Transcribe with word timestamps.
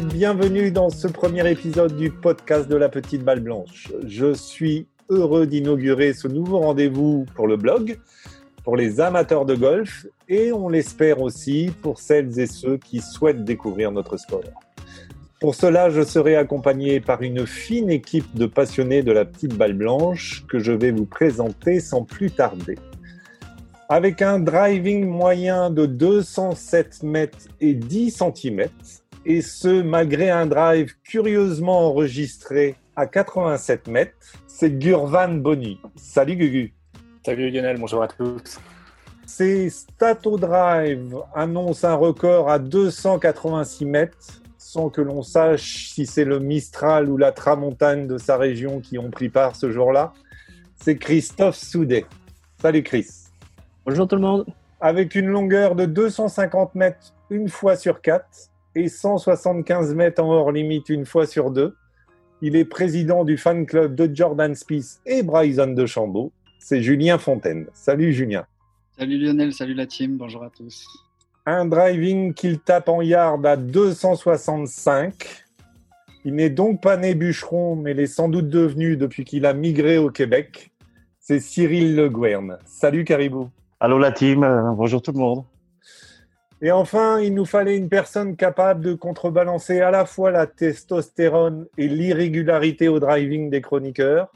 bienvenue 0.00 0.70
dans 0.70 0.88
ce 0.88 1.06
premier 1.06 1.48
épisode 1.50 1.96
du 1.96 2.10
podcast 2.10 2.66
de 2.66 2.76
la 2.76 2.88
petite 2.88 3.22
balle 3.22 3.40
blanche. 3.40 3.92
Je 4.06 4.32
suis 4.32 4.86
heureux 5.10 5.46
d'inaugurer 5.46 6.14
ce 6.14 6.28
nouveau 6.28 6.60
rendez-vous 6.60 7.26
pour 7.34 7.46
le 7.46 7.56
blog, 7.56 7.98
pour 8.64 8.76
les 8.76 9.00
amateurs 9.00 9.44
de 9.44 9.54
golf 9.54 10.06
et 10.28 10.50
on 10.50 10.68
l'espère 10.70 11.20
aussi 11.20 11.70
pour 11.82 11.98
celles 11.98 12.38
et 12.40 12.46
ceux 12.46 12.78
qui 12.78 13.00
souhaitent 13.00 13.44
découvrir 13.44 13.92
notre 13.92 14.16
sport. 14.16 14.44
Pour 15.40 15.54
cela, 15.54 15.90
je 15.90 16.02
serai 16.02 16.36
accompagné 16.36 17.00
par 17.00 17.20
une 17.20 17.46
fine 17.46 17.90
équipe 17.90 18.34
de 18.34 18.46
passionnés 18.46 19.02
de 19.02 19.12
la 19.12 19.26
petite 19.26 19.56
balle 19.56 19.74
blanche 19.74 20.44
que 20.48 20.58
je 20.58 20.72
vais 20.72 20.90
vous 20.90 21.06
présenter 21.06 21.80
sans 21.80 22.04
plus 22.04 22.30
tarder. 22.30 22.78
Avec 23.90 24.22
un 24.22 24.38
driving 24.38 25.06
moyen 25.06 25.68
de 25.68 25.84
207 25.84 27.02
mètres 27.02 27.48
et 27.60 27.74
10 27.74 28.10
cm, 28.10 28.68
et 29.24 29.40
ce 29.40 29.82
malgré 29.82 30.30
un 30.30 30.46
drive 30.46 30.94
curieusement 31.04 31.88
enregistré 31.88 32.76
à 32.96 33.06
87 33.06 33.88
mètres, 33.88 34.16
c'est 34.46 34.70
Gurvan 34.78 35.34
Boni. 35.34 35.78
Salut 35.96 36.36
Gugu. 36.36 36.74
Salut 37.24 37.50
Lionel, 37.50 37.78
bonjour 37.78 38.02
à 38.02 38.08
tous. 38.08 38.58
C'est 39.26 39.70
Stato 39.70 40.36
Drive 40.36 41.16
annonce 41.34 41.84
un 41.84 41.94
record 41.94 42.50
à 42.50 42.58
286 42.58 43.86
mètres 43.86 44.42
sans 44.58 44.90
que 44.90 45.00
l'on 45.00 45.22
sache 45.22 45.88
si 45.90 46.06
c'est 46.06 46.24
le 46.24 46.40
Mistral 46.40 47.08
ou 47.08 47.16
la 47.16 47.30
Tramontagne 47.32 48.06
de 48.06 48.18
sa 48.18 48.36
région 48.36 48.80
qui 48.80 48.98
ont 48.98 49.10
pris 49.10 49.28
part 49.28 49.54
ce 49.54 49.70
jour-là. 49.70 50.12
C'est 50.76 50.96
Christophe 50.96 51.56
Soudet. 51.56 52.06
Salut 52.60 52.82
Chris. 52.82 53.06
Bonjour 53.86 54.08
tout 54.08 54.16
le 54.16 54.22
monde. 54.22 54.46
Avec 54.80 55.14
une 55.14 55.26
longueur 55.26 55.76
de 55.76 55.86
250 55.86 56.74
mètres 56.74 57.14
une 57.30 57.48
fois 57.48 57.76
sur 57.76 58.00
quatre 58.00 58.51
et 58.74 58.88
175 58.88 59.94
mètres 59.94 60.22
en 60.22 60.30
hors 60.30 60.52
limite 60.52 60.88
une 60.88 61.06
fois 61.06 61.26
sur 61.26 61.50
deux, 61.50 61.74
il 62.40 62.56
est 62.56 62.64
président 62.64 63.24
du 63.24 63.36
fan 63.36 63.66
club 63.66 63.94
de 63.94 64.10
Jordan 64.12 64.54
Spieth 64.54 65.00
et 65.06 65.22
Bryson 65.22 65.68
de 65.68 65.86
Chambaud. 65.86 66.32
C'est 66.58 66.82
Julien 66.82 67.18
Fontaine. 67.18 67.66
Salut 67.72 68.12
Julien. 68.12 68.46
Salut 68.98 69.18
Lionel, 69.18 69.52
salut 69.52 69.74
la 69.74 69.86
team, 69.86 70.16
bonjour 70.16 70.42
à 70.42 70.50
tous 70.50 70.86
un 71.46 71.64
driving 71.64 72.34
qu'il 72.34 72.60
tape 72.60 72.88
en 72.88 73.02
yard 73.02 73.44
à 73.44 73.56
265. 73.56 75.44
Il 76.24 76.34
n'est 76.36 76.50
donc 76.50 76.80
pas 76.80 76.96
né 76.96 77.14
bûcheron, 77.14 77.74
mais 77.74 77.94
l'est 77.94 78.06
sans 78.06 78.28
doute 78.28 78.48
devenu 78.48 78.96
depuis 78.96 79.24
qu'il 79.24 79.44
a 79.44 79.52
migré 79.52 79.98
au 79.98 80.10
Québec. 80.10 80.70
C'est 81.18 81.40
Cyril 81.40 81.96
Le 81.96 82.08
Guern. 82.08 82.58
Salut 82.64 83.04
Caribou. 83.04 83.50
Allô 83.80 83.98
la 83.98 84.12
team, 84.12 84.44
euh, 84.44 84.70
bonjour 84.72 85.02
tout 85.02 85.12
le 85.12 85.18
monde. 85.18 85.44
Et 86.64 86.70
enfin, 86.70 87.18
il 87.18 87.34
nous 87.34 87.44
fallait 87.44 87.76
une 87.76 87.88
personne 87.88 88.36
capable 88.36 88.84
de 88.84 88.94
contrebalancer 88.94 89.80
à 89.80 89.90
la 89.90 90.06
fois 90.06 90.30
la 90.30 90.46
testostérone 90.46 91.66
et 91.76 91.88
l'irrégularité 91.88 92.86
au 92.86 93.00
driving 93.00 93.50
des 93.50 93.60
chroniqueurs, 93.60 94.30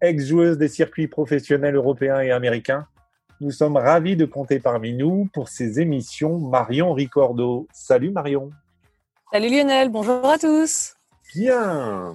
ex-joueuse 0.00 0.58
des 0.58 0.68
circuits 0.68 1.08
professionnels 1.08 1.74
européens 1.74 2.20
et 2.20 2.30
américains. 2.30 2.86
Nous 3.40 3.50
sommes 3.50 3.76
ravis 3.76 4.14
de 4.14 4.26
compter 4.26 4.60
parmi 4.60 4.94
nous 4.94 5.28
pour 5.34 5.48
ces 5.48 5.80
émissions 5.80 6.38
Marion 6.38 6.92
Ricordo. 6.92 7.66
Salut 7.72 8.12
Marion. 8.12 8.50
Salut 9.32 9.50
Lionel, 9.50 9.90
bonjour 9.90 10.24
à 10.24 10.38
tous. 10.38 10.94
Bien. 11.34 12.12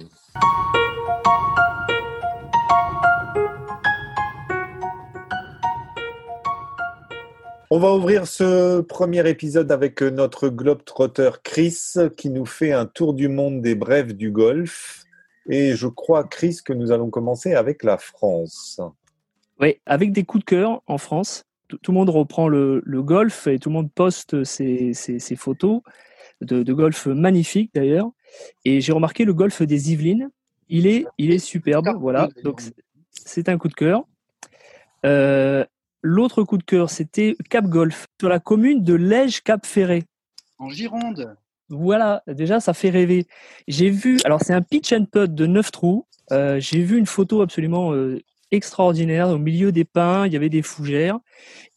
On 7.74 7.78
va 7.78 7.94
ouvrir 7.94 8.26
ce 8.26 8.82
premier 8.82 9.26
épisode 9.26 9.72
avec 9.72 10.02
notre 10.02 10.50
globe-trotter 10.50 11.30
Chris 11.42 11.94
qui 12.18 12.28
nous 12.28 12.44
fait 12.44 12.72
un 12.72 12.84
tour 12.84 13.14
du 13.14 13.28
monde 13.28 13.62
des 13.62 13.74
brèves 13.74 14.14
du 14.14 14.30
golf. 14.30 15.04
Et 15.48 15.74
je 15.74 15.86
crois, 15.86 16.24
Chris, 16.24 16.58
que 16.62 16.74
nous 16.74 16.92
allons 16.92 17.08
commencer 17.08 17.54
avec 17.54 17.82
la 17.82 17.96
France. 17.96 18.78
Oui, 19.58 19.80
avec 19.86 20.12
des 20.12 20.22
coups 20.22 20.44
de 20.44 20.50
cœur 20.50 20.82
en 20.86 20.98
France. 20.98 21.46
Tout, 21.68 21.78
le 21.88 21.94
monde 21.94 22.10
reprend 22.10 22.46
le, 22.46 22.82
golf 22.84 23.46
et 23.46 23.58
tout 23.58 23.70
le 23.70 23.76
monde 23.76 23.90
poste 23.90 24.44
ses, 24.44 24.92
photos 25.38 25.80
de, 26.42 26.72
golf 26.74 27.06
magnifiques 27.06 27.70
d'ailleurs. 27.74 28.10
Et 28.66 28.82
j'ai 28.82 28.92
remarqué 28.92 29.24
le 29.24 29.32
golf 29.32 29.62
des 29.62 29.92
Yvelines. 29.92 30.28
Il 30.68 30.86
est, 30.86 31.06
il 31.16 31.32
est 31.32 31.38
superbe. 31.38 31.88
Voilà. 31.98 32.28
Donc 32.44 32.60
c'est 33.12 33.48
un 33.48 33.56
coup 33.56 33.68
de 33.68 33.74
cœur. 33.74 34.04
Euh, 35.06 35.64
l'autre 36.02 36.42
coup 36.42 36.58
de 36.58 36.62
cœur, 36.62 36.90
c'était 36.90 37.36
Cap 37.48 37.66
Golf, 37.66 38.06
sur 38.20 38.28
la 38.28 38.40
commune 38.40 38.82
de 38.82 38.94
Lège-Cap-Ferré. 38.94 40.04
En 40.58 40.68
Gironde. 40.68 41.36
Voilà, 41.68 42.22
déjà 42.26 42.60
ça 42.60 42.74
fait 42.74 42.90
rêver. 42.90 43.26
J'ai 43.66 43.88
vu, 43.88 44.18
alors 44.24 44.40
c'est 44.42 44.52
un 44.52 44.60
pitch 44.60 44.92
and 44.92 45.06
putt 45.10 45.34
de 45.34 45.46
9 45.46 45.70
trous. 45.70 46.06
Euh, 46.30 46.60
j'ai 46.60 46.82
vu 46.82 46.98
une 46.98 47.06
photo 47.06 47.40
absolument 47.40 47.94
euh, 47.94 48.20
extraordinaire. 48.50 49.30
Au 49.30 49.38
milieu 49.38 49.72
des 49.72 49.84
pins, 49.84 50.26
il 50.26 50.32
y 50.32 50.36
avait 50.36 50.50
des 50.50 50.62
fougères. 50.62 51.18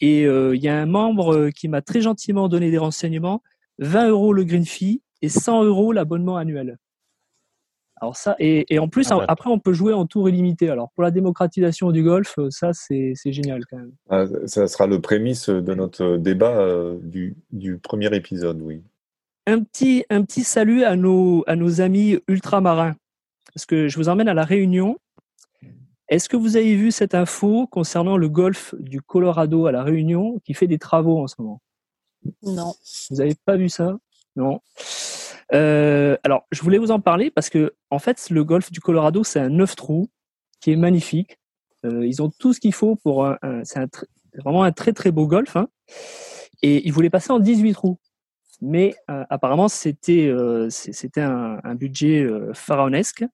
Et 0.01 0.25
euh, 0.25 0.55
il 0.55 0.61
y 0.61 0.67
a 0.67 0.77
un 0.77 0.85
membre 0.85 1.49
qui 1.49 1.69
m'a 1.69 1.81
très 1.81 2.01
gentiment 2.01 2.49
donné 2.49 2.71
des 2.71 2.77
renseignements. 2.77 3.41
20 3.79 4.09
euros 4.09 4.33
le 4.33 4.43
green 4.43 4.65
fee 4.65 5.01
et 5.21 5.29
100 5.29 5.63
euros 5.63 5.93
l'abonnement 5.93 6.35
annuel. 6.37 6.77
Alors 8.01 8.17
ça, 8.17 8.35
et, 8.39 8.77
en 8.77 8.89
plus, 8.89 9.11
ah 9.11 9.23
après, 9.27 9.49
on 9.49 9.57
peut 9.57 9.73
jouer 9.73 9.93
en 9.93 10.05
tour 10.05 10.27
illimité. 10.27 10.69
Alors 10.69 10.91
pour 10.91 11.03
la 11.03 11.11
démocratisation 11.11 11.91
du 11.91 12.03
golf, 12.03 12.35
euh, 12.37 12.49
ça, 12.49 12.71
c'est 12.73 13.15
génial 13.25 13.65
quand 13.65 13.77
même. 13.77 13.93
Ah, 14.09 14.25
ça 14.45 14.67
sera 14.67 14.85
le 14.85 14.99
prémisse 14.99 15.49
de 15.49 15.73
notre 15.73 16.17
débat 16.17 16.67
du, 17.01 17.35
du, 17.51 17.77
premier 17.77 18.13
épisode, 18.15 18.61
oui. 18.61 18.83
Un 19.47 19.61
petit, 19.61 20.05
un 20.09 20.23
petit 20.23 20.43
salut 20.43 20.83
à 20.83 20.95
nos, 20.95 21.43
à 21.47 21.55
nos 21.55 21.79
amis 21.79 22.19
ultramarins. 22.27 22.95
Parce 23.53 23.65
que 23.65 23.87
je 23.87 23.95
vous 23.97 24.09
emmène 24.09 24.27
à 24.27 24.33
La 24.33 24.43
Réunion 24.43 24.97
est-ce 26.07 26.29
que 26.29 26.37
vous 26.37 26.55
avez 26.55 26.75
vu 26.75 26.91
cette 26.91 27.15
info 27.15 27.65
concernant 27.67 28.17
le 28.17 28.29
golfe 28.29 28.75
du 28.77 29.01
Colorado 29.01 29.65
à 29.65 29.71
La 29.71 29.83
Réunion 29.83 30.39
qui 30.45 30.53
fait 30.53 30.67
des 30.67 30.77
travaux 30.77 31.19
en 31.19 31.27
ce 31.27 31.35
moment? 31.39 31.61
Non. 32.43 32.73
Vous 33.09 33.15
n'avez 33.17 33.35
pas 33.45 33.57
vu 33.57 33.69
ça? 33.69 33.97
Non. 34.35 34.59
Euh, 35.53 36.17
alors, 36.23 36.47
je 36.51 36.61
voulais 36.61 36.77
vous 36.77 36.91
en 36.91 36.99
parler 36.99 37.29
parce 37.29 37.49
que, 37.49 37.73
en 37.89 37.99
fait, 37.99 38.29
le 38.29 38.43
golfe 38.43 38.71
du 38.71 38.79
Colorado, 38.79 39.23
c'est 39.23 39.39
un 39.39 39.49
9 39.49 39.75
trous 39.75 40.09
qui 40.61 40.71
est 40.71 40.75
magnifique. 40.75 41.37
Euh, 41.85 42.05
ils 42.05 42.21
ont 42.21 42.31
tout 42.39 42.53
ce 42.53 42.59
qu'il 42.59 42.73
faut 42.73 42.95
pour 42.95 43.25
un. 43.25 43.37
c'est 43.63 43.79
vraiment 44.43 44.63
un 44.63 44.71
très 44.71 44.93
très 44.93 45.11
beau 45.11 45.27
golf. 45.27 45.55
Hein. 45.55 45.67
et 46.61 46.85
ils 46.85 46.91
voulaient 46.91 47.09
passer 47.09 47.31
en 47.31 47.39
18 47.39 47.73
trous. 47.73 47.99
Mais 48.61 48.95
euh, 49.11 49.23
apparemment, 49.29 49.67
c'était 49.67 50.33
c'était 50.69 51.21
un, 51.21 51.59
un, 51.63 51.75
budget 51.75 52.27
pharaonesque. 52.53 53.25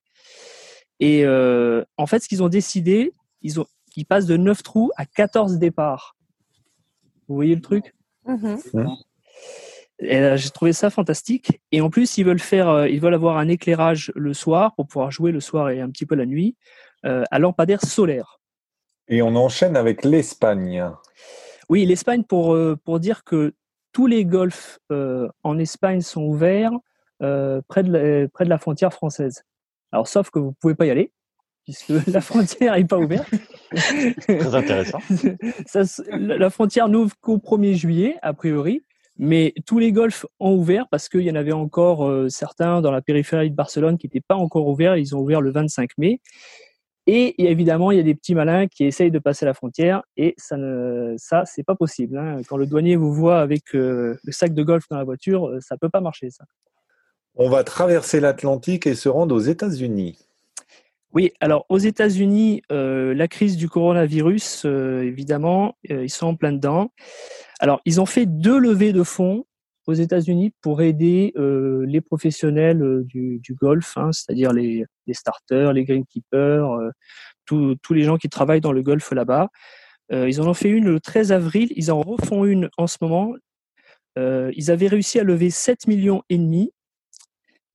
Et 1.01 1.25
euh, 1.25 1.83
en 1.97 2.05
fait, 2.05 2.19
ce 2.19 2.29
qu'ils 2.29 2.43
ont 2.43 2.47
décidé, 2.47 3.11
ils, 3.41 3.59
ont, 3.59 3.66
ils 3.95 4.05
passent 4.05 4.28
de 4.28 4.38
9 4.38 4.61
trous 4.61 4.91
à 4.95 5.05
14 5.05 5.57
départs. 5.57 6.16
Vous 7.28 7.35
voyez 7.35 7.55
le 7.55 7.61
truc? 7.61 7.95
Mm-hmm. 8.28 9.03
J'ai 10.01 10.50
trouvé 10.50 10.73
ça 10.73 10.89
fantastique. 10.89 11.62
Et 11.72 11.81
en 11.81 11.89
plus, 11.89 12.17
ils 12.17 12.25
veulent 12.25 12.39
faire, 12.39 12.69
euh, 12.69 12.89
ils 12.89 13.00
veulent 13.00 13.13
avoir 13.13 13.38
un 13.38 13.47
éclairage 13.47 14.12
le 14.16 14.34
soir 14.34 14.73
pour 14.75 14.88
pouvoir 14.88 15.12
jouer 15.12 15.31
le 15.31 15.39
soir 15.39 15.69
et 15.69 15.79
un 15.79 15.89
petit 15.89 16.06
peu 16.06 16.16
la 16.16 16.25
nuit 16.25 16.56
euh, 17.06 17.23
à 17.31 17.39
lampadaire 17.39 17.81
solaire. 17.81 18.40
Et 19.07 19.22
on 19.22 19.35
enchaîne 19.35 19.78
avec 19.78 20.03
l'Espagne. 20.03 20.84
Oui, 21.69 21.85
l'Espagne 21.85 22.23
pour 22.23 22.57
pour 22.84 23.00
dire 23.00 23.23
que 23.23 23.53
tous 23.94 24.07
les 24.07 24.25
golfs 24.25 24.79
en 25.44 25.57
Espagne 25.57 26.01
sont 26.01 26.23
ouverts 26.23 26.72
près 27.19 27.84
de 27.84 28.29
près 28.34 28.45
de 28.45 28.50
la 28.50 28.57
frontière 28.57 28.94
française. 28.94 29.44
Alors, 29.91 30.07
sauf 30.07 30.29
que 30.29 30.40
vous 30.40 30.53
pouvez 30.53 30.75
pas 30.75 30.85
y 30.85 30.90
aller, 30.90 31.11
puisque 31.63 31.90
la 32.07 32.22
frontière 32.22 32.75
n'est 32.75 32.85
pas 32.85 32.97
ouverte. 32.97 33.29
Très 33.72 34.56
intéressant. 34.56 34.99
la 36.14 36.49
frontière 36.49 36.87
n'ouvre 36.87 37.16
qu'au 37.20 37.37
1er 37.37 37.73
juillet, 37.73 38.17
a 38.22 38.34
priori. 38.34 38.84
Mais 39.23 39.53
tous 39.68 39.78
les 39.78 39.91
golfs 39.91 40.26
ont 40.40 40.56
ouvert 40.56 40.88
parce 40.90 41.08
qu'il 41.08 41.22
y 41.22 41.29
en 41.29 41.35
avait 41.35 41.52
encore 41.52 42.09
euh, 42.09 42.28
certains 42.28 42.82
dans 42.82 42.91
la 42.91 43.03
périphérie 43.03 43.52
de 43.52 43.56
Barcelone 43.56 44.00
qui 44.00 44.08
n'étaient 44.08 44.20
pas 44.20 44.35
encore 44.35 44.68
ouverts. 44.68 44.97
Ils 44.97 45.16
ont 45.16 45.20
ouvert 45.20 45.41
le 45.41 45.52
25 45.52 45.91
mai. 46.00 46.22
Et, 47.06 47.50
évidemment, 47.50 47.91
il 47.91 47.97
y 47.97 48.00
a 48.00 48.03
des 48.03 48.16
petits 48.16 48.34
malins 48.34 48.66
qui 48.66 48.84
essayent 48.84 49.12
de 49.12 49.20
passer 49.20 49.46
la 49.46 49.53
frontière 49.53 50.02
et 50.18 50.34
ça, 50.38 50.58
ne, 50.58 51.14
ça 51.18 51.44
c'est 51.46 51.64
pas 51.64 51.76
possible. 51.76 52.18
Hein. 52.18 52.41
Quand 52.50 52.58
le 52.58 52.66
douanier 52.66 52.96
vous 52.96 53.14
voit 53.14 53.41
avec 53.41 53.76
euh, 53.76 54.18
le 54.23 54.32
sac 54.32 54.56
de 54.56 54.64
golf 54.64 54.85
dans 54.90 54.97
la 54.97 55.03
voiture, 55.03 55.47
euh, 55.47 55.59
ça 55.62 55.78
peut 55.78 55.90
pas 55.90 56.02
marcher, 56.02 56.32
ça. 56.32 56.46
On 57.35 57.47
va 57.47 57.64
traverser 57.64 58.20
l'Atlantique 58.20 58.88
et 58.88 58.96
se 58.96 59.08
rendre 59.08 59.35
aux 59.35 59.40
États-Unis. 59.40 60.17
Oui, 61.14 61.34
alors 61.41 61.66
aux 61.67 61.78
États-Unis, 61.78 62.62
euh, 62.72 63.14
la 63.14 63.28
crise 63.28 63.58
du 63.58 63.67
coronavirus, 63.67 64.64
euh, 64.66 65.02
évidemment, 65.02 65.76
euh, 65.90 66.06
ils 66.06 66.09
sont 66.09 66.28
en 66.28 66.35
plein 66.35 66.53
dedans. 66.53 66.91
Alors, 67.61 67.79
ils 67.85 68.02
ont 68.02 68.05
fait 68.05 68.25
deux 68.25 68.59
levées 68.59 68.91
de 68.91 69.03
fonds 69.03 69.46
aux 69.87 69.93
États-Unis 69.93 70.52
pour 70.61 70.81
aider 70.81 71.34
les 71.35 72.02
professionnels 72.02 73.03
du, 73.05 73.55
golf, 73.59 73.97
hein, 73.97 74.11
c'est-à-dire 74.11 74.52
les, 74.52 74.85
starters, 75.13 75.72
les 75.72 75.85
greenkeepers, 75.85 76.78
tous 77.46 77.93
les 77.93 78.03
gens 78.03 78.17
qui 78.17 78.29
travaillent 78.29 78.61
dans 78.61 78.73
le 78.73 78.81
golf 78.81 79.11
là-bas. 79.11 79.49
ils 80.11 80.41
en 80.41 80.47
ont 80.47 80.53
fait 80.53 80.69
une 80.69 80.85
le 80.85 80.99
13 80.99 81.31
avril, 81.31 81.72
ils 81.75 81.91
en 81.91 82.02
refont 82.02 82.46
une 82.46 82.69
en 82.78 82.87
ce 82.87 82.97
moment. 83.02 83.34
ils 84.17 84.72
avaient 84.72 84.87
réussi 84.87 85.19
à 85.19 85.23
lever 85.23 85.49
7 85.49 85.87
millions 85.87 86.23
et 86.29 86.37
demi 86.37 86.72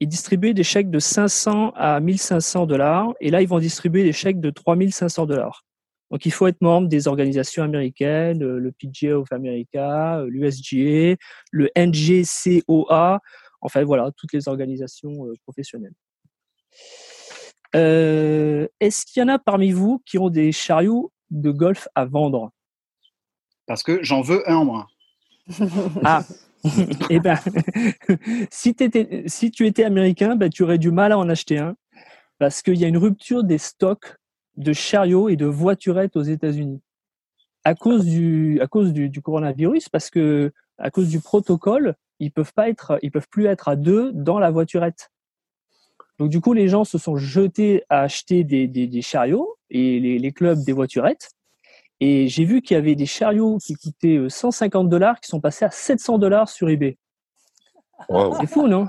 ils 0.00 0.08
distribuaient 0.08 0.54
des 0.54 0.64
chèques 0.64 0.90
de 0.90 0.98
500 0.98 1.72
à 1.74 2.00
1500 2.00 2.66
dollars, 2.66 3.14
et 3.20 3.30
là, 3.30 3.40
ils 3.40 3.48
vont 3.48 3.58
distribuer 3.58 4.04
des 4.04 4.12
chèques 4.12 4.40
de 4.40 4.50
3500 4.50 5.26
dollars. 5.26 5.64
Donc, 6.10 6.24
il 6.24 6.32
faut 6.32 6.46
être 6.46 6.60
membre 6.60 6.88
des 6.88 7.08
organisations 7.08 7.62
américaines, 7.62 8.42
euh, 8.42 8.58
le 8.58 8.72
PGA 8.72 9.18
of 9.18 9.30
America, 9.32 10.18
euh, 10.18 10.26
l'USGA, 10.28 11.16
le 11.50 11.70
NGCOA, 11.76 13.20
enfin 13.60 13.84
voilà, 13.84 14.10
toutes 14.16 14.32
les 14.32 14.48
organisations 14.48 15.26
euh, 15.26 15.34
professionnelles. 15.42 15.94
Euh, 17.74 18.68
Est-ce 18.80 19.04
qu'il 19.04 19.20
y 19.20 19.24
en 19.24 19.28
a 19.28 19.38
parmi 19.38 19.72
vous 19.72 20.00
qui 20.06 20.18
ont 20.18 20.30
des 20.30 20.52
chariots 20.52 21.12
de 21.30 21.50
golf 21.50 21.88
à 21.94 22.04
vendre? 22.04 22.52
Parce 23.66 23.82
que 23.82 24.02
j'en 24.02 24.20
veux 24.20 24.48
un, 24.48 24.64
moi. 24.64 24.86
Ah, 26.04 26.22
eh 27.10 27.18
ben, 27.18 27.38
si, 28.50 28.74
si 29.26 29.50
tu 29.50 29.66
étais 29.66 29.84
américain, 29.84 30.36
ben, 30.36 30.48
tu 30.48 30.62
aurais 30.62 30.78
du 30.78 30.92
mal 30.92 31.10
à 31.10 31.18
en 31.18 31.28
acheter 31.28 31.58
un 31.58 31.76
parce 32.38 32.62
qu'il 32.62 32.76
y 32.76 32.84
a 32.84 32.88
une 32.88 32.98
rupture 32.98 33.44
des 33.44 33.58
stocks 33.58 34.16
de 34.56 34.72
chariots 34.72 35.28
et 35.28 35.36
de 35.36 35.46
voiturettes 35.46 36.16
aux 36.16 36.22
États-Unis 36.22 36.80
à 37.66 37.74
cause 37.74 38.06
du 38.06 38.60
à 38.60 38.68
cause 38.68 38.92
du, 38.92 39.08
du 39.08 39.20
coronavirus 39.20 39.88
parce 39.88 40.08
que 40.08 40.52
à 40.78 40.92
cause 40.92 41.08
du 41.08 41.18
protocole, 41.18 41.96
ils 42.20 42.30
peuvent 42.30 42.52
pas 42.54 42.68
être 42.68 42.96
ils 43.02 43.10
peuvent 43.10 43.28
plus 43.28 43.46
être 43.46 43.66
à 43.66 43.74
deux 43.74 44.12
dans 44.12 44.38
la 44.38 44.52
voiturette. 44.52 45.10
Donc 46.20 46.30
du 46.30 46.40
coup, 46.40 46.52
les 46.52 46.68
gens 46.68 46.84
se 46.84 46.96
sont 46.96 47.16
jetés 47.16 47.82
à 47.88 48.02
acheter 48.02 48.44
des, 48.44 48.68
des, 48.68 48.86
des 48.86 49.02
chariots 49.02 49.56
et 49.68 49.98
les, 49.98 50.20
les 50.20 50.32
clubs 50.32 50.62
des 50.64 50.72
voiturettes. 50.72 51.30
Et 51.98 52.28
j'ai 52.28 52.44
vu 52.44 52.62
qu'il 52.62 52.76
y 52.76 52.78
avait 52.78 52.94
des 52.94 53.06
chariots 53.06 53.58
qui 53.58 53.74
coûtaient 53.74 54.18
euh, 54.18 54.28
150 54.28 54.88
dollars 54.88 55.18
qui 55.20 55.28
sont 55.28 55.40
passés 55.40 55.64
à 55.64 55.70
700 55.72 56.18
dollars 56.18 56.48
sur 56.48 56.68
eBay. 56.68 56.98
Wow. 58.08 58.36
C'est 58.40 58.46
fou, 58.46 58.68
non? 58.68 58.86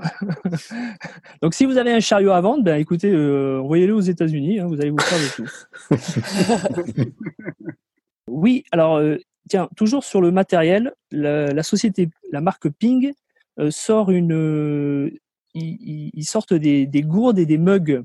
Donc 1.42 1.54
si 1.54 1.64
vous 1.64 1.76
avez 1.78 1.92
un 1.92 2.00
chariot 2.00 2.30
à 2.30 2.40
vendre, 2.40 2.62
ben 2.62 2.78
écoutez, 2.78 3.10
euh, 3.10 3.60
envoyez-le 3.60 3.94
aux 3.94 4.00
États-Unis, 4.00 4.60
hein, 4.60 4.66
vous 4.66 4.80
allez 4.80 4.90
vous 4.90 4.98
faire 4.98 5.18
de 5.18 5.34
tout. 5.34 7.12
oui, 8.28 8.64
alors 8.70 8.96
euh, 8.96 9.16
tiens, 9.48 9.68
toujours 9.76 10.04
sur 10.04 10.20
le 10.20 10.30
matériel, 10.30 10.92
la, 11.10 11.52
la 11.52 11.62
société, 11.62 12.08
la 12.30 12.40
marque 12.40 12.68
Ping 12.68 13.12
euh, 13.58 13.70
sort 13.70 14.10
une, 14.10 14.32
euh, 14.34 15.10
ils, 15.54 16.24
sortent 16.24 16.54
des, 16.54 16.86
des 16.86 17.02
gourdes 17.02 17.38
et 17.38 17.46
des 17.46 17.58
mugs. 17.58 18.02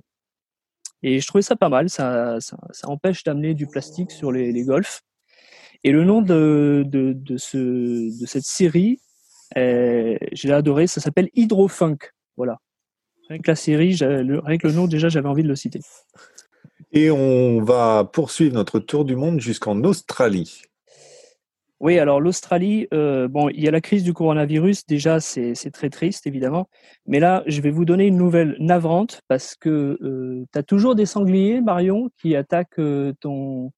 Et 1.03 1.19
je 1.19 1.27
trouvais 1.27 1.41
ça 1.41 1.55
pas 1.55 1.69
mal, 1.69 1.89
ça, 1.89 2.39
ça, 2.39 2.57
ça 2.71 2.89
empêche 2.89 3.23
d'amener 3.23 3.53
du 3.53 3.67
plastique 3.67 4.09
sur 4.09 4.31
les, 4.31 4.51
les 4.51 4.63
golfs. 4.63 5.01
Et 5.83 5.91
le 5.91 6.05
nom 6.05 6.21
de, 6.21 6.85
de, 6.87 7.11
de, 7.13 7.37
ce, 7.37 7.57
de 7.57 8.25
cette 8.25 8.45
série, 8.45 9.01
j'ai 9.55 10.51
adoré, 10.51 10.87
ça 10.87 11.01
s'appelle 11.01 11.29
Hydrofunk. 11.33 12.11
Voilà. 12.37 12.57
Rien 13.29 13.39
que 13.39 13.51
la 13.51 13.55
série, 13.55 13.95
le- 14.01 14.39
rien 14.39 14.57
que 14.57 14.67
le 14.67 14.73
nom, 14.73 14.87
déjà, 14.87 15.09
j'avais 15.09 15.29
envie 15.29 15.43
de 15.43 15.47
le 15.47 15.55
citer. 15.55 15.79
Et 16.91 17.09
on 17.09 17.61
va 17.63 18.03
poursuivre 18.11 18.53
notre 18.53 18.79
tour 18.79 19.05
du 19.05 19.15
monde 19.15 19.39
jusqu'en 19.39 19.81
Australie. 19.83 20.61
Oui, 21.79 21.99
alors 21.99 22.21
l'Australie, 22.21 22.87
euh, 22.93 23.27
bon, 23.27 23.49
il 23.49 23.61
y 23.61 23.67
a 23.67 23.71
la 23.71 23.81
crise 23.81 24.03
du 24.03 24.13
coronavirus, 24.13 24.85
déjà, 24.85 25.19
c'est 25.19 25.53
c'est 25.53 25.71
très 25.71 25.89
triste, 25.89 26.25
évidemment. 26.27 26.69
Mais 27.07 27.19
là, 27.19 27.43
je 27.45 27.59
vais 27.61 27.71
vous 27.71 27.83
donner 27.83 28.05
une 28.07 28.15
nouvelle 28.17 28.55
navrante 28.59 29.21
parce 29.27 29.55
que 29.55 29.97
tu 30.53 30.57
as 30.59 30.63
toujours 30.63 30.95
des 30.95 31.05
sangliers, 31.05 31.59
Marion, 31.59 32.09
qui 32.21 32.35
attaquent 32.37 32.79
euh, 32.79 33.11
ton. 33.19 33.71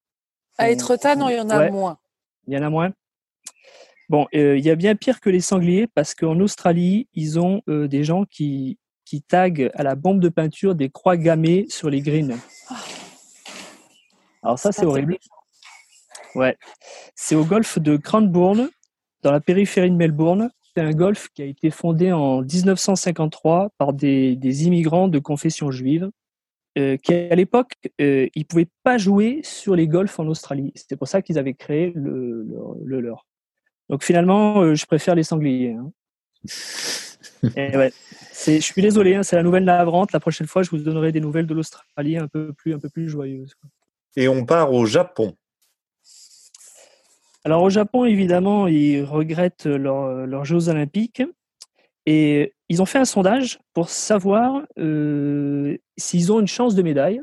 À 0.60 0.69
Etretat, 0.69 1.16
non, 1.16 1.30
il 1.30 1.38
y 1.38 1.39
en 1.39 1.50
a 1.50 1.57
Ouais. 1.60 1.71
moins. 1.71 1.98
Il 2.48 2.54
y 2.54 2.57
en 2.57 2.63
a 2.63 2.69
moins. 2.69 2.92
Bon, 4.10 4.28
euh, 4.36 4.57
il 4.57 4.63
y 4.63 4.69
a 4.69 4.75
bien 4.75 4.96
pire 4.96 5.19
que 5.19 5.30
les 5.30 5.42
sangliers 5.42 5.88
parce 5.88 6.13
qu'en 6.13 6.40
Australie, 6.40 7.07
ils 7.13 7.40
ont 7.40 7.62
euh, 7.69 7.88
des 7.88 8.04
gens 8.04 8.25
qui, 8.25 8.78
qui 9.04 9.22
taguent 9.22 9.72
à 9.74 9.84
la 9.84 9.96
bombe 9.96 10.19
de 10.19 10.30
peinture 10.30 10.75
des 10.75 10.90
croix 10.90 11.18
gammées 11.18 11.66
sur 11.69 11.90
les 11.90 12.02
greens. 12.02 12.38
Alors 14.44 14.60
ça, 14.60 14.72
c'est 14.72 14.86
horrible. 14.86 15.18
Ouais. 16.36 16.56
C'est 17.16 17.36
au 17.36 17.46
golfe 17.46 17.80
de 17.80 17.98
Cranbourne, 17.98 18.69
dans 19.24 19.31
la 19.31 19.40
périphérie 19.40 19.90
de 19.90 19.96
Melbourne. 19.96 20.52
C'est 20.75 20.81
un 20.81 20.92
golfe 20.92 21.30
qui 21.34 21.42
a 21.42 21.46
été 21.46 21.72
fondé 21.72 22.12
en 22.12 22.42
1953 22.42 23.72
par 23.78 23.94
des, 23.94 24.36
des 24.36 24.66
immigrants 24.66 25.07
de 25.07 25.19
confession 25.19 25.72
juive 25.72 26.12
euh, 26.78 26.98
qui, 26.98 27.13
à 27.13 27.36
l'époque, 27.36 27.72
euh, 28.02 28.28
ils 28.36 28.46
pouvaient 28.46 28.68
pas 28.84 28.98
jouer 28.98 29.40
sur 29.44 29.75
les 29.75 29.88
golfs 29.88 30.19
en 30.19 30.28
Australie. 30.28 30.74
C'était 30.75 30.98
pour 30.98 31.07
ça 31.07 31.22
qu'ils 31.22 31.40
avaient 31.40 31.54
créé 31.54 31.94
le, 31.96 32.44
le, 32.44 32.57
le 32.84 33.00
leur. 33.00 33.25
Donc 33.89 34.03
finalement, 34.03 34.61
euh, 34.61 34.75
je 34.75 34.85
préfère 34.85 35.15
les 35.15 35.23
sangliers. 35.23 35.73
hein. 35.73 35.91
Et 37.55 37.77
ouais. 37.77 37.91
C'est, 38.31 38.55
je 38.55 38.61
suis 38.65 38.81
désolé, 38.81 39.15
hein, 39.15 39.23
c'est 39.23 39.35
la 39.35 39.43
nouvelle 39.43 39.63
navrante. 39.65 40.11
La 40.11 40.19
prochaine 40.19 40.47
fois, 40.47 40.63
je 40.63 40.69
vous 40.71 40.77
donnerai 40.77 41.11
des 41.11 41.19
nouvelles 41.21 41.47
de 41.47 41.53
l'Australie 41.53 42.17
un 42.17 42.27
peu 42.27 42.53
plus, 42.53 42.73
un 42.73 42.79
peu 42.79 42.89
plus 42.89 43.07
joyeuses. 43.07 43.53
Et 44.15 44.27
on 44.27 44.45
part 44.45 44.73
au 44.73 44.85
Japon. 44.85 45.35
Alors 47.43 47.61
au 47.61 47.69
Japon, 47.69 48.05
évidemment, 48.05 48.67
ils 48.67 49.03
regrettent 49.03 49.67
leur- 49.67 50.25
leurs 50.25 50.45
Jeux 50.45 50.69
olympiques 50.69 51.21
et 52.07 52.53
ils 52.69 52.81
ont 52.81 52.85
fait 52.85 52.97
un 52.97 53.05
sondage 53.05 53.59
pour 53.73 53.89
savoir 53.89 54.63
euh, 54.79 55.77
s'ils 55.97 56.31
ont 56.31 56.39
une 56.39 56.47
chance 56.47 56.73
de 56.75 56.81
médaille. 56.81 57.21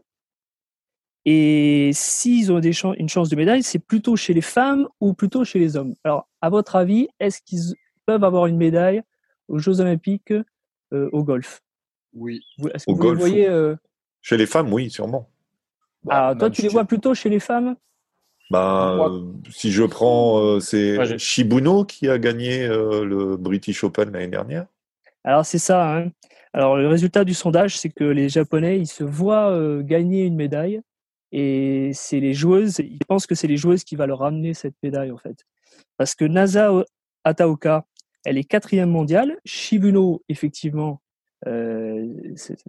Et 1.25 1.91
s'ils 1.95 2.51
ont 2.51 2.59
des 2.59 2.73
une 2.99 3.09
chance 3.09 3.29
de 3.29 3.37
médaille, 3.37 3.63
c'est 3.63 3.79
plutôt 3.79 4.17
chez 4.17 4.35
les 4.35 4.41
femmes 4.41 4.89
ou 5.01 5.15
plutôt 5.15 5.45
chez 5.45 5.59
les 5.59 5.77
hommes. 5.77 5.95
Alors, 6.05 6.29
à 6.41 6.51
votre 6.51 6.75
avis, 6.75 7.09
est-ce 7.21 7.41
qu'ils 7.43 7.75
peuvent 8.07 8.25
avoir 8.25 8.47
une 8.47 8.57
médaille 8.57 9.03
aux 9.49 9.59
Jeux 9.59 9.81
olympiques 9.81 10.33
euh, 10.93 11.09
au 11.13 11.23
golf? 11.23 11.61
Oui. 12.13 12.41
Est-ce 12.75 12.87
que 12.87 12.91
Au 12.91 12.95
vous 12.95 13.03
les 13.03 13.09
golf, 13.09 13.19
voyez 13.21 13.49
euh, 13.49 13.77
Chez 14.21 14.37
les 14.37 14.47
femmes, 14.47 14.73
oui, 14.73 14.91
sûrement. 14.91 15.31
ah, 16.09 16.35
Toi, 16.37 16.49
même 16.49 16.53
tu 16.53 16.63
les 16.63 16.69
vois 16.69 16.85
plutôt 16.85 17.15
chez 17.15 17.29
les 17.29 17.41
femmes? 17.41 17.77
Ben, 18.51 18.99
euh, 19.09 19.23
si 19.51 19.71
je 19.71 19.85
prends, 19.85 20.39
euh, 20.43 20.61
c'est 20.61 21.17
Shibuno 21.19 21.85
qui 21.85 22.09
a 22.09 22.19
gagné 22.19 22.65
euh, 22.65 23.05
le 23.05 23.37
British 23.37 23.83
Open 23.85 24.11
l'année 24.13 24.27
dernière. 24.29 24.67
Alors 25.25 25.47
c'est 25.47 25.59
ça. 25.59 25.97
hein. 25.97 26.11
Alors 26.53 26.77
le 26.77 26.87
résultat 26.89 27.25
du 27.25 27.33
sondage, 27.33 27.79
c'est 27.79 27.89
que 27.89 28.05
les 28.05 28.29
Japonais, 28.29 28.79
ils 28.79 28.89
se 28.89 29.05
voient 29.05 29.51
euh, 29.53 29.83
gagner 29.83 30.25
une 30.25 30.35
médaille 30.35 30.83
et 31.33 31.91
c'est 31.95 32.21
les 32.21 32.35
joueuses, 32.35 32.79
ils 32.79 33.05
pensent 33.09 33.27
que 33.27 33.35
c'est 33.35 33.47
les 33.47 33.57
joueuses 33.57 33.85
qui 33.85 33.97
va 33.97 34.07
leur 34.07 34.19
ramener 34.19 34.53
cette 34.55 34.75
médaille 34.83 35.11
en 35.11 35.17
fait. 35.17 35.45
Parce 35.97 36.15
que 36.15 36.27
Nasa 36.27 36.71
Ataoka, 37.25 37.87
elle 38.25 38.37
est 38.37 38.45
quatrième 38.45 38.91
mondiale. 38.91 39.39
Shibuno, 39.45 40.23
effectivement, 40.29 41.01
euh, 41.47 42.07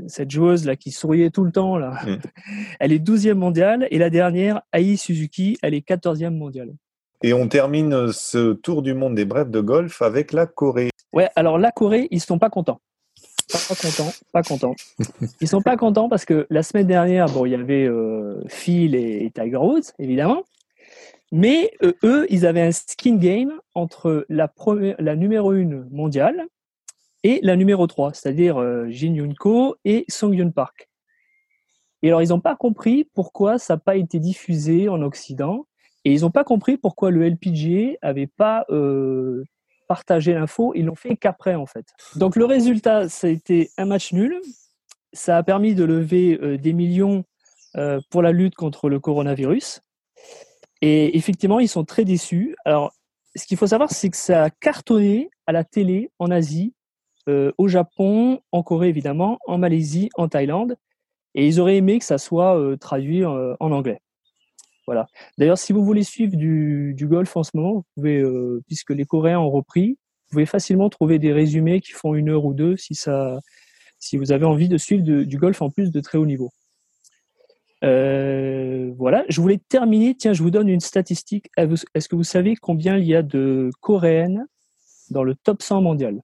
cette 0.07 0.31
joueuse 0.31 0.65
là 0.65 0.75
qui 0.75 0.91
souriait 0.91 1.29
tout 1.29 1.43
le 1.43 1.51
temps 1.51 1.77
là, 1.77 1.99
Mm. 2.05 2.15
elle 2.79 2.91
est 2.91 2.99
douzième 2.99 3.37
mondiale 3.37 3.87
et 3.91 3.97
la 3.97 4.09
dernière, 4.09 4.61
Ai 4.73 4.95
Suzuki, 4.95 5.57
elle 5.61 5.73
est 5.73 5.81
quatorzième 5.81 6.37
mondiale. 6.37 6.73
Et 7.21 7.33
on 7.33 7.47
termine 7.47 8.11
ce 8.11 8.53
tour 8.53 8.81
du 8.81 8.93
monde 8.93 9.15
des 9.15 9.25
brefs 9.25 9.49
de 9.49 9.61
golf 9.61 10.01
avec 10.01 10.33
la 10.33 10.45
Corée. 10.45 10.89
Ouais, 11.13 11.29
alors 11.35 11.57
la 11.57 11.71
Corée, 11.71 12.07
ils 12.11 12.19
sont 12.19 12.39
pas 12.39 12.49
contents. 12.49 12.81
Pas 13.51 13.75
contents, 13.75 14.13
pas 14.31 14.43
contents. 14.43 14.75
Ils 15.41 15.47
sont 15.47 15.61
pas 15.61 15.77
contents 15.77 16.09
parce 16.09 16.25
que 16.25 16.47
la 16.49 16.63
semaine 16.63 16.87
dernière, 16.87 17.27
bon, 17.27 17.45
il 17.45 17.51
y 17.51 17.55
avait 17.55 17.85
euh, 17.85 18.41
Phil 18.47 18.95
et, 18.95 19.31
Tiger 19.33 19.57
Woods, 19.57 19.91
évidemment. 19.99 20.43
Mais 21.31 21.71
euh, 21.83 21.93
eux, 22.03 22.27
ils 22.29 22.45
avaient 22.45 22.61
un 22.61 22.71
skin 22.71 23.15
game 23.15 23.53
entre 23.75 24.25
la, 24.29 24.47
première, 24.47 24.95
la 24.99 25.15
numéro 25.15 25.51
1 25.51 25.87
mondiale 25.91 26.45
et 27.23 27.39
la 27.41 27.55
numéro 27.55 27.87
3, 27.87 28.13
c'est-à-dire 28.13 28.57
euh, 28.57 28.87
Jin 28.89 29.15
Yoon 29.15 29.33
Ko 29.33 29.75
et 29.85 30.05
Song 30.09 30.33
Yun 30.33 30.51
Park. 30.51 30.89
Et 32.01 32.09
alors, 32.09 32.21
ils 32.21 32.29
n'ont 32.29 32.41
pas 32.41 32.55
compris 32.55 33.09
pourquoi 33.13 33.57
ça 33.57 33.75
n'a 33.75 33.79
pas 33.79 33.95
été 33.95 34.19
diffusé 34.19 34.89
en 34.89 35.01
Occident. 35.01 35.65
Et 36.05 36.13
ils 36.13 36.21
n'ont 36.21 36.31
pas 36.31 36.43
compris 36.43 36.77
pourquoi 36.77 37.11
le 37.11 37.27
LPGA 37.27 37.97
avait 38.01 38.27
pas 38.27 38.65
euh, 38.69 39.45
partagé 39.93 40.33
l'info. 40.33 40.73
Ils 40.75 40.85
l'ont 40.85 40.95
fait 40.95 41.15
qu'après, 41.15 41.53
en 41.53 41.67
fait. 41.67 41.85
Donc, 42.15 42.35
le 42.35 42.45
résultat, 42.45 43.09
ça 43.09 43.27
a 43.27 43.29
été 43.29 43.69
un 43.77 43.85
match 43.85 44.11
nul. 44.11 44.41
Ça 45.13 45.37
a 45.37 45.43
permis 45.43 45.75
de 45.75 45.83
lever 45.83 46.39
euh, 46.41 46.57
des 46.57 46.73
millions 46.73 47.23
euh, 47.77 48.01
pour 48.09 48.23
la 48.23 48.31
lutte 48.31 48.55
contre 48.55 48.89
le 48.89 48.99
coronavirus. 48.99 49.81
Et 50.81 51.15
effectivement, 51.15 51.59
ils 51.59 51.67
sont 51.67 51.85
très 51.85 52.05
déçus. 52.05 52.55
Alors, 52.65 52.91
ce 53.35 53.45
qu'il 53.45 53.55
faut 53.55 53.67
savoir, 53.67 53.91
c'est 53.91 54.09
que 54.09 54.17
ça 54.17 54.45
a 54.45 54.49
cartonné 54.49 55.29
à 55.45 55.51
la 55.51 55.63
télé 55.63 56.09
en 56.17 56.31
Asie, 56.31 56.73
euh, 57.29 57.51
au 57.59 57.67
Japon, 57.67 58.41
en 58.51 58.63
Corée 58.63 58.89
évidemment, 58.89 59.37
en 59.45 59.59
Malaisie, 59.59 60.09
en 60.15 60.27
Thaïlande. 60.27 60.75
Et 61.35 61.47
ils 61.47 61.59
auraient 61.59 61.77
aimé 61.77 61.99
que 61.99 62.05
ça 62.05 62.17
soit 62.17 62.59
traduit 62.79 63.25
en 63.25 63.57
anglais. 63.59 64.02
Voilà. 64.85 65.07
D'ailleurs, 65.37 65.57
si 65.57 65.71
vous 65.73 65.83
voulez 65.83 66.03
suivre 66.03 66.35
du, 66.35 66.93
du 66.95 67.07
golf 67.07 67.35
en 67.37 67.43
ce 67.43 67.51
moment, 67.53 67.73
vous 67.73 67.85
pouvez, 67.95 68.19
euh, 68.19 68.61
puisque 68.67 68.89
les 68.91 69.05
Coréens 69.05 69.39
ont 69.39 69.49
repris, 69.51 69.91
vous 70.27 70.31
pouvez 70.31 70.45
facilement 70.45 70.89
trouver 70.89 71.19
des 71.19 71.31
résumés 71.31 71.79
qui 71.81 71.91
font 71.91 72.15
une 72.15 72.29
heure 72.29 72.43
ou 72.45 72.53
deux 72.53 72.75
si 72.75 72.95
ça, 72.95 73.39
si 73.99 74.17
vous 74.17 74.31
avez 74.31 74.45
envie 74.45 74.67
de 74.67 74.77
suivre 74.77 75.03
de- 75.03 75.23
du 75.23 75.37
golf 75.37 75.61
en 75.61 75.69
plus 75.69 75.91
de 75.91 75.99
très 76.01 76.17
haut 76.17 76.25
niveau. 76.25 76.51
Euh, 77.83 78.91
voilà. 78.97 79.25
Je 79.29 79.41
voulais 79.41 79.59
terminer. 79.69 80.15
Tiens, 80.15 80.33
je 80.33 80.41
vous 80.41 80.51
donne 80.51 80.69
une 80.69 80.79
statistique. 80.79 81.47
Est-ce 81.57 82.07
que 82.07 82.15
vous 82.15 82.23
savez 82.23 82.55
combien 82.55 82.97
il 82.97 83.05
y 83.05 83.15
a 83.15 83.21
de 83.21 83.69
Coréennes 83.81 84.47
dans 85.09 85.23
le 85.23 85.35
top 85.35 85.61
100 85.61 85.81
mondial? 85.81 86.21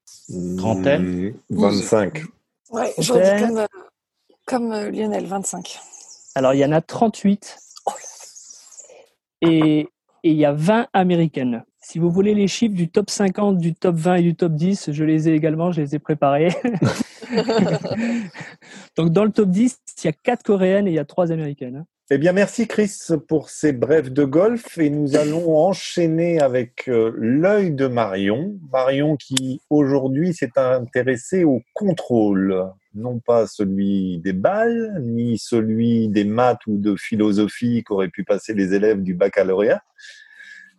Trentaine. 0.57 1.03
Mmh, 1.03 1.33
25. 1.49 2.23
Ouais, 2.71 2.93
je 2.97 3.13
Fontaine. 3.13 3.43
redis 3.43 3.47
comme, 3.47 3.57
euh, 3.57 3.67
comme 4.45 4.89
Lionel, 4.89 5.25
25. 5.25 5.79
Alors, 6.35 6.53
il 6.53 6.59
y 6.59 6.65
en 6.65 6.71
a 6.71 6.81
38 6.81 7.57
Oh 7.57 7.68
et 9.41 9.87
il 10.23 10.33
y 10.33 10.45
a 10.45 10.53
20 10.53 10.87
américaines. 10.93 11.63
Si 11.81 11.97
vous 11.97 12.11
voulez 12.11 12.33
les 12.33 12.47
chiffres 12.47 12.75
du 12.75 12.89
top 12.89 13.09
50, 13.09 13.57
du 13.57 13.73
top 13.73 13.95
20 13.95 14.15
et 14.15 14.21
du 14.21 14.35
top 14.35 14.53
10, 14.53 14.91
je 14.91 15.03
les 15.03 15.29
ai 15.29 15.33
également, 15.33 15.71
je 15.71 15.81
les 15.81 15.95
ai 15.95 15.99
préparés. 15.99 16.49
Donc, 18.97 19.11
dans 19.11 19.23
le 19.23 19.31
top 19.31 19.49
10, 19.49 19.79
il 20.03 20.05
y 20.05 20.09
a 20.09 20.13
4 20.13 20.43
coréennes 20.43 20.87
et 20.87 20.91
il 20.91 20.95
y 20.95 20.99
a 20.99 21.05
3 21.05 21.31
américaines. 21.31 21.85
Eh 22.11 22.17
bien, 22.17 22.31
merci 22.31 22.67
Chris 22.67 22.91
pour 23.27 23.51
ces 23.51 23.71
brèves 23.71 24.11
de 24.11 24.23
golf 24.23 24.79
et 24.79 24.89
nous 24.89 25.15
allons 25.15 25.55
enchaîner 25.55 26.41
avec 26.41 26.89
euh, 26.89 27.13
l'œil 27.15 27.71
de 27.71 27.85
Marion. 27.85 28.57
Marion 28.71 29.15
qui 29.15 29.61
aujourd'hui 29.69 30.33
s'est 30.33 30.57
intéressée 30.57 31.43
au 31.43 31.61
contrôle, 31.75 32.65
non 32.95 33.19
pas 33.19 33.45
celui 33.45 34.17
des 34.21 34.33
balles, 34.33 35.03
ni 35.03 35.37
celui 35.37 36.07
des 36.07 36.23
maths 36.23 36.65
ou 36.65 36.79
de 36.79 36.95
philosophie 36.95 37.83
qu'auraient 37.83 38.09
pu 38.09 38.23
passer 38.23 38.55
les 38.55 38.73
élèves 38.73 39.03
du 39.03 39.13
baccalauréat, 39.13 39.83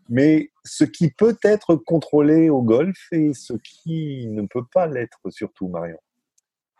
mais 0.08 0.50
ce 0.64 0.82
qui 0.82 1.12
peut 1.12 1.38
être 1.44 1.76
contrôlé 1.76 2.50
au 2.50 2.60
golf 2.60 3.06
et 3.12 3.34
ce 3.34 3.52
qui 3.52 4.26
ne 4.26 4.42
peut 4.48 4.66
pas 4.74 4.88
l'être 4.88 5.20
surtout, 5.28 5.68
Marion. 5.68 5.98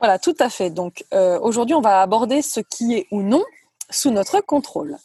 Voilà, 0.00 0.18
tout 0.18 0.34
à 0.40 0.50
fait. 0.50 0.70
Donc 0.70 1.04
euh, 1.14 1.38
aujourd'hui, 1.38 1.76
on 1.76 1.80
va 1.80 2.02
aborder 2.02 2.42
ce 2.42 2.58
qui 2.58 2.94
est 2.94 3.06
ou 3.12 3.22
non 3.22 3.44
sous 3.90 4.10
notre 4.10 4.40
contrôle. 4.40 4.96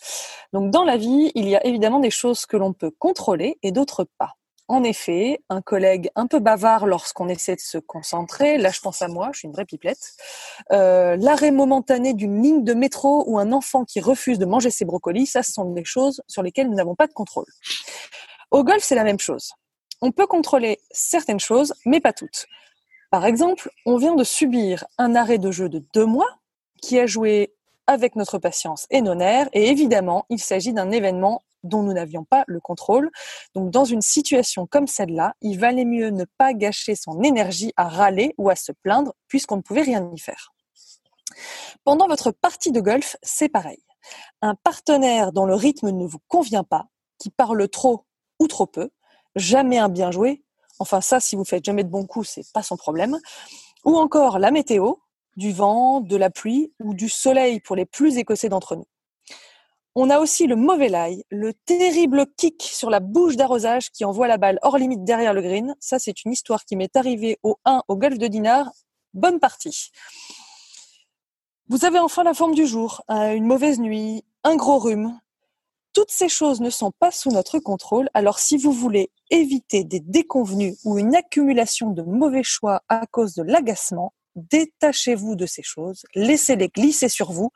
Donc 0.54 0.72
dans 0.72 0.84
la 0.84 0.98
vie, 0.98 1.32
il 1.36 1.50
y 1.50 1.56
a 1.56 1.66
évidemment 1.66 2.00
des 2.00 2.12
choses 2.12 2.46
que 2.46 2.58
l'on 2.58 2.74
peut 2.74 2.92
contrôler 2.92 3.58
et 3.64 3.72
d'autres 3.72 4.08
pas. 4.18 4.34
En 4.68 4.84
effet, 4.84 5.44
un 5.50 5.62
collègue 5.62 6.10
un 6.16 6.26
peu 6.26 6.40
bavard 6.40 6.88
lorsqu'on 6.88 7.30
essaie 7.30 7.56
de 7.56 7.62
se 7.62 7.78
concentrer, 7.78 8.58
là 8.58 8.72
je 8.72 8.80
pense 8.80 9.04
à 9.04 9.08
moi, 9.08 9.30
je 9.32 9.40
suis 9.40 9.48
une 9.48 9.54
vraie 9.54 9.66
pipelette, 9.66 10.14
euh, 10.72 11.18
l'arrêt 11.18 11.52
momentané 11.52 12.16
d'une 12.16 12.42
ligne 12.42 12.64
de 12.64 12.74
métro 12.74 13.24
ou 13.28 13.38
un 13.38 13.52
enfant 13.52 13.86
qui 13.86 14.00
refuse 14.00 14.40
de 14.40 14.46
manger 14.46 14.72
ses 14.72 14.84
brocolis, 14.84 15.28
ça 15.28 15.44
ce 15.44 15.52
sont 15.52 15.72
des 15.72 15.86
choses 15.86 16.24
sur 16.28 16.42
lesquelles 16.42 16.68
nous 16.68 16.76
n'avons 16.76 16.96
pas 16.96 17.06
de 17.06 17.14
contrôle. 17.14 17.46
Au 18.50 18.64
golf, 18.64 18.84
c'est 18.84 18.96
la 18.96 19.04
même 19.04 19.20
chose. 19.20 19.52
On 20.02 20.12
peut 20.12 20.28
contrôler 20.28 20.80
certaines 20.90 21.40
choses, 21.40 21.74
mais 21.86 22.00
pas 22.00 22.14
toutes. 22.14 22.48
Par 23.12 23.26
exemple, 23.26 23.70
on 23.86 23.98
vient 23.98 24.16
de 24.16 24.24
subir 24.24 24.86
un 24.98 25.14
arrêt 25.16 25.38
de 25.38 25.52
jeu 25.52 25.70
de 25.70 25.84
deux 25.94 26.06
mois 26.06 26.40
qui 26.82 27.00
a 27.00 27.06
joué 27.06 27.54
avec 27.88 28.16
notre 28.16 28.38
patience 28.38 28.88
et 28.90 29.02
nos 29.02 29.16
nerfs, 29.16 29.50
et 29.54 29.70
évidemment, 29.70 30.26
il 30.30 30.40
s'agit 30.40 30.74
d'un 30.74 30.92
événement 30.92 31.44
dont 31.64 31.84
nous 31.84 31.94
n'avions 31.94 32.24
pas 32.24 32.44
le 32.48 32.60
contrôle. 32.60 33.10
Donc, 33.54 33.72
dans 33.72 33.86
une 33.86 34.02
situation 34.02 34.68
comme 34.68 34.88
celle-là, 34.88 35.34
il 35.42 35.60
valait 35.60 35.86
mieux 35.86 36.10
ne 36.10 36.26
pas 36.38 36.54
gâcher 36.54 36.96
son 36.96 37.22
énergie 37.24 37.74
à 37.76 37.88
râler 37.88 38.34
ou 38.38 38.50
à 38.50 38.56
se 38.56 38.72
plaindre, 38.72 39.14
puisqu'on 39.28 39.58
ne 39.58 39.62
pouvait 39.62 39.82
rien 39.82 40.10
y 40.14 40.20
faire. 40.20 40.54
Pendant 41.84 42.08
votre 42.08 42.32
partie 42.32 42.72
de 42.72 42.80
golf, 42.80 43.18
c'est 43.22 43.50
pareil. 43.50 43.84
Un 44.42 44.56
partenaire 44.56 45.32
dont 45.32 45.46
le 45.46 45.56
rythme 45.56 45.90
ne 45.90 46.06
vous 46.06 46.20
convient 46.28 46.64
pas, 46.64 46.86
qui 47.18 47.30
parle 47.30 47.68
trop 47.68 48.06
ou 48.40 48.48
trop 48.48 48.68
peu, 48.68 48.90
jamais 49.36 49.78
un 49.78 49.90
bien 49.90 50.12
joué, 50.12 50.44
enfin 50.80 51.02
ça, 51.02 51.20
si 51.20 51.36
vous 51.36 51.46
faites 51.46 51.66
jamais 51.66 51.84
de 51.84 51.90
bons 51.90 52.06
coups, 52.06 52.30
c'est 52.30 52.52
pas 52.54 52.64
son 52.64 52.78
problème, 52.78 53.18
ou 53.84 53.98
encore 53.98 54.40
la 54.40 54.52
météo, 54.52 54.96
du 55.36 55.52
vent, 55.52 56.02
de 56.02 56.16
la 56.16 56.30
pluie 56.30 56.72
ou 56.80 56.94
du 56.94 57.10
soleil 57.10 57.60
pour 57.60 57.76
les 57.76 57.86
plus 57.86 58.18
écossais 58.18 58.50
d'entre 58.50 58.76
nous. 58.76 58.86
On 59.98 60.10
a 60.10 60.20
aussi 60.20 60.46
le 60.46 60.58
mauvais 60.58 60.90
lie, 60.90 61.24
le 61.30 61.54
terrible 61.54 62.26
kick 62.36 62.62
sur 62.62 62.90
la 62.90 63.00
bouche 63.00 63.38
d'arrosage 63.38 63.92
qui 63.92 64.04
envoie 64.04 64.28
la 64.28 64.38
balle 64.38 64.60
hors 64.62 64.78
limite 64.78 65.06
derrière 65.06 65.34
le 65.34 65.42
green. 65.42 65.74
Ça, 65.80 66.00
c'est 66.00 66.26
une 66.26 66.34
histoire 66.34 66.66
qui 66.66 66.76
m'est 66.76 66.98
arrivée 66.98 67.40
au 67.44 67.58
1 67.64 67.84
au 67.88 67.96
golf 67.96 68.18
de 68.18 68.28
Dinard. 68.28 68.70
Bonne 69.14 69.40
partie. 69.40 69.92
Vous 71.70 71.86
avez 71.86 72.00
enfin 72.00 72.24
la 72.24 72.34
forme 72.34 72.54
du 72.54 72.68
jour, 72.68 73.04
euh, 73.10 73.34
une 73.34 73.46
mauvaise 73.46 73.80
nuit, 73.80 74.26
un 74.44 74.58
gros 74.58 74.80
rhume. 74.80 75.18
Toutes 75.94 76.12
ces 76.12 76.28
choses 76.28 76.60
ne 76.60 76.70
sont 76.70 76.92
pas 77.00 77.10
sous 77.10 77.32
notre 77.32 77.60
contrôle, 77.60 78.10
alors 78.14 78.38
si 78.38 78.58
vous 78.58 78.74
voulez 78.74 79.12
éviter 79.32 79.86
des 79.86 80.02
déconvenus 80.02 80.78
ou 80.84 81.00
une 81.00 81.16
accumulation 81.16 81.90
de 81.92 82.02
mauvais 82.04 82.44
choix 82.44 82.82
à 82.90 83.08
cause 83.08 83.34
de 83.34 83.44
l'agacement, 83.44 84.14
détachez-vous 84.36 85.36
de 85.36 85.46
ces 85.46 85.64
choses, 85.64 86.04
laissez-les 86.16 86.70
glisser 86.70 87.10
sur 87.10 87.32
vous 87.32 87.52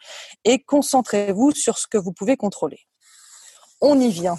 et 0.46 0.60
concentrez-vous 0.64 1.52
sur 1.52 1.78
ce 1.78 1.88
que 1.88 1.98
vous 1.98 2.14
pouvez 2.14 2.38
contrôler. 2.38 2.80
On 3.82 4.00
y 4.00 4.10
vient. 4.10 4.38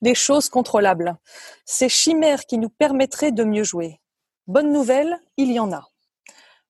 Les 0.00 0.14
choses 0.14 0.48
contrôlables. 0.48 1.16
Ces 1.64 1.88
chimères 1.88 2.46
qui 2.46 2.58
nous 2.58 2.70
permettraient 2.70 3.32
de 3.32 3.44
mieux 3.44 3.64
jouer. 3.64 4.00
Bonne 4.46 4.72
nouvelle, 4.72 5.16
il 5.36 5.52
y 5.52 5.60
en 5.60 5.72
a. 5.72 5.88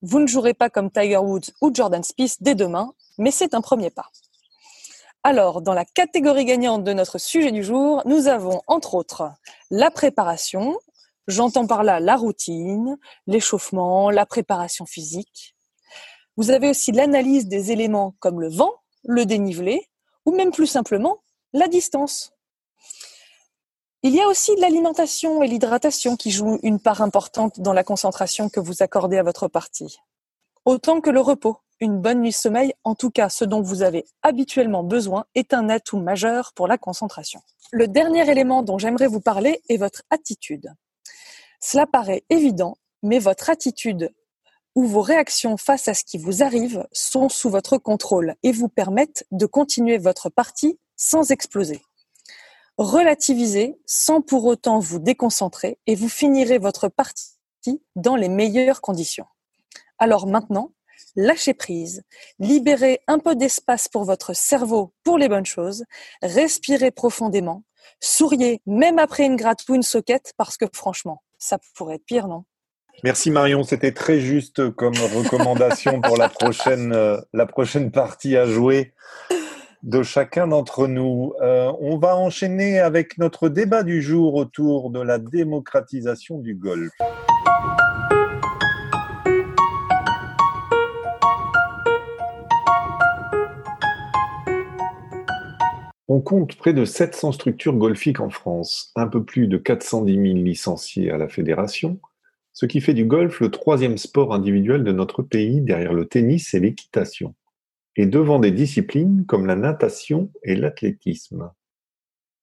Vous 0.03 0.21
ne 0.21 0.27
jouerez 0.27 0.55
pas 0.55 0.69
comme 0.69 0.91
Tiger 0.91 1.19
Woods 1.19 1.53
ou 1.61 1.73
Jordan 1.73 2.03
Spieth 2.03 2.37
dès 2.41 2.55
demain, 2.55 2.93
mais 3.19 3.31
c'est 3.31 3.55
un 3.55 3.61
premier 3.61 3.91
pas. 3.91 4.11
Alors, 5.25 5.63
dans 5.63 5.75
la 5.75 5.85
catégorie 5.85 6.45
gagnante 6.45 6.83
de 6.83 6.93
notre 6.93 7.19
sujet 7.19 7.53
du 7.53 7.63
jour, 7.63 8.03
nous 8.05 8.27
avons 8.27 8.61
entre 8.67 8.95
autres 8.95 9.31
la 9.71 9.93
préparation, 9.93 10.77
J'entends 11.29 11.67
par 11.67 11.85
là 11.85 12.01
la 12.01 12.17
routine, 12.17 12.99
l'échauffement, 13.27 14.11
la 14.11 14.27
préparation 14.27 14.87
physique. 14.87 15.55
Vous 16.37 16.51
avez 16.51 16.71
aussi 16.71 16.93
l'analyse 16.93 17.47
des 17.47 17.71
éléments 17.71 18.15
comme 18.19 18.41
le 18.41 18.49
vent, 18.49 18.73
le 19.05 19.27
dénivelé, 19.27 19.89
ou 20.27 20.35
même 20.35 20.51
plus 20.51 20.67
simplement 20.67 21.23
la 21.53 21.69
distance. 21.69 22.33
Il 24.03 24.15
y 24.15 24.21
a 24.21 24.27
aussi 24.27 24.57
l'alimentation 24.57 25.45
et 25.45 25.47
l'hydratation 25.47 26.17
qui 26.17 26.33
jouent 26.33 26.59
une 26.65 26.81
part 26.81 27.03
importante 27.03 27.61
dans 27.61 27.73
la 27.73 27.85
concentration 27.85 28.49
que 28.49 28.59
vous 28.59 28.83
accordez 28.83 29.19
à 29.19 29.23
votre 29.23 29.47
partie. 29.47 29.99
Autant 30.65 31.01
que 31.01 31.11
le 31.11 31.21
repos. 31.21 31.59
Une 31.81 32.01
bonne 32.01 32.21
nuit 32.21 32.31
de 32.31 32.35
sommeil, 32.35 32.75
en 32.85 32.95
tout 32.95 33.11
cas 33.11 33.29
ce 33.29 33.45
dont 33.45 33.61
vous 33.61 33.83
avez 33.83 34.05
habituellement 34.23 34.85
besoin, 34.85 35.25
est 35.35 35.53
un 35.53 35.69
atout 35.69 35.99
majeur 35.99 36.53
pour 36.55 36.69
la 36.69 36.79
concentration. 36.79 37.41
Le 37.73 37.89
dernier 37.89 38.29
élément 38.31 38.63
dont 38.63 38.79
j'aimerais 38.79 39.09
vous 39.09 39.21
parler 39.21 39.63
est 39.69 39.79
votre 39.79 40.03
attitude. 40.11 40.73
Cela 41.65 41.87
paraît 41.87 42.25
évident, 42.29 42.77
mais 43.05 43.21
votre 43.21 43.49
attitude 43.49 44.13
ou 44.75 44.85
vos 44.85 45.01
réactions 45.01 45.57
face 45.57 45.87
à 45.87 45.95
ce 45.95 46.03
qui 46.03 46.19
vous 46.19 46.43
arrive 46.43 46.87
sont 46.91 47.29
sous 47.29 47.51
votre 47.51 47.79
contrôle 47.79 48.35
et 48.43 48.51
vous 48.51 48.69
permettent 48.69 49.25
de 49.31 49.47
continuer 49.47 49.97
votre 49.99 50.29
partie 50.29 50.81
sans 50.97 51.31
exploser. 51.31 51.81
Relativisez 52.79 53.79
sans 53.87 54.23
pour 54.23 54.45
autant 54.47 54.81
vous 54.81 54.99
déconcentrer 54.99 55.79
et 55.87 55.95
vous 55.95 56.09
finirez 56.09 56.59
votre 56.59 56.89
partie 56.89 57.39
dans 57.95 58.17
les 58.17 58.29
meilleures 58.29 58.81
conditions. 58.81 59.27
Alors 59.99 60.27
maintenant, 60.27 60.73
lâchez 61.15 61.55
prise, 61.55 62.03
libérez 62.41 63.01
un 63.07 63.21
peu 63.21 63.37
d'espace 63.37 63.87
pour 63.87 64.03
votre 64.03 64.35
cerveau 64.35 64.93
pour 65.05 65.17
les 65.17 65.29
bonnes 65.29 65.47
choses, 65.47 65.85
respirez 66.23 66.91
profondément, 66.91 67.63
souriez 68.01 68.63
même 68.67 68.99
après 68.99 69.27
une 69.27 69.37
gratte 69.37 69.69
ou 69.69 69.77
une 69.77 69.83
soquette 69.83 70.33
parce 70.37 70.57
que 70.57 70.67
franchement, 70.73 71.23
ça 71.43 71.59
pourrait 71.75 71.97
être 71.97 72.07
pire, 72.07 72.29
non? 72.29 72.45
Merci 73.05 73.31
Marion, 73.31 73.65
c'était 73.65 73.93
très 73.93 74.21
juste 74.21 74.71
comme 74.71 74.95
recommandation 74.95 76.01
pour 76.01 76.17
la 76.17 76.29
prochaine, 76.29 76.93
euh, 76.93 77.21
partie 77.93 78.37
à 78.37 78.47
jouer 78.47 78.93
de 79.83 80.05
chacun 80.05 80.47
d'entre 80.47 80.87
nous. 80.87 81.33
Euh, 81.43 81.73
on 81.81 81.99
va 81.99 82.17
enchaîner 82.17 82.79
avec 82.79 83.19
notre 83.19 83.49
débat 83.49 83.83
du 83.83 84.03
jour 84.03 84.35
autour 84.35 84.91
de 84.91 85.01
la 85.01 85.19
démocratisation 85.19 86.39
du 86.39 86.55
golf. 86.55 86.93
On 96.15 96.21
compte 96.21 96.57
près 96.57 96.75
de 96.75 96.85
700 96.85 97.33
structures 97.33 97.73
golfiques 97.73 98.21
en 98.21 98.29
France, 98.29 98.93
un 98.97 99.07
peu 99.07 99.25
plus 99.25 99.47
de 99.47 99.57
410 99.57 100.13
000 100.13 100.25
licenciés 100.45 101.11
à 101.11 101.17
la 101.17 101.27
fédération, 101.27 102.01
ce 102.53 102.67
qui 102.67 102.83
fait 102.83 102.93
du 102.93 103.07
golf 103.07 103.41
le 103.41 103.51
troisième 103.51 103.97
sport 103.97 104.35
individuel 104.35 104.85
de 104.85 104.93
notre 104.93 105.23
pays 105.23 105.63
derrière 105.63 105.95
le 105.95 106.05
tennis 106.05 106.53
et 106.53 106.61
l'équitation, 106.61 107.35
et 107.97 108.05
devant 108.05 108.41
des 108.41 108.51
disciplines 108.51 109.25
comme 109.25 109.47
la 109.47 109.57
natation 109.57 110.31
et 110.43 110.55
l'athlétisme. 110.55 111.51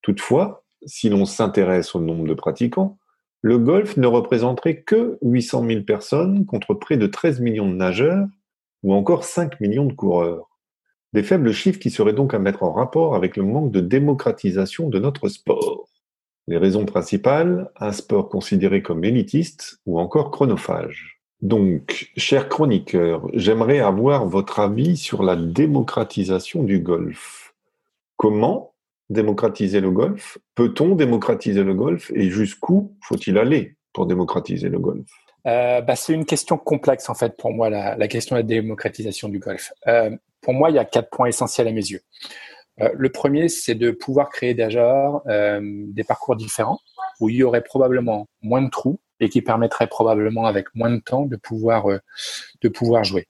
Toutefois, 0.01 0.65
si 0.87 1.09
l'on 1.09 1.25
s'intéresse 1.25 1.93
au 1.93 2.01
nombre 2.01 2.27
de 2.27 2.33
pratiquants, 2.33 2.97
le 3.43 3.59
golf 3.59 3.97
ne 3.97 4.07
représenterait 4.07 4.81
que 4.81 5.19
800 5.21 5.67
000 5.67 5.83
personnes 5.83 6.47
contre 6.47 6.73
près 6.73 6.97
de 6.97 7.05
13 7.05 7.39
millions 7.39 7.69
de 7.69 7.75
nageurs 7.75 8.25
ou 8.81 8.95
encore 8.95 9.25
5 9.25 9.61
millions 9.61 9.85
de 9.85 9.93
coureurs. 9.93 10.48
Des 11.13 11.23
faibles 11.23 11.51
chiffres 11.51 11.79
qui 11.79 11.89
seraient 11.89 12.13
donc 12.13 12.33
à 12.33 12.39
mettre 12.39 12.63
en 12.63 12.71
rapport 12.71 13.15
avec 13.15 13.35
le 13.35 13.43
manque 13.43 13.71
de 13.71 13.81
démocratisation 13.81 14.89
de 14.89 14.99
notre 14.99 15.27
sport. 15.27 15.87
Les 16.47 16.57
raisons 16.57 16.85
principales, 16.85 17.69
un 17.79 17.91
sport 17.91 18.29
considéré 18.29 18.81
comme 18.81 19.03
élitiste 19.03 19.79
ou 19.85 19.99
encore 19.99 20.31
chronophage. 20.31 21.19
Donc, 21.41 22.11
chers 22.17 22.49
chroniqueurs, 22.49 23.27
j'aimerais 23.33 23.79
avoir 23.79 24.25
votre 24.25 24.59
avis 24.59 24.97
sur 24.97 25.23
la 25.23 25.35
démocratisation 25.35 26.63
du 26.63 26.79
golf. 26.79 27.53
Comment 28.17 28.73
démocratiser 29.09 29.79
le 29.79 29.91
golf? 29.91 30.37
Peut-on 30.55 30.95
démocratiser 30.95 31.63
le 31.63 31.73
golf 31.73 32.11
Et 32.13 32.29
jusqu'où 32.29 32.95
faut-il 33.01 33.37
aller 33.37 33.75
pour 33.93 34.05
démocratiser 34.05 34.69
le 34.69 34.79
golf? 34.79 35.07
Euh, 35.47 35.81
bah, 35.81 35.95
C'est 35.95 36.13
une 36.13 36.25
question 36.25 36.57
complexe 36.57 37.09
en 37.09 37.15
fait 37.15 37.37
pour 37.37 37.51
moi, 37.51 37.69
la, 37.69 37.95
la 37.95 38.07
question 38.07 38.35
de 38.35 38.41
la 38.41 38.47
démocratisation 38.47 39.29
du 39.29 39.39
golf. 39.39 39.71
Euh, 39.87 40.11
pour 40.41 40.53
moi, 40.53 40.69
il 40.69 40.75
y 40.75 40.79
a 40.79 40.85
quatre 40.85 41.09
points 41.09 41.27
essentiels 41.27 41.67
à 41.67 41.71
mes 41.71 41.85
yeux. 41.85 42.01
Euh, 42.81 42.89
le 42.95 43.09
premier, 43.09 43.49
c'est 43.49 43.75
de 43.75 43.91
pouvoir 43.91 44.29
créer 44.29 44.53
déjà 44.53 45.21
euh, 45.27 45.59
des 45.61 46.03
parcours 46.03 46.35
différents 46.35 46.79
où 47.19 47.29
il 47.29 47.35
y 47.35 47.43
aurait 47.43 47.63
probablement 47.63 48.27
moins 48.41 48.61
de 48.61 48.69
trous 48.69 48.99
et 49.19 49.29
qui 49.29 49.41
permettraient 49.41 49.87
probablement 49.87 50.45
avec 50.45 50.73
moins 50.75 50.89
de 50.89 50.99
temps 50.99 51.25
de 51.25 51.35
pouvoir 51.35 51.89
euh, 51.89 51.99
de 52.61 52.69
pouvoir 52.69 53.03
jouer. 53.03 53.27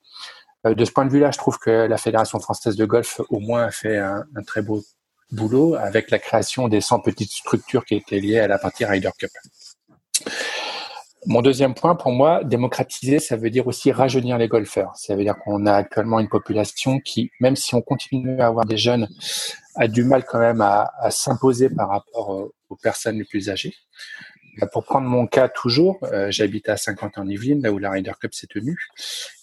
De 0.65 0.83
ce 0.83 0.91
point 0.91 1.05
de 1.05 1.09
vue-là, 1.09 1.31
je 1.31 1.37
trouve 1.37 1.57
que 1.57 1.87
la 1.87 1.97
Fédération 1.97 2.37
française 2.39 2.75
de 2.75 2.85
golf 2.85 3.21
au 3.29 3.39
moins 3.39 3.63
a 3.63 3.71
fait 3.71 3.97
un, 3.97 4.25
un 4.35 4.43
très 4.43 4.61
beau 4.61 4.83
boulot 5.31 5.75
avec 5.75 6.11
la 6.11 6.19
création 6.19 6.67
des 6.67 6.81
100 6.81 6.99
petites 6.99 7.31
structures 7.31 7.85
qui 7.85 7.95
étaient 7.95 8.19
liées 8.19 8.39
à 8.39 8.47
la 8.47 8.57
partie 8.57 8.83
Ryder 8.83 9.11
Cup. 9.17 9.31
Mon 11.25 11.41
deuxième 11.41 11.73
point, 11.73 11.95
pour 11.95 12.11
moi, 12.11 12.43
démocratiser, 12.43 13.19
ça 13.19 13.35
veut 13.35 13.49
dire 13.49 13.67
aussi 13.67 13.91
rajeunir 13.91 14.37
les 14.37 14.47
golfeurs. 14.47 14.91
Ça 14.95 15.15
veut 15.15 15.23
dire 15.23 15.37
qu'on 15.37 15.65
a 15.65 15.73
actuellement 15.73 16.19
une 16.19 16.29
population 16.29 16.99
qui, 16.99 17.31
même 17.39 17.55
si 17.55 17.75
on 17.75 17.81
continue 17.81 18.39
à 18.39 18.47
avoir 18.47 18.65
des 18.65 18.77
jeunes, 18.77 19.07
a 19.75 19.87
du 19.87 20.03
mal 20.03 20.23
quand 20.23 20.39
même 20.39 20.61
à, 20.61 20.89
s'imposer 21.09 21.69
par 21.69 21.89
rapport 21.89 22.29
aux 22.69 22.75
personnes 22.75 23.17
les 23.17 23.25
plus 23.25 23.49
âgées. 23.49 23.73
Bah, 24.59 24.67
pour 24.67 24.83
prendre 24.83 25.07
mon 25.07 25.25
cas 25.25 25.47
toujours, 25.47 25.99
euh, 26.03 26.27
j'habite 26.31 26.67
à 26.69 26.75
50 26.75 27.17
en 27.17 27.27
Yvelines, 27.27 27.61
là 27.61 27.71
où 27.71 27.77
la 27.77 27.91
Ryder 27.91 28.11
Cup 28.19 28.33
s'est 28.33 28.47
tenue. 28.47 28.77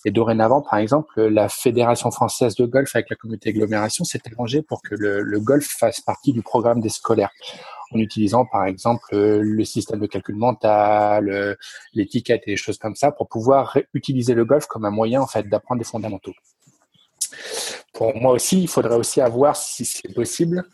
Et 0.05 0.11
dorénavant, 0.11 0.61
par 0.61 0.79
exemple, 0.79 1.23
la 1.23 1.49
Fédération 1.49 2.11
française 2.11 2.55
de 2.57 2.67
golf 2.67 2.95
avec 2.95 3.09
la 3.09 3.17
communauté 3.17 3.51
agglomération 3.51 4.05
s'est 4.05 4.21
arrangée 4.31 4.63
pour 4.63 4.83
que 4.83 4.95
le, 4.95 5.41
golf 5.41 5.67
fasse 5.67 6.01
partie 6.01 6.33
du 6.33 6.43
programme 6.43 6.81
des 6.81 6.89
scolaires, 6.89 7.31
en 7.93 7.99
utilisant 7.99 8.47
par 8.47 8.67
exemple 8.67 9.07
le 9.13 9.65
système 9.65 10.01
de 10.01 10.07
calcul 10.07 10.37
mental, 10.37 11.57
l'étiquette 11.95 12.43
et 12.47 12.53
des 12.53 12.57
choses 12.57 12.79
comme 12.79 12.95
ça, 12.95 13.13
pour 13.13 13.29
pouvoir 13.29 13.79
utiliser 13.95 14.35
le 14.35 14.45
golf 14.45 14.67
comme 14.67 14.85
un 14.85 14.91
moyen 14.91 15.21
en 15.21 15.27
fait 15.27 15.49
d'apprendre 15.49 15.79
des 15.79 15.85
fondamentaux. 15.85 16.35
Pour 17.93 18.15
moi 18.15 18.33
aussi, 18.33 18.63
il 18.63 18.69
faudrait 18.69 18.97
aussi 18.97 19.21
avoir, 19.21 19.57
si 19.57 19.85
c'est 19.85 20.13
possible, 20.15 20.65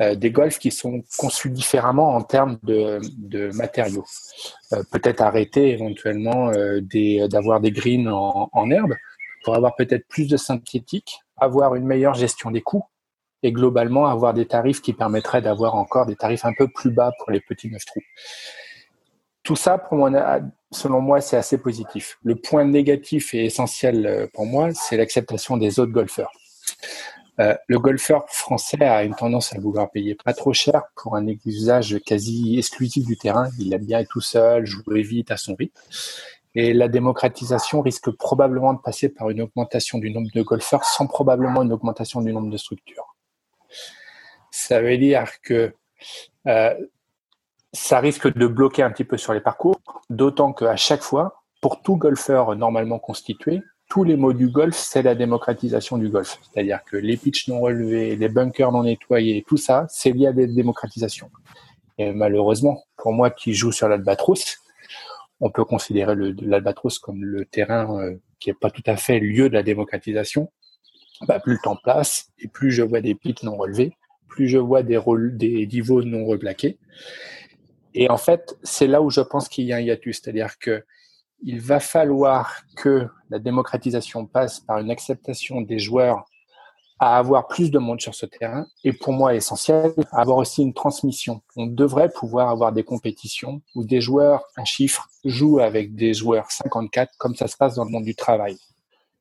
euh, 0.00 0.16
des 0.16 0.32
golfs 0.32 0.58
qui 0.58 0.72
sont 0.72 1.02
conçus 1.16 1.50
différemment 1.50 2.14
en 2.16 2.22
termes 2.22 2.58
de, 2.64 3.00
matériaux. 3.54 4.04
Euh, 4.72 4.82
peut-être 4.90 5.20
arrêter 5.20 5.70
éventuellement 5.70 6.50
euh, 6.50 6.80
d'avoir 7.28 7.60
des, 7.60 7.70
des 7.70 7.80
greens 7.80 8.08
en, 8.08 8.48
en, 8.52 8.70
herbe 8.70 8.94
pour 9.44 9.54
avoir 9.54 9.76
peut-être 9.76 10.08
plus 10.08 10.26
de 10.26 10.36
synthétique, 10.36 11.20
avoir 11.36 11.76
une 11.76 11.86
meilleure 11.86 12.14
gestion 12.14 12.50
des 12.50 12.62
coûts 12.62 12.84
et 13.42 13.52
globalement 13.52 14.06
avoir 14.06 14.34
des 14.34 14.46
tarifs 14.46 14.80
qui 14.80 14.92
permettraient 14.92 15.42
d'avoir 15.42 15.74
encore 15.74 16.06
des 16.06 16.16
tarifs 16.16 16.44
un 16.44 16.52
peu 16.56 16.68
plus 16.68 16.90
bas 16.90 17.12
pour 17.18 17.30
les 17.30 17.40
petits 17.40 17.70
neuf 17.70 17.84
trous. 17.84 18.02
Tout 19.42 19.56
ça, 19.56 19.82
selon 20.70 21.00
moi, 21.00 21.20
c'est 21.20 21.36
assez 21.36 21.58
positif. 21.58 22.18
Le 22.22 22.36
point 22.36 22.64
négatif 22.64 23.34
et 23.34 23.44
essentiel 23.44 24.06
euh, 24.06 24.26
pour 24.32 24.46
moi, 24.46 24.72
c'est 24.72 24.96
l'acceptation 24.96 25.56
des 25.56 25.80
autres 25.80 25.90
golfeurs. 25.90 26.30
Euh, 27.40 27.54
le 27.66 27.78
golfeur 27.78 28.24
français 28.28 28.84
a 28.84 29.02
une 29.02 29.16
tendance 29.16 29.52
à 29.52 29.58
vouloir 29.58 29.90
payer 29.90 30.14
pas 30.14 30.34
trop 30.34 30.52
cher 30.52 30.82
pour 30.94 31.16
un 31.16 31.26
usage 31.44 31.98
quasi 32.06 32.58
exclusif 32.58 33.04
du 33.04 33.16
terrain. 33.16 33.48
Il 33.58 33.72
aime 33.72 33.84
bien 33.84 34.00
être 34.00 34.10
tout 34.10 34.20
seul, 34.20 34.64
jouer 34.64 35.02
vite 35.02 35.30
à 35.32 35.36
son 35.36 35.56
rythme. 35.56 35.80
Et 36.54 36.74
la 36.74 36.88
démocratisation 36.88 37.80
risque 37.80 38.10
probablement 38.10 38.74
de 38.74 38.78
passer 38.78 39.08
par 39.08 39.30
une 39.30 39.40
augmentation 39.40 39.98
du 39.98 40.10
nombre 40.10 40.28
de 40.34 40.42
golfeurs 40.42 40.84
sans 40.84 41.06
probablement 41.06 41.62
une 41.62 41.72
augmentation 41.72 42.20
du 42.20 42.32
nombre 42.32 42.50
de 42.50 42.58
structures. 42.58 43.11
Ça 44.52 44.82
veut 44.82 44.98
dire 44.98 45.26
que 45.42 45.74
euh, 46.46 46.74
ça 47.72 48.00
risque 48.00 48.32
de 48.32 48.46
bloquer 48.46 48.82
un 48.82 48.90
petit 48.90 49.04
peu 49.04 49.16
sur 49.16 49.32
les 49.32 49.40
parcours, 49.40 49.80
d'autant 50.10 50.52
qu'à 50.52 50.76
chaque 50.76 51.02
fois, 51.02 51.42
pour 51.62 51.80
tout 51.82 51.96
golfeur 51.96 52.54
normalement 52.54 52.98
constitué, 52.98 53.62
tous 53.88 54.04
les 54.04 54.16
mots 54.16 54.34
du 54.34 54.48
golf, 54.48 54.76
c'est 54.76 55.02
la 55.02 55.14
démocratisation 55.14 55.96
du 55.96 56.10
golf. 56.10 56.38
C'est-à-dire 56.42 56.84
que 56.84 56.98
les 56.98 57.16
pitchs 57.16 57.48
non 57.48 57.60
relevés, 57.60 58.14
les 58.14 58.28
bunkers 58.28 58.72
non 58.72 58.82
nettoyés, 58.82 59.42
tout 59.48 59.56
ça, 59.56 59.86
c'est 59.88 60.10
lié 60.10 60.26
à 60.26 60.32
des 60.32 60.46
démocratisations. 60.46 61.30
Et 61.96 62.12
malheureusement, 62.12 62.84
pour 62.96 63.12
moi 63.12 63.30
qui 63.30 63.54
joue 63.54 63.72
sur 63.72 63.88
l'Albatros, 63.88 64.58
on 65.40 65.50
peut 65.50 65.64
considérer 65.64 66.14
l'Albatros 66.42 66.98
comme 66.98 67.24
le 67.24 67.46
terrain 67.46 67.98
euh, 68.00 68.16
qui 68.38 68.50
n'est 68.50 68.54
pas 68.54 68.70
tout 68.70 68.82
à 68.86 68.96
fait 68.96 69.18
lieu 69.18 69.48
de 69.48 69.54
la 69.54 69.62
démocratisation. 69.62 70.52
Bah, 71.26 71.40
plus 71.40 71.54
le 71.54 71.60
temps 71.62 71.78
passe 71.82 72.30
et 72.38 72.48
plus 72.48 72.70
je 72.70 72.82
vois 72.82 73.00
des 73.00 73.14
pitchs 73.14 73.42
non 73.42 73.56
relevés, 73.56 73.96
plus 74.32 74.48
je 74.48 74.58
vois 74.58 74.82
des, 74.82 74.96
rôles, 74.96 75.36
des 75.36 75.66
divots 75.66 76.02
non 76.02 76.24
replaqués. 76.24 76.78
Et 77.94 78.08
en 78.08 78.16
fait, 78.16 78.56
c'est 78.62 78.86
là 78.86 79.02
où 79.02 79.10
je 79.10 79.20
pense 79.20 79.48
qu'il 79.48 79.66
y 79.66 79.72
a 79.72 79.76
un 79.76 79.80
hiatus, 79.80 80.20
c'est-à-dire 80.22 80.58
que 80.58 80.84
il 81.44 81.60
va 81.60 81.80
falloir 81.80 82.62
que 82.76 83.08
la 83.28 83.38
démocratisation 83.38 84.26
passe 84.26 84.60
par 84.60 84.78
une 84.78 84.90
acceptation 84.90 85.60
des 85.60 85.78
joueurs 85.78 86.24
à 87.00 87.18
avoir 87.18 87.48
plus 87.48 87.72
de 87.72 87.80
monde 87.80 88.00
sur 88.00 88.14
ce 88.14 88.26
terrain 88.26 88.64
et 88.84 88.92
pour 88.92 89.12
moi 89.12 89.34
essentiel, 89.34 89.92
avoir 90.12 90.36
aussi 90.36 90.62
une 90.62 90.72
transmission. 90.72 91.42
On 91.56 91.66
devrait 91.66 92.10
pouvoir 92.10 92.48
avoir 92.48 92.72
des 92.72 92.84
compétitions 92.84 93.60
où 93.74 93.84
des 93.84 94.00
joueurs, 94.00 94.44
un 94.56 94.64
chiffre, 94.64 95.08
jouent 95.24 95.58
avec 95.58 95.96
des 95.96 96.14
joueurs 96.14 96.48
54 96.52 97.12
comme 97.18 97.34
ça 97.34 97.48
se 97.48 97.56
passe 97.56 97.74
dans 97.74 97.84
le 97.84 97.90
monde 97.90 98.04
du 98.04 98.14
travail. 98.14 98.56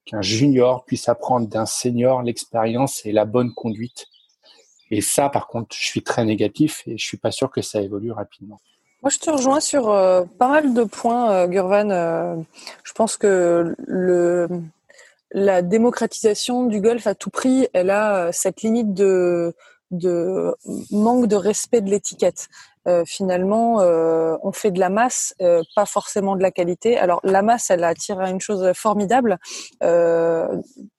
Qu'un 0.06 0.21
junior 0.21 0.86
puisse 0.86 1.10
apprendre 1.10 1.47
d'un 1.47 1.65
senior 1.65 2.21
l'expérience 2.21 3.04
et 3.04 3.12
la 3.12 3.26
bonne 3.26 3.52
conduite. 3.52 4.06
Et 4.91 4.99
ça, 5.01 5.30
par 5.30 5.47
contre, 5.47 5.75
je 5.75 5.86
suis 5.86 6.04
très 6.04 6.25
négatif 6.25 6.84
et 6.86 6.97
je 6.97 7.04
suis 7.04 7.17
pas 7.17 7.32
sûr 7.32 7.49
que 7.49 7.62
ça 7.62 7.82
évolue 7.82 8.12
rapidement. 8.12 8.60
Moi, 9.01 9.10
je 9.10 9.17
te 9.17 9.32
rejoins 9.32 9.62
sur 9.62 9.89
euh, 9.89 10.23
pas 10.38 10.47
mal 10.47 10.75
de 10.75 10.84
points, 10.84 11.32
euh, 11.32 11.47
Gurvan. 11.47 11.89
Euh, 11.89 12.36
je 12.84 12.91
pense 12.91 13.17
que 13.17 13.75
la 15.32 15.62
démocratisation 15.62 16.65
du 16.65 16.82
golf 16.82 17.08
à 17.08 17.15
tout 17.15 17.32
prix, 17.32 17.67
elle 17.73 17.89
a 17.89 18.32
cette 18.32 18.62
limite 18.62 18.93
de, 18.93 19.56
de 19.89 20.54
manque 20.91 21.27
de 21.27 21.36
respect 21.36 21.82
de 21.82 21.89
l'étiquette. 21.89 22.49
Finalement, 23.06 23.77
on 23.77 24.51
fait 24.51 24.71
de 24.71 24.80
la 24.80 24.89
masse, 24.89 25.36
pas 25.75 25.86
forcément 25.86 26.36
de 26.36 26.41
la 26.41 26.51
qualité. 26.51 26.97
Alors 26.97 27.21
la 27.23 27.43
masse, 27.43 27.69
elle 27.69 27.84
attire 27.86 28.19
à 28.19 28.30
une 28.30 28.41
chose 28.41 28.73
formidable. 28.73 29.38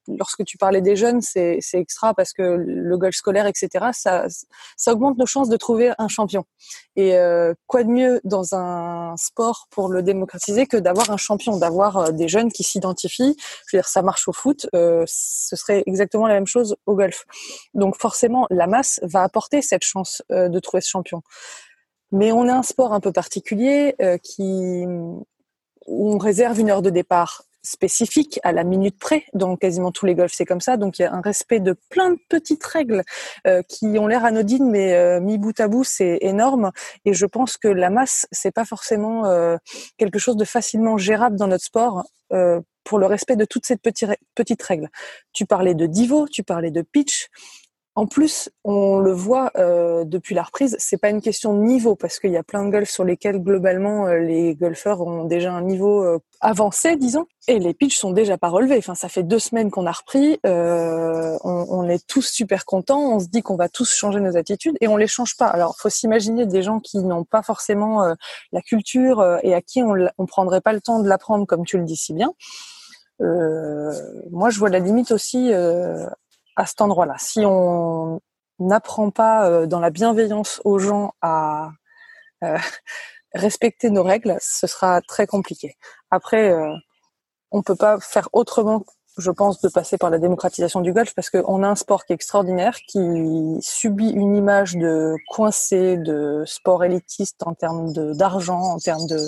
Lorsque 0.08 0.44
tu 0.44 0.58
parlais 0.58 0.80
des 0.80 0.96
jeunes, 0.96 1.20
c'est 1.20 1.60
extra 1.74 2.14
parce 2.14 2.32
que 2.32 2.42
le 2.42 2.96
golf 2.98 3.14
scolaire, 3.14 3.46
etc., 3.46 3.86
ça, 3.92 4.26
ça 4.76 4.92
augmente 4.92 5.18
nos 5.18 5.26
chances 5.26 5.48
de 5.48 5.56
trouver 5.56 5.92
un 5.98 6.08
champion. 6.08 6.44
Et 6.96 7.16
quoi 7.66 7.84
de 7.84 7.88
mieux 7.88 8.20
dans 8.24 8.54
un 8.54 9.16
sport 9.16 9.68
pour 9.70 9.88
le 9.88 10.02
démocratiser 10.02 10.66
que 10.66 10.76
d'avoir 10.76 11.10
un 11.10 11.16
champion, 11.16 11.56
d'avoir 11.56 12.12
des 12.12 12.28
jeunes 12.28 12.50
qui 12.52 12.62
s'identifient? 12.62 13.36
Je 13.66 13.76
veux 13.76 13.80
dire, 13.80 13.88
ça 13.88 14.02
marche 14.02 14.28
au 14.28 14.32
foot, 14.32 14.66
ce 14.72 15.56
serait 15.56 15.82
exactement 15.86 16.26
la 16.26 16.34
même 16.34 16.46
chose 16.46 16.76
au 16.86 16.94
golf. 16.94 17.24
Donc 17.74 17.96
forcément, 17.98 18.46
la 18.50 18.66
masse 18.66 19.00
va 19.02 19.22
apporter 19.22 19.62
cette 19.62 19.84
chance 19.84 20.22
de 20.30 20.58
trouver 20.58 20.80
ce 20.80 20.90
champion. 20.90 21.22
Mais 22.12 22.30
on 22.30 22.46
a 22.46 22.52
un 22.52 22.62
sport 22.62 22.92
un 22.92 23.00
peu 23.00 23.10
particulier 23.10 23.96
euh, 24.00 24.18
qui 24.18 24.84
où 25.86 26.12
on 26.14 26.18
réserve 26.18 26.60
une 26.60 26.70
heure 26.70 26.82
de 26.82 26.90
départ 26.90 27.42
spécifique 27.62 28.40
à 28.42 28.52
la 28.52 28.64
minute 28.64 28.98
près. 28.98 29.24
Donc 29.34 29.60
quasiment 29.60 29.92
tous 29.92 30.06
les 30.06 30.14
golfs 30.14 30.32
c'est 30.34 30.44
comme 30.44 30.60
ça. 30.60 30.76
Donc 30.76 30.98
il 30.98 31.02
y 31.02 31.04
a 31.04 31.12
un 31.12 31.20
respect 31.20 31.60
de 31.60 31.76
plein 31.90 32.10
de 32.10 32.18
petites 32.28 32.64
règles 32.64 33.02
euh, 33.46 33.62
qui 33.68 33.98
ont 33.98 34.06
l'air 34.06 34.24
anodines, 34.24 34.70
mais 34.70 34.94
euh, 34.94 35.20
mis 35.20 35.38
bout 35.38 35.58
à 35.60 35.68
bout 35.68 35.84
c'est 35.84 36.18
énorme. 36.20 36.72
Et 37.04 37.14
je 37.14 37.26
pense 37.26 37.56
que 37.56 37.68
la 37.68 37.90
masse 37.90 38.26
c'est 38.32 38.52
pas 38.52 38.64
forcément 38.64 39.26
euh, 39.26 39.56
quelque 39.98 40.18
chose 40.18 40.36
de 40.36 40.44
facilement 40.44 40.98
gérable 40.98 41.36
dans 41.36 41.48
notre 41.48 41.64
sport. 41.64 42.04
Euh, 42.32 42.60
pour 42.84 42.98
le 42.98 43.06
respect 43.06 43.36
de 43.36 43.44
toutes 43.44 43.64
ces 43.64 43.76
petites, 43.76 44.10
petites 44.34 44.62
règles. 44.62 44.88
Tu 45.32 45.46
parlais 45.46 45.74
de 45.74 45.86
divo, 45.86 46.26
tu 46.26 46.42
parlais 46.42 46.70
de 46.70 46.82
pitch, 46.82 47.28
en 47.94 48.06
plus, 48.06 48.48
on 48.64 49.00
le 49.00 49.12
voit 49.12 49.50
euh, 49.56 50.04
depuis 50.04 50.34
la 50.34 50.42
reprise, 50.42 50.76
c'est 50.78 50.96
pas 50.96 51.10
une 51.10 51.20
question 51.20 51.52
de 51.52 51.62
niveau 51.62 51.94
parce 51.94 52.18
qu'il 52.18 52.30
y 52.30 52.38
a 52.38 52.42
plein 52.42 52.64
de 52.64 52.70
golfs 52.70 52.88
sur 52.88 53.04
lesquels 53.04 53.38
globalement 53.38 54.06
euh, 54.06 54.18
les 54.18 54.54
golfeurs 54.54 55.02
ont 55.02 55.24
déjà 55.24 55.52
un 55.52 55.60
niveau 55.60 56.02
euh, 56.02 56.18
avancé, 56.40 56.96
disons, 56.96 57.26
et 57.48 57.58
les 57.58 57.74
pitchs 57.74 57.98
sont 57.98 58.12
déjà 58.12 58.38
pas 58.38 58.48
relevés. 58.48 58.78
Enfin, 58.78 58.94
ça 58.94 59.10
fait 59.10 59.22
deux 59.22 59.38
semaines 59.38 59.70
qu'on 59.70 59.84
a 59.84 59.92
repris, 59.92 60.38
on, 60.44 61.38
on, 61.44 61.88
est 61.88 62.06
tous 62.06 62.22
super 62.22 62.64
contents, 62.64 63.14
on 63.14 63.20
se 63.20 63.26
dit 63.26 63.42
qu'on 63.42 63.56
va 63.56 63.68
tous 63.68 63.92
changer 63.92 64.20
nos 64.20 64.38
attitudes 64.38 64.76
et 64.80 64.88
on 64.88 64.96
les 64.96 65.06
change 65.06 65.36
pas. 65.36 65.46
Alors, 65.46 65.76
faut 65.78 65.90
s'imaginer 65.90 66.46
des 66.46 66.62
gens 66.62 66.80
qui 66.80 66.98
n'ont 66.98 67.24
pas 67.24 67.42
forcément 67.42 68.14
la 68.52 68.62
culture 68.62 69.38
et 69.42 69.54
à 69.54 69.60
qui 69.60 69.82
on, 69.82 69.94
on 70.16 70.26
prendrait 70.26 70.62
pas 70.62 70.72
le 70.72 70.80
temps 70.80 71.00
de 71.00 71.08
l'apprendre, 71.08 71.46
comme 71.46 71.66
tu 71.66 71.76
le 71.76 71.84
dis 71.84 71.96
si 71.96 72.14
bien. 72.14 72.32
Euh, 73.22 73.92
moi, 74.30 74.50
je 74.50 74.58
vois 74.58 74.68
la 74.68 74.78
limite 74.78 75.12
aussi 75.12 75.52
euh, 75.52 76.06
à 76.56 76.66
cet 76.66 76.80
endroit-là. 76.80 77.14
Si 77.18 77.40
on 77.44 78.20
n'apprend 78.58 79.10
pas 79.10 79.48
euh, 79.48 79.66
dans 79.66 79.80
la 79.80 79.90
bienveillance 79.90 80.60
aux 80.64 80.78
gens 80.78 81.12
à 81.22 81.70
euh, 82.44 82.58
respecter 83.34 83.90
nos 83.90 84.02
règles, 84.02 84.36
ce 84.40 84.66
sera 84.66 85.00
très 85.02 85.26
compliqué. 85.26 85.76
Après, 86.10 86.50
euh, 86.50 86.72
on 87.50 87.62
peut 87.62 87.76
pas 87.76 87.98
faire 88.00 88.28
autrement, 88.32 88.84
je 89.18 89.30
pense, 89.30 89.60
de 89.60 89.68
passer 89.68 89.98
par 89.98 90.10
la 90.10 90.18
démocratisation 90.18 90.80
du 90.80 90.92
golf 90.92 91.14
parce 91.14 91.30
qu'on 91.30 91.62
a 91.62 91.68
un 91.68 91.74
sport 91.74 92.04
qui 92.04 92.12
est 92.12 92.16
extraordinaire, 92.16 92.76
qui 92.88 93.00
subit 93.60 94.10
une 94.10 94.36
image 94.36 94.74
de 94.76 95.14
coincé, 95.28 95.96
de 95.98 96.44
sport 96.46 96.84
élitiste 96.84 97.42
en 97.46 97.54
termes 97.54 97.92
d'argent, 98.14 98.60
en 98.60 98.78
termes 98.78 99.06
de 99.06 99.18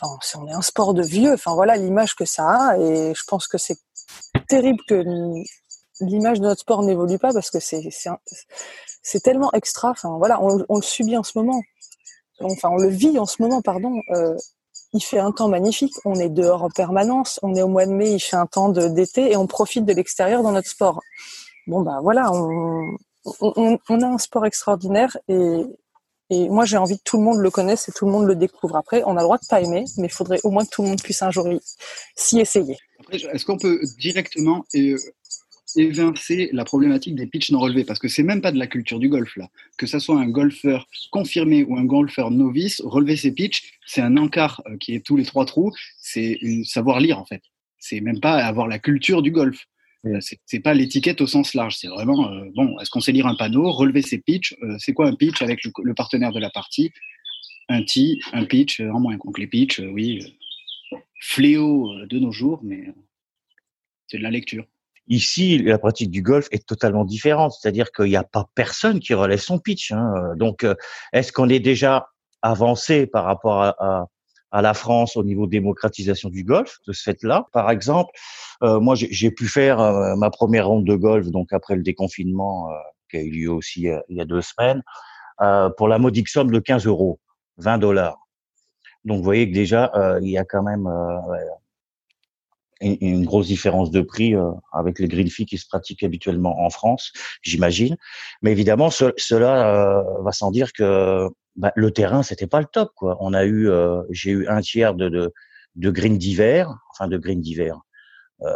enfin, 0.00 0.16
c'est- 0.22 0.38
on 0.38 0.46
est 0.48 0.52
un 0.52 0.62
sport 0.62 0.94
de 0.94 1.02
vieux. 1.02 1.34
Enfin 1.34 1.54
voilà 1.54 1.76
l'image 1.76 2.14
que 2.14 2.24
ça 2.24 2.48
a, 2.48 2.78
et 2.78 3.14
je 3.14 3.22
pense 3.26 3.46
que 3.46 3.58
c'est 3.58 3.78
terrible 4.48 4.80
que 4.88 5.02
l'image 6.00 6.40
de 6.40 6.46
notre 6.46 6.60
sport 6.60 6.82
n'évolue 6.82 7.18
pas 7.18 7.32
parce 7.32 7.50
que 7.50 7.58
c'est 7.60 9.20
tellement 9.20 9.52
extra. 9.52 9.94
Voilà, 10.18 10.42
on, 10.42 10.76
le 10.76 10.82
subit 10.82 11.16
en 11.16 11.22
ce 11.22 11.38
moment. 11.38 11.62
Enfin, 12.40 12.68
on 12.70 12.76
le 12.76 12.88
vit 12.88 13.18
en 13.18 13.26
ce 13.26 13.40
moment, 13.42 13.62
pardon. 13.62 14.00
Euh, 14.10 14.34
il 14.92 15.00
fait 15.00 15.18
un 15.18 15.32
temps 15.32 15.48
magnifique. 15.48 15.94
On 16.04 16.14
est 16.14 16.28
dehors 16.28 16.62
en 16.62 16.70
permanence. 16.70 17.38
On 17.42 17.54
est 17.54 17.62
au 17.62 17.68
mois 17.68 17.86
de 17.86 17.92
mai. 17.92 18.12
Il 18.12 18.20
fait 18.20 18.36
un 18.36 18.46
temps 18.46 18.68
d'été 18.68 19.32
et 19.32 19.36
on 19.36 19.46
profite 19.46 19.84
de 19.84 19.92
l'extérieur 19.92 20.42
dans 20.42 20.52
notre 20.52 20.68
sport. 20.68 21.00
Bon 21.66 21.80
ben 21.80 22.00
voilà, 22.02 22.30
on, 22.30 24.02
a 24.02 24.06
un 24.06 24.18
sport 24.18 24.44
extraordinaire 24.44 25.16
et, 25.28 25.62
et 26.28 26.48
moi 26.50 26.66
j'ai 26.66 26.76
envie 26.76 26.98
que 26.98 27.02
tout 27.04 27.16
le 27.16 27.22
monde 27.22 27.38
le 27.38 27.50
connaisse 27.50 27.88
et 27.88 27.92
tout 27.92 28.04
le 28.04 28.12
monde 28.12 28.26
le 28.26 28.36
découvre. 28.36 28.76
Après, 28.76 29.02
on 29.06 29.16
a 29.16 29.20
le 29.20 29.22
droit 29.22 29.38
de 29.38 29.46
pas 29.48 29.62
aimer, 29.62 29.84
mais 29.96 30.08
il 30.08 30.12
faudrait 30.12 30.40
au 30.44 30.50
moins 30.50 30.64
que 30.64 30.70
tout 30.70 30.82
le 30.82 30.88
monde 30.88 31.02
puisse 31.02 31.22
un 31.22 31.30
jour 31.30 31.48
s'y 32.16 32.38
essayer. 32.38 32.76
Est-ce 33.10 33.46
qu'on 33.46 33.56
peut 33.56 33.80
directement 33.98 34.64
euh, 34.74 34.96
évincer 35.76 36.50
la 36.52 36.64
problématique 36.64 37.14
des 37.14 37.26
pitchs 37.26 37.50
non 37.50 37.60
relevés 37.60 37.84
Parce 37.84 37.98
que 37.98 38.08
c'est 38.08 38.22
même 38.22 38.40
pas 38.40 38.52
de 38.52 38.58
la 38.58 38.66
culture 38.66 38.98
du 38.98 39.08
golf 39.08 39.36
là. 39.36 39.48
Que 39.78 39.86
ça 39.86 40.00
soit 40.00 40.18
un 40.18 40.28
golfeur 40.28 40.86
confirmé 41.10 41.64
ou 41.64 41.76
un 41.76 41.84
golfeur 41.84 42.30
novice, 42.30 42.80
relever 42.84 43.16
ses 43.16 43.32
pitchs, 43.32 43.78
c'est 43.86 44.00
un 44.00 44.16
encart 44.16 44.62
euh, 44.66 44.76
qui 44.78 44.94
est 44.94 45.04
tous 45.04 45.16
les 45.16 45.24
trois 45.24 45.44
trous. 45.44 45.72
C'est 45.98 46.38
savoir 46.64 47.00
lire 47.00 47.18
en 47.18 47.24
fait. 47.24 47.42
C'est 47.78 48.00
même 48.00 48.20
pas 48.20 48.42
avoir 48.44 48.66
la 48.66 48.78
culture 48.78 49.20
du 49.20 49.30
golf. 49.30 49.66
Euh, 50.06 50.18
C'est 50.46 50.60
pas 50.60 50.74
l'étiquette 50.74 51.20
au 51.20 51.26
sens 51.26 51.54
large. 51.54 51.76
C'est 51.76 51.88
vraiment 51.88 52.30
euh, 52.30 52.44
bon. 52.54 52.78
Est-ce 52.80 52.90
qu'on 52.90 53.00
sait 53.00 53.12
lire 53.12 53.26
un 53.26 53.36
panneau, 53.36 53.70
relever 53.70 54.02
ses 54.02 54.18
pitchs 54.18 54.54
euh, 54.62 54.76
C'est 54.78 54.92
quoi 54.92 55.06
un 55.08 55.14
pitch 55.14 55.42
avec 55.42 55.60
le, 55.64 55.94
partenaire 55.94 56.32
de 56.32 56.40
la 56.40 56.50
partie? 56.50 56.92
Un 57.68 57.82
tee, 57.82 58.20
un 58.32 58.44
pitch 58.44 58.80
en 58.80 59.00
moins. 59.00 59.16
Donc 59.16 59.38
les 59.38 59.46
pitchs, 59.46 59.80
euh, 59.80 59.88
oui, 59.88 60.20
fléau 61.20 62.06
de 62.06 62.18
nos 62.18 62.32
jours, 62.32 62.60
mais 62.62 62.84
c'est 64.06 64.18
de 64.18 64.22
la 64.22 64.30
lecture. 64.30 64.66
Ici, 65.08 65.58
la 65.58 65.78
pratique 65.78 66.10
du 66.10 66.22
golf 66.22 66.48
est 66.50 66.66
totalement 66.66 67.04
différente, 67.04 67.52
c'est-à-dire 67.52 67.92
qu'il 67.92 68.06
n'y 68.06 68.16
a 68.16 68.24
pas 68.24 68.46
personne 68.54 69.00
qui 69.00 69.12
relève 69.14 69.38
son 69.40 69.58
pitch. 69.58 69.92
hein. 69.92 70.34
Donc, 70.36 70.64
euh, 70.64 70.74
est-ce 71.12 71.30
qu'on 71.32 71.48
est 71.50 71.60
déjà 71.60 72.08
avancé 72.42 73.06
par 73.06 73.24
rapport 73.24 73.62
à, 73.62 73.74
à- 73.78 74.06
à 74.50 74.62
la 74.62 74.72
France 74.72 75.16
au 75.16 75.24
niveau 75.24 75.46
démocratisation 75.46 76.28
du 76.30 76.44
golf 76.44 76.78
de 76.86 76.92
ce 76.92 77.02
fait-là? 77.02 77.44
Par 77.52 77.70
exemple, 77.70 78.12
euh, 78.62 78.80
moi, 78.80 78.94
j'ai 78.96 79.30
pu 79.30 79.46
faire 79.46 79.80
euh, 79.80 80.16
ma 80.16 80.30
première 80.30 80.68
ronde 80.68 80.86
de 80.86 80.94
golf, 80.94 81.26
donc 81.30 81.52
après 81.52 81.74
le 81.76 81.82
déconfinement 81.82 82.70
euh, 82.70 82.74
qui 83.10 83.16
a 83.18 83.20
eu 83.20 83.30
lieu 83.30 83.50
aussi 83.50 83.88
euh, 83.90 84.00
il 84.08 84.16
y 84.16 84.20
a 84.20 84.24
deux 84.24 84.42
semaines, 84.42 84.82
pour 85.76 85.88
la 85.88 85.98
modique 85.98 86.28
somme 86.28 86.50
de 86.50 86.60
15 86.60 86.86
euros, 86.86 87.18
20 87.58 87.78
dollars. 87.78 88.18
Donc, 89.04 89.18
vous 89.18 89.24
voyez 89.24 89.48
que 89.48 89.54
déjà, 89.54 89.92
il 90.22 90.30
y 90.30 90.38
a 90.38 90.44
quand 90.44 90.62
même 90.62 90.88
une, 92.80 93.24
grosse 93.24 93.46
différence 93.46 93.90
de 93.90 94.00
prix 94.00 94.34
euh, 94.34 94.50
avec 94.72 94.98
les 94.98 95.08
green 95.08 95.28
fees 95.28 95.46
qui 95.46 95.58
se 95.58 95.66
pratiquent 95.66 96.02
habituellement 96.02 96.64
en 96.64 96.70
France, 96.70 97.12
j'imagine. 97.42 97.96
Mais 98.42 98.52
évidemment, 98.52 98.90
ce- 98.90 99.12
cela 99.16 99.98
euh, 99.98 100.22
va 100.22 100.32
sans 100.32 100.50
dire 100.50 100.72
que 100.72 101.28
bah, 101.56 101.72
le 101.76 101.90
terrain, 101.90 102.22
c'était 102.22 102.46
pas 102.46 102.60
le 102.60 102.66
top. 102.66 102.90
Quoi. 102.96 103.16
On 103.20 103.32
a 103.32 103.44
eu, 103.44 103.68
euh, 103.68 104.02
j'ai 104.10 104.30
eu 104.32 104.48
un 104.48 104.60
tiers 104.60 104.94
de, 104.94 105.08
de, 105.08 105.32
de 105.76 105.90
green 105.90 106.18
d'hiver, 106.18 106.74
enfin 106.90 107.08
de 107.08 107.16
green 107.16 107.40
d'hiver, 107.40 107.78
euh, 108.42 108.50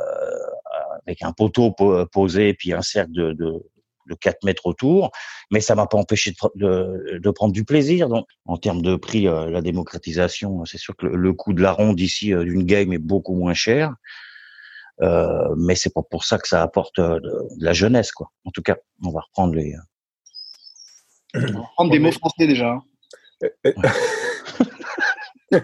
avec 1.07 1.23
un 1.23 1.33
poteau 1.33 1.71
po- 1.73 2.07
posé 2.07 2.55
puis 2.55 2.73
un 2.73 2.83
cercle 2.83 3.13
de, 3.13 3.33
de, 3.33 3.63
de 4.09 4.15
4 4.15 4.45
mètres 4.45 4.67
autour, 4.67 5.11
mais 5.51 5.61
ça 5.61 5.75
m'a 5.75 5.87
pas 5.87 5.99
empêché 5.99 6.31
de, 6.33 6.37
pre- 6.37 6.51
de, 6.57 7.19
de 7.19 7.31
prendre 7.31 7.53
du 7.53 7.65
plaisir. 7.65 8.09
Donc, 8.09 8.27
en 8.47 8.57
termes 8.57 8.83
de 8.83 8.97
prix, 8.97 9.29
euh, 9.29 9.51
la 9.51 9.61
démocratisation, 9.63 10.65
c'est 10.65 10.79
sûr 10.79 10.97
que 10.97 11.07
le, 11.07 11.17
le 11.17 11.33
coût 11.33 11.53
de 11.53 11.63
la 11.63 11.73
ronde 11.73 12.01
ici 12.01 12.33
euh, 12.35 12.45
d'une 12.45 12.65
game 12.65 12.93
est 12.93 12.99
beaucoup 12.99 13.35
moins 13.35 13.55
cher. 13.55 13.95
Euh, 15.01 15.55
mais 15.57 15.77
c'est 15.77 15.95
pas 15.95 16.03
pour 16.03 16.25
ça 16.25 16.39
que 16.39 16.49
ça 16.49 16.61
apporte 16.63 16.99
euh, 16.99 17.21
de, 17.21 17.31
de 17.59 17.65
la 17.65 17.73
jeunesse, 17.73 18.11
quoi. 18.11 18.33
En 18.45 18.51
tout 18.51 18.63
cas, 18.63 18.77
on 19.05 19.11
va 19.13 19.21
reprendre 19.21 19.55
les. 19.55 19.75
euh, 19.75 19.79
On 21.35 21.41
va 21.61 21.69
prendre 21.77 21.93
des 21.93 22.01
mots 22.01 22.11
français 22.11 22.47
déjà. 22.49 22.73
hein. 22.73 22.83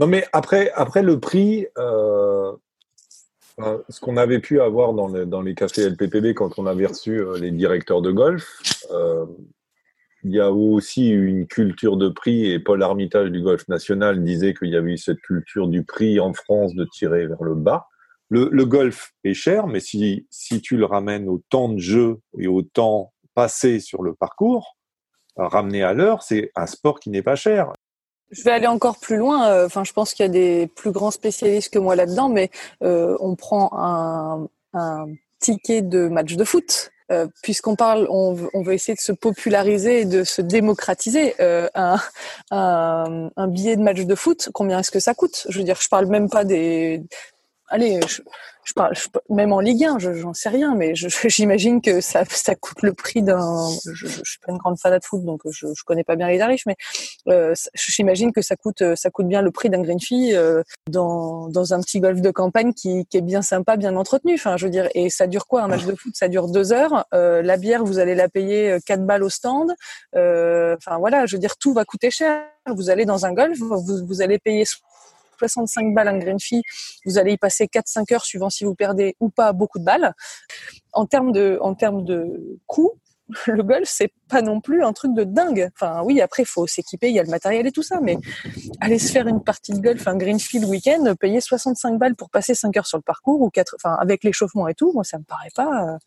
Non, 0.00 0.06
mais 0.06 0.24
après, 0.32 0.70
après 0.76 1.02
le 1.02 1.18
prix, 1.18 1.66
euh, 1.76 2.52
ce 3.88 4.00
qu'on 4.00 4.16
avait 4.16 4.38
pu 4.38 4.60
avoir 4.60 4.92
dans, 4.94 5.08
le- 5.08 5.26
dans 5.26 5.42
les 5.42 5.54
cafés 5.54 5.82
LPPB 5.88 6.34
quand 6.34 6.58
on 6.58 6.66
avait 6.66 6.86
reçu 6.86 7.18
euh, 7.20 7.38
les 7.38 7.50
directeurs 7.50 8.02
de 8.02 8.10
golf, 8.10 8.46
euh, 8.90 9.26
il 10.24 10.32
y 10.32 10.40
a 10.40 10.50
aussi 10.50 11.08
une 11.10 11.46
culture 11.46 11.96
de 11.96 12.08
prix 12.08 12.50
et 12.50 12.58
Paul 12.58 12.82
Armitage 12.82 13.30
du 13.30 13.40
Golf 13.40 13.66
National 13.68 14.22
disait 14.22 14.52
qu'il 14.54 14.68
y 14.68 14.76
avait 14.76 14.92
eu 14.92 14.98
cette 14.98 15.20
culture 15.20 15.68
du 15.68 15.84
prix 15.84 16.18
en 16.20 16.32
France 16.32 16.74
de 16.74 16.84
tirer 16.84 17.26
vers 17.26 17.42
le 17.42 17.54
bas. 17.54 17.86
Le, 18.28 18.48
le 18.52 18.66
golf 18.66 19.12
est 19.24 19.34
cher, 19.34 19.66
mais 19.68 19.80
si, 19.80 20.26
si 20.30 20.60
tu 20.60 20.76
le 20.76 20.84
ramènes 20.84 21.28
au 21.28 21.40
temps 21.48 21.68
de 21.68 21.78
jeu 21.78 22.18
et 22.38 22.46
au 22.46 22.62
temps 22.62 23.12
passé 23.34 23.80
sur 23.80 24.02
le 24.02 24.12
parcours, 24.14 24.76
euh, 25.38 25.46
ramené 25.46 25.82
à 25.82 25.94
l'heure, 25.94 26.22
c'est 26.22 26.50
un 26.56 26.66
sport 26.66 26.98
qui 27.00 27.10
n'est 27.10 27.22
pas 27.22 27.36
cher. 27.36 27.72
Je 28.30 28.42
vais 28.42 28.50
aller 28.50 28.66
encore 28.66 28.98
plus 28.98 29.16
loin. 29.16 29.48
euh, 29.48 29.66
Enfin, 29.66 29.84
je 29.84 29.92
pense 29.92 30.12
qu'il 30.14 30.24
y 30.24 30.28
a 30.28 30.32
des 30.32 30.66
plus 30.66 30.90
grands 30.92 31.10
spécialistes 31.10 31.72
que 31.72 31.78
moi 31.78 31.96
là-dedans, 31.96 32.28
mais 32.28 32.50
euh, 32.82 33.16
on 33.20 33.36
prend 33.36 33.70
un, 33.72 34.48
un 34.74 35.06
ticket 35.40 35.82
de 35.82 36.08
match 36.08 36.34
de 36.36 36.44
foot. 36.44 36.90
Euh, 37.10 37.26
Puisqu'on 37.42 37.74
parle, 37.74 38.06
on, 38.10 38.36
on 38.52 38.62
veut 38.62 38.74
essayer 38.74 38.94
de 38.94 39.00
se 39.00 39.12
populariser 39.12 40.00
et 40.00 40.04
de 40.04 40.24
se 40.24 40.42
démocratiser. 40.42 41.34
Euh, 41.40 41.66
un, 41.74 41.96
un, 42.50 43.30
un 43.34 43.48
billet 43.48 43.76
de 43.76 43.82
match 43.82 44.00
de 44.04 44.14
foot, 44.14 44.50
combien 44.52 44.78
est-ce 44.80 44.90
que 44.90 45.00
ça 45.00 45.14
coûte? 45.14 45.46
Je 45.48 45.58
veux 45.58 45.64
dire, 45.64 45.80
je 45.80 45.88
parle 45.88 46.06
même 46.06 46.28
pas 46.28 46.44
des. 46.44 47.02
Allez, 47.70 48.00
je, 48.06 48.72
parle 48.74 48.94
même 49.28 49.52
en 49.52 49.60
Ligue 49.60 49.84
1, 49.84 49.98
je- 49.98 50.14
j'en 50.14 50.32
sais 50.34 50.48
rien, 50.48 50.74
mais 50.74 50.94
j'imagine 51.28 51.80
que 51.82 52.00
ça, 52.00 52.24
ça 52.24 52.54
coûte 52.54 52.82
le 52.82 52.92
prix 52.94 53.22
d'un. 53.22 53.68
Je, 53.84 54.06
je 54.06 54.22
suis 54.24 54.38
pas 54.44 54.52
une 54.52 54.58
grande 54.58 54.78
fan 54.78 54.96
de 54.98 55.04
foot, 55.04 55.22
donc 55.24 55.42
je, 55.50 55.66
je 55.74 55.82
connais 55.84 56.04
pas 56.04 56.16
bien 56.16 56.28
les 56.28 56.38
tarifs, 56.38 56.64
mais 56.66 56.76
euh, 57.28 57.54
j'imagine 57.74 58.32
que 58.32 58.40
ça 58.42 58.56
coûte, 58.56 58.82
ça 58.94 59.10
coûte 59.10 59.28
bien 59.28 59.42
le 59.42 59.50
prix 59.50 59.68
d'un 59.70 59.82
green 59.82 60.00
fee 60.00 60.34
euh, 60.34 60.62
dans, 60.90 61.48
dans 61.48 61.74
un 61.74 61.80
petit 61.80 62.00
golf 62.00 62.20
de 62.22 62.30
campagne 62.30 62.72
qui, 62.72 63.04
qui 63.06 63.18
est 63.18 63.22
bien 63.22 63.42
sympa, 63.42 63.76
bien 63.76 63.96
entretenu. 63.96 64.34
Enfin, 64.34 64.56
je 64.56 64.64
veux 64.64 64.70
dire, 64.70 64.88
et 64.94 65.10
ça 65.10 65.26
dure 65.26 65.46
quoi 65.46 65.62
un 65.62 65.68
match 65.68 65.84
de 65.84 65.94
foot? 65.94 66.12
Ça 66.14 66.28
dure 66.28 66.48
deux 66.48 66.72
heures. 66.72 67.04
Euh, 67.14 67.42
la 67.42 67.56
bière, 67.58 67.84
vous 67.84 67.98
allez 67.98 68.14
la 68.14 68.28
payer 68.30 68.72
euh, 68.72 68.78
quatre 68.84 69.04
balles 69.04 69.22
au 69.22 69.30
stand. 69.30 69.72
Euh, 70.16 70.74
Enfin 70.78 70.98
voilà, 70.98 71.26
je 71.26 71.36
veux 71.36 71.40
dire, 71.40 71.56
tout 71.58 71.72
va 71.74 71.84
coûter 71.84 72.10
cher. 72.10 72.42
Vous 72.66 72.90
allez 72.90 73.04
dans 73.06 73.24
un 73.26 73.32
golf, 73.32 73.58
vous, 73.58 74.04
vous 74.06 74.22
allez 74.22 74.38
payer 74.38 74.64
65 75.38 75.94
balles 75.94 76.08
un 76.08 76.18
green 76.18 76.40
fee. 76.40 76.62
Vous 77.04 77.18
allez 77.18 77.32
y 77.32 77.36
passer 77.36 77.66
4-5 77.66 78.14
heures 78.14 78.24
suivant 78.24 78.50
si 78.50 78.64
vous 78.64 78.74
perdez 78.74 79.16
ou 79.20 79.28
pas 79.30 79.52
beaucoup 79.52 79.78
de 79.78 79.84
balles. 79.84 80.14
En 80.92 81.06
termes 81.06 81.32
de, 81.32 81.58
en 81.60 81.74
termes 81.74 82.04
de 82.04 82.58
coût, 82.66 82.92
le 83.46 83.62
golf, 83.62 83.88
c'est 83.88 84.12
pas 84.28 84.42
non 84.42 84.60
plus 84.60 84.82
un 84.82 84.92
truc 84.92 85.14
de 85.14 85.24
dingue. 85.24 85.68
Enfin, 85.74 86.02
oui, 86.02 86.20
après, 86.20 86.44
il 86.44 86.46
faut 86.46 86.66
s'équiper, 86.66 87.08
il 87.08 87.14
y 87.14 87.20
a 87.20 87.22
le 87.22 87.30
matériel 87.30 87.66
et 87.66 87.72
tout 87.72 87.82
ça, 87.82 88.00
mais 88.00 88.16
aller 88.80 88.98
se 88.98 89.12
faire 89.12 89.26
une 89.26 89.42
partie 89.42 89.72
de 89.72 89.80
golf, 89.80 90.06
un 90.08 90.16
greenfield 90.16 90.64
week-end, 90.64 91.14
payer 91.20 91.40
65 91.40 91.98
balles 91.98 92.16
pour 92.16 92.30
passer 92.30 92.54
5 92.54 92.76
heures 92.76 92.86
sur 92.86 92.98
le 92.98 93.02
parcours 93.02 93.40
ou 93.42 93.50
4, 93.50 93.74
enfin, 93.76 93.96
avec 94.00 94.24
l'échauffement 94.24 94.66
et 94.68 94.74
tout, 94.74 94.92
moi, 94.94 95.04
ça 95.04 95.18
me 95.18 95.24
paraît 95.24 95.50
pas, 95.54 95.94
euh, 95.94 95.98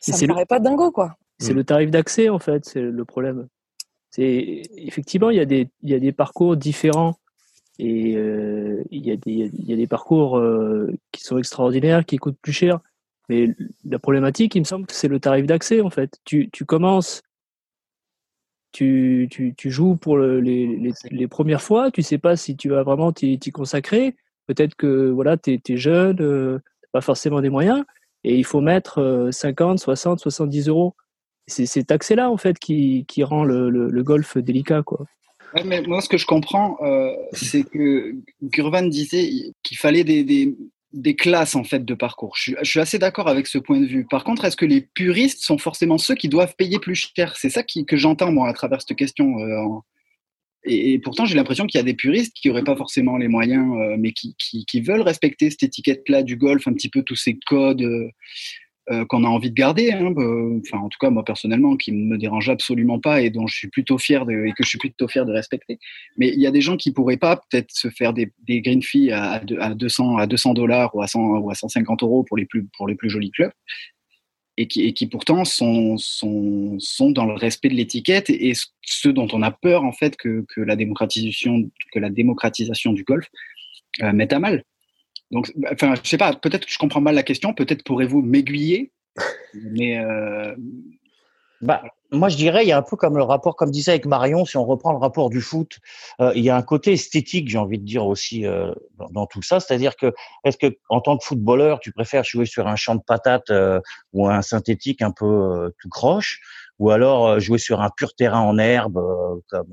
ça 0.00 0.16
me 0.16 0.20
le- 0.22 0.28
paraît 0.28 0.46
pas 0.46 0.60
dingo, 0.60 0.90
quoi. 0.90 1.16
C'est 1.40 1.52
le 1.52 1.64
tarif 1.64 1.90
d'accès, 1.90 2.28
en 2.30 2.38
fait, 2.38 2.64
c'est 2.64 2.80
le 2.80 3.04
problème. 3.04 3.48
C'est 4.10 4.62
effectivement, 4.76 5.30
il 5.30 5.36
y 5.36 5.40
a 5.40 5.44
des, 5.44 5.68
il 5.82 5.90
y 5.90 5.94
a 5.94 5.98
des 5.98 6.12
parcours 6.12 6.56
différents 6.56 7.16
et 7.78 8.16
euh, 8.16 8.82
il 8.90 9.04
y 9.06 9.10
a 9.10 9.16
des, 9.76 9.86
parcours 9.86 10.38
euh, 10.38 10.92
qui 11.12 11.22
sont 11.22 11.38
extraordinaires, 11.38 12.04
qui 12.04 12.18
coûtent 12.18 12.38
plus 12.40 12.52
cher. 12.52 12.80
Mais 13.28 13.48
la 13.84 13.98
problématique, 13.98 14.54
il 14.54 14.60
me 14.60 14.64
semble 14.64 14.86
c'est 14.90 15.08
le 15.08 15.18
tarif 15.18 15.46
d'accès, 15.46 15.80
en 15.80 15.90
fait. 15.90 16.20
Tu, 16.24 16.50
commences, 16.66 17.22
tu, 18.72 19.28
joues 19.64 19.96
pour 19.96 20.16
le- 20.18 20.40
les, 20.40 21.28
premières 21.28 21.62
fois, 21.62 21.90
tu 21.90 22.02
sais 22.02 22.18
pas 22.18 22.36
si 22.36 22.56
tu 22.56 22.68
vas 22.68 22.82
vraiment 22.82 23.12
t'y 23.12 23.38
consacrer. 23.50 24.16
Peut-être 24.46 24.74
que 24.76 25.10
voilà, 25.10 25.36
tu 25.36 25.60
es, 25.66 25.76
jeune, 25.76 26.20
euh, 26.20 26.58
pas 26.92 27.00
forcément 27.00 27.40
des 27.40 27.48
moyens, 27.48 27.84
et 28.24 28.36
il 28.36 28.44
faut 28.44 28.60
mettre 28.60 28.98
euh, 28.98 29.32
50, 29.32 29.78
60, 29.78 30.20
70 30.20 30.68
euros. 30.68 30.94
C'est 31.46 31.66
cet 31.66 31.90
accès-là, 31.90 32.30
en 32.30 32.36
fait, 32.36 32.58
qui, 32.58 33.04
rend 33.22 33.44
le, 33.44 33.70
le 33.70 34.02
golf 34.02 34.38
délicat, 34.38 34.82
quoi. 34.82 35.06
Mais 35.64 35.82
moi, 35.82 36.00
ce 36.00 36.08
que 36.08 36.18
je 36.18 36.26
comprends, 36.26 36.76
euh, 36.82 37.14
c'est 37.32 37.62
que 37.62 38.14
Gurvan 38.42 38.82
disait 38.82 39.30
qu'il 39.62 39.78
fallait 39.78 40.02
des, 40.02 41.16
classes 41.16 41.54
en 41.54 41.62
fait 41.62 41.84
de 41.84 41.94
parcours. 41.94 42.34
Je 42.36 42.54
suis, 42.62 42.80
assez 42.80 42.98
d'accord 42.98 43.28
avec 43.28 43.46
ce 43.46 43.58
point 43.58 43.80
de 43.80 43.86
vue. 43.86 44.06
Par 44.10 44.24
contre, 44.24 44.44
est-ce 44.44 44.56
que 44.56 44.66
les 44.66 44.80
puristes 44.80 45.42
sont 45.42 45.58
forcément 45.58 45.98
ceux 45.98 46.16
qui 46.16 46.28
doivent 46.28 46.56
payer 46.56 46.78
plus 46.80 46.96
cher? 46.96 47.36
C'est 47.36 47.50
ça 47.50 47.62
qui, 47.62 47.86
que 47.86 47.96
j'entends 47.96 48.32
moi 48.32 48.48
à 48.48 48.52
travers 48.52 48.80
cette 48.82 48.96
question. 48.96 49.38
euh, 49.38 49.78
et, 50.64 50.98
pourtant, 50.98 51.26
j'ai 51.26 51.36
l'impression 51.36 51.66
qu'il 51.66 51.78
y 51.78 51.82
a 51.82 51.84
des 51.84 51.94
puristes 51.94 52.32
qui 52.34 52.48
n'auraient 52.48 52.64
pas 52.64 52.76
forcément 52.76 53.16
les 53.18 53.28
moyens, 53.28 53.76
euh, 53.76 53.96
mais 53.98 54.12
qui 54.12 54.80
veulent 54.80 55.02
respecter 55.02 55.50
cette 55.50 55.62
étiquette-là 55.62 56.22
du 56.22 56.36
golf, 56.36 56.66
un 56.66 56.72
petit 56.72 56.88
peu 56.88 57.02
tous 57.02 57.16
ces 57.16 57.38
codes. 57.46 57.86
Euh, 58.90 59.06
qu'on 59.06 59.24
a 59.24 59.28
envie 59.28 59.48
de 59.50 59.54
garder. 59.54 59.92
Hein, 59.92 60.12
euh, 60.18 60.60
enfin, 60.60 60.76
en 60.78 60.90
tout 60.90 60.98
cas, 61.00 61.08
moi 61.08 61.24
personnellement, 61.24 61.74
qui 61.74 61.90
ne 61.90 62.04
me 62.04 62.18
dérange 62.18 62.50
absolument 62.50 62.98
pas 62.98 63.22
et 63.22 63.30
dont 63.30 63.46
je 63.46 63.56
suis 63.56 63.68
plutôt 63.68 63.96
fier 63.96 64.26
de, 64.26 64.44
et 64.44 64.52
que 64.52 64.62
je 64.62 64.68
suis 64.68 64.78
plutôt 64.78 65.08
fier 65.08 65.24
de 65.24 65.32
respecter. 65.32 65.78
Mais 66.18 66.28
il 66.28 66.38
y 66.38 66.46
a 66.46 66.50
des 66.50 66.60
gens 66.60 66.76
qui 66.76 66.92
pourraient 66.92 67.16
pas 67.16 67.36
peut-être 67.36 67.70
se 67.70 67.88
faire 67.88 68.12
des, 68.12 68.30
des 68.46 68.60
green 68.60 68.82
fees 68.82 69.10
à, 69.10 69.40
à 69.58 69.74
200 69.74 70.18
à 70.18 70.26
200 70.26 70.52
dollars 70.52 70.94
ou 70.94 71.00
à 71.00 71.06
100 71.06 71.38
ou 71.38 71.50
à 71.50 71.54
150 71.54 72.02
euros 72.02 72.24
pour 72.24 72.36
les 72.36 72.44
plus 72.44 72.66
pour 72.76 72.86
les 72.86 72.94
plus 72.94 73.08
jolis 73.08 73.30
clubs. 73.30 73.52
Et 74.56 74.68
qui, 74.68 74.82
et 74.82 74.92
qui 74.92 75.08
pourtant 75.08 75.44
sont, 75.44 75.96
sont, 75.96 76.76
sont 76.78 77.10
dans 77.10 77.24
le 77.24 77.34
respect 77.34 77.70
de 77.70 77.74
l'étiquette 77.74 78.30
et, 78.30 78.52
ceux 78.82 79.12
dont 79.12 79.26
on 79.32 79.42
a 79.42 79.50
peur 79.50 79.82
en 79.82 79.90
fait 79.90 80.16
que, 80.16 80.44
que 80.54 80.60
la 80.60 80.76
démocratisation 80.76 81.70
que 81.90 81.98
la 81.98 82.10
démocratisation 82.10 82.92
du 82.92 83.02
golf 83.02 83.28
euh, 84.02 84.12
mette 84.12 84.32
à 84.32 84.38
mal. 84.38 84.62
Donc, 85.30 85.52
bah, 85.56 85.70
enfin, 85.72 85.94
je 86.02 86.08
sais 86.08 86.18
pas, 86.18 86.32
peut-être 86.34 86.66
que 86.66 86.72
je 86.72 86.78
comprends 86.78 87.00
mal 87.00 87.14
la 87.14 87.22
question, 87.22 87.54
peut-être 87.54 87.82
pourrez-vous 87.84 88.22
m'aiguiller, 88.22 88.92
mais. 89.54 89.98
Euh, 89.98 90.54
bah, 91.60 91.82
moi, 92.10 92.28
je 92.28 92.36
dirais, 92.36 92.64
il 92.64 92.68
y 92.68 92.72
a 92.72 92.78
un 92.78 92.82
peu 92.82 92.96
comme 92.96 93.16
le 93.16 93.22
rapport, 93.22 93.56
comme 93.56 93.70
disait 93.70 93.92
avec 93.92 94.06
Marion, 94.06 94.44
si 94.44 94.56
on 94.56 94.64
reprend 94.64 94.92
le 94.92 94.98
rapport 94.98 95.30
du 95.30 95.40
foot, 95.40 95.78
euh, 96.20 96.30
il 96.34 96.44
y 96.44 96.50
a 96.50 96.56
un 96.56 96.62
côté 96.62 96.92
esthétique, 96.92 97.48
j'ai 97.48 97.58
envie 97.58 97.78
de 97.78 97.84
dire 97.84 98.06
aussi 98.06 98.46
euh, 98.46 98.72
dans, 99.12 99.26
tout 99.26 99.40
ça. 99.40 99.60
C'est-à-dire 99.60 99.96
que, 99.96 100.12
est-ce 100.44 100.58
que 100.58 100.76
en 100.90 101.00
tant 101.00 101.16
que 101.16 101.24
footballeur, 101.24 101.80
tu 101.80 101.90
préfères 101.90 102.22
jouer 102.22 102.44
sur 102.44 102.68
un 102.68 102.76
champ 102.76 102.96
de 102.96 103.02
patates 103.02 103.50
ou 104.12 104.28
un 104.28 104.42
synthétique 104.42 105.00
un 105.00 105.10
peu 105.10 105.72
tout 105.80 105.88
croche, 105.88 106.40
ou 106.78 106.90
alors 106.90 107.40
jouer 107.40 107.58
sur 107.58 107.80
un 107.80 107.90
pur 107.90 108.14
terrain 108.14 108.40
en 108.40 108.58
herbe, 108.58 109.00
comme 109.48 109.72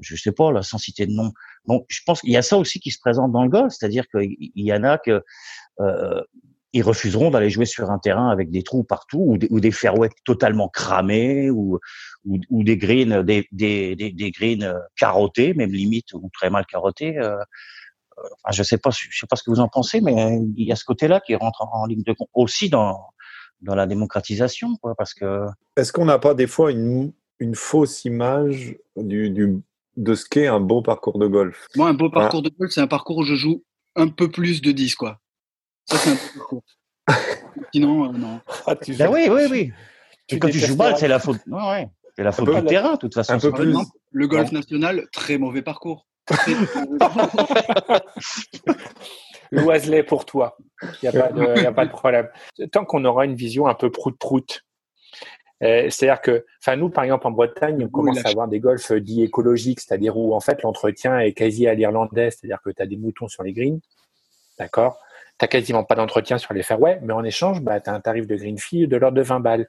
je 0.00 0.16
sais 0.16 0.32
pas, 0.32 0.52
la 0.52 0.62
sans 0.62 0.78
citer 0.78 1.06
de 1.06 1.12
nom. 1.12 1.32
Bon, 1.66 1.84
je 1.88 2.00
pense 2.06 2.20
qu'il 2.20 2.30
y 2.30 2.36
a 2.36 2.42
ça 2.42 2.56
aussi 2.56 2.80
qui 2.80 2.90
se 2.90 2.98
présente 2.98 3.32
dans 3.32 3.42
le 3.42 3.48
golf, 3.48 3.72
c'est-à-dire 3.72 4.04
qu'il 4.08 4.50
y 4.54 4.72
en 4.72 4.84
a 4.84 4.98
que 4.98 5.22
euh, 5.80 6.22
ils 6.72 6.82
refuseront 6.82 7.30
d'aller 7.30 7.50
jouer 7.50 7.64
sur 7.64 7.90
un 7.90 7.98
terrain 7.98 8.28
avec 8.28 8.50
des 8.50 8.62
trous 8.62 8.84
partout 8.84 9.18
ou 9.18 9.38
des, 9.38 9.48
ou 9.50 9.72
fairways 9.72 10.10
totalement 10.24 10.68
cramés 10.68 11.50
ou, 11.50 11.78
ou, 12.24 12.64
des 12.64 12.76
greens 12.76 13.24
des, 13.24 13.48
des, 13.52 13.96
des, 13.96 14.30
greens 14.30 14.62
euh, 14.62 14.78
carottés, 14.96 15.54
même 15.54 15.72
limite 15.72 16.12
ou 16.12 16.28
très 16.32 16.50
mal 16.50 16.66
carottés. 16.66 17.18
Euh, 17.18 17.38
euh, 18.18 18.50
je 18.50 18.62
sais 18.62 18.78
pas, 18.78 18.90
je 18.90 19.18
sais 19.18 19.26
pas 19.26 19.36
ce 19.36 19.42
que 19.42 19.50
vous 19.50 19.60
en 19.60 19.68
pensez, 19.68 20.00
mais 20.00 20.38
il 20.56 20.66
y 20.66 20.72
a 20.72 20.76
ce 20.76 20.84
côté-là 20.84 21.20
qui 21.20 21.34
rentre 21.36 21.62
en, 21.62 21.86
ligne 21.86 22.02
de 22.02 22.12
compte 22.12 22.28
aussi 22.34 22.68
dans 22.68 23.00
dans 23.60 23.74
la 23.74 23.86
démocratisation, 23.86 24.76
quoi, 24.76 24.94
parce 24.96 25.14
que. 25.14 25.46
Est-ce 25.76 25.92
qu'on 25.92 26.04
n'a 26.04 26.18
pas 26.18 26.34
des 26.34 26.46
fois 26.46 26.70
une 26.70 27.12
une 27.40 27.54
fausse 27.54 28.04
image 28.04 28.76
du, 28.96 29.30
du 29.30 29.62
de 29.98 30.14
ce 30.14 30.24
qu'est 30.24 30.46
un 30.46 30.60
beau 30.60 30.80
parcours 30.80 31.18
de 31.18 31.26
golf. 31.26 31.66
Moi, 31.76 31.88
un 31.88 31.94
beau 31.94 32.08
parcours 32.08 32.40
de 32.40 32.50
golf, 32.56 32.70
c'est 32.72 32.80
un 32.80 32.86
parcours 32.86 33.18
où 33.18 33.24
je 33.24 33.34
joue 33.34 33.64
un 33.96 34.08
peu 34.08 34.30
plus 34.30 34.62
de 34.62 34.70
10, 34.72 34.94
quoi. 34.94 35.18
Ça, 35.86 35.98
c'est 35.98 36.10
un 36.10 36.14
beau 36.14 36.38
parcours. 36.38 36.62
Sinon, 37.74 38.08
euh, 38.08 38.12
non. 38.16 38.40
Ah, 38.66 38.74
ben 38.96 39.10
oui, 39.12 39.28
oui, 39.28 39.42
oui. 39.50 39.72
quand 40.38 40.48
tu 40.48 40.60
joues 40.60 40.76
mal, 40.76 40.96
c'est 40.96 41.08
la 41.08 41.18
faute. 41.18 41.38
ouais. 41.46 41.88
C'est 42.16 42.22
la 42.24 42.32
faute 42.32 42.54
du 42.54 42.64
terrain, 42.66 42.94
de 42.94 42.98
toute 42.98 43.14
façon. 43.14 43.34
Un 43.34 43.38
peu 43.38 43.52
plus. 43.52 43.74
le 44.10 44.26
golf 44.26 44.50
national, 44.52 45.06
très 45.12 45.38
mauvais 45.38 45.62
parcours. 45.62 46.06
L'oiselet 49.50 50.02
pour 50.02 50.26
toi. 50.26 50.56
Il 51.02 51.08
n'y 51.10 51.16
a, 51.16 51.24
a, 51.68 51.72
pas 51.72 51.86
de 51.86 51.90
problème. 51.90 52.28
Tant 52.72 52.84
qu'on 52.84 53.04
aura 53.04 53.24
une 53.24 53.34
vision 53.34 53.66
un 53.66 53.74
peu 53.74 53.90
prout-prout 53.90 54.44
euh, 54.52 54.67
c'est-à-dire 55.60 56.20
que, 56.20 56.44
enfin, 56.60 56.76
nous, 56.76 56.88
par 56.88 57.04
exemple, 57.04 57.26
en 57.26 57.32
Bretagne, 57.32 57.82
on 57.84 57.88
commence 57.88 58.24
à 58.24 58.28
avoir 58.28 58.48
des 58.48 58.60
golfs 58.60 58.92
dits 58.92 59.22
écologiques, 59.22 59.80
c'est-à-dire 59.80 60.16
où, 60.16 60.34
en 60.34 60.40
fait, 60.40 60.62
l'entretien 60.62 61.18
est 61.18 61.32
quasi 61.32 61.66
à 61.66 61.74
l'irlandais, 61.74 62.30
c'est-à-dire 62.30 62.60
que 62.62 62.70
tu 62.70 62.80
as 62.80 62.86
des 62.86 62.96
moutons 62.96 63.28
sur 63.28 63.42
les 63.42 63.52
greens, 63.52 63.80
d'accord? 64.58 65.00
Tu 65.38 65.46
quasiment 65.46 65.84
pas 65.84 65.94
d'entretien 65.94 66.38
sur 66.38 66.52
les 66.52 66.62
fairways, 66.62 66.98
mais 67.02 67.12
en 67.12 67.22
échange, 67.22 67.60
bah, 67.60 67.80
tu 67.80 67.90
as 67.90 67.94
un 67.94 68.00
tarif 68.00 68.26
de 68.26 68.34
green 68.34 68.58
fee 68.58 68.88
de 68.88 68.96
l'ordre 68.96 69.16
de 69.16 69.22
20 69.22 69.40
balles. 69.40 69.68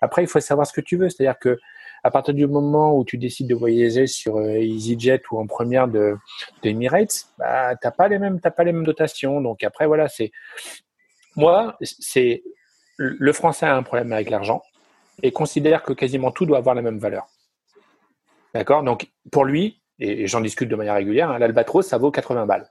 Après, 0.00 0.22
il 0.22 0.28
faut 0.28 0.40
savoir 0.40 0.66
ce 0.66 0.72
que 0.72 0.80
tu 0.80 0.96
veux, 0.96 1.10
c'est-à-dire 1.10 1.38
que 1.38 1.58
à 2.02 2.10
partir 2.10 2.32
du 2.32 2.46
moment 2.46 2.96
où 2.96 3.04
tu 3.04 3.18
décides 3.18 3.48
de 3.48 3.54
voyager 3.54 4.06
sur 4.06 4.38
euh, 4.38 4.54
EasyJet 4.54 5.22
ou 5.30 5.38
en 5.38 5.46
première 5.46 5.88
de, 5.88 6.16
de 6.62 6.68
Emirates, 6.70 7.26
bah, 7.38 7.76
t'as 7.76 7.90
pas 7.90 8.08
les 8.08 8.18
mêmes, 8.18 8.40
t'as 8.40 8.50
pas 8.50 8.64
les 8.64 8.72
mêmes 8.72 8.84
dotations. 8.84 9.42
Donc 9.42 9.62
après, 9.62 9.86
voilà, 9.86 10.08
c'est 10.08 10.32
moi, 11.36 11.76
c'est 11.80 12.42
le 12.96 13.32
français 13.32 13.66
a 13.66 13.76
un 13.76 13.82
problème 13.82 14.12
avec 14.12 14.30
l'argent 14.30 14.62
et 15.22 15.32
considère 15.32 15.82
que 15.82 15.92
quasiment 15.92 16.30
tout 16.30 16.46
doit 16.46 16.58
avoir 16.58 16.74
la 16.74 16.82
même 16.82 16.98
valeur. 16.98 17.26
D'accord? 18.54 18.82
Donc, 18.82 19.08
pour 19.30 19.44
lui, 19.44 19.80
et 19.98 20.26
j'en 20.26 20.40
discute 20.40 20.68
de 20.68 20.76
manière 20.76 20.94
régulière, 20.94 21.30
hein, 21.30 21.38
l'albatros, 21.38 21.86
ça 21.86 21.98
vaut 21.98 22.10
80 22.10 22.46
balles. 22.46 22.70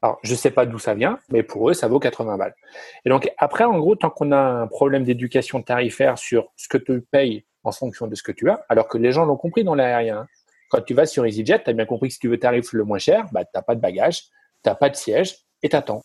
Alors, 0.00 0.18
je 0.22 0.32
ne 0.32 0.36
sais 0.36 0.50
pas 0.50 0.66
d'où 0.66 0.78
ça 0.78 0.94
vient, 0.94 1.20
mais 1.30 1.42
pour 1.42 1.70
eux, 1.70 1.74
ça 1.74 1.86
vaut 1.86 2.00
80 2.00 2.36
balles. 2.36 2.54
Et 3.04 3.10
donc, 3.10 3.30
après, 3.38 3.64
en 3.64 3.78
gros, 3.78 3.94
tant 3.94 4.10
qu'on 4.10 4.32
a 4.32 4.40
un 4.40 4.66
problème 4.66 5.04
d'éducation 5.04 5.62
tarifaire 5.62 6.18
sur 6.18 6.48
ce 6.56 6.66
que 6.68 6.78
tu 6.78 7.02
payes 7.02 7.44
en 7.62 7.70
fonction 7.70 8.08
de 8.08 8.14
ce 8.16 8.22
que 8.22 8.32
tu 8.32 8.50
as, 8.50 8.64
alors 8.68 8.88
que 8.88 8.98
les 8.98 9.12
gens 9.12 9.24
l'ont 9.24 9.36
compris 9.36 9.62
dans 9.62 9.76
l'aérien. 9.76 10.18
Hein. 10.18 10.26
Quand 10.70 10.80
tu 10.80 10.94
vas 10.94 11.06
sur 11.06 11.24
EasyJet, 11.24 11.62
tu 11.62 11.70
as 11.70 11.72
bien 11.72 11.86
compris 11.86 12.08
que 12.08 12.14
si 12.14 12.18
tu 12.18 12.28
veux 12.28 12.38
tarif 12.38 12.72
le 12.72 12.82
moins 12.82 12.98
cher, 12.98 13.26
bah, 13.30 13.44
tu 13.44 13.50
n'as 13.54 13.62
pas 13.62 13.76
de 13.76 13.80
bagages, 13.80 14.22
tu 14.22 14.30
n'as 14.66 14.74
pas 14.74 14.88
de 14.88 14.96
siège 14.96 15.36
et 15.62 15.68
tu 15.68 15.76
attends. 15.76 16.02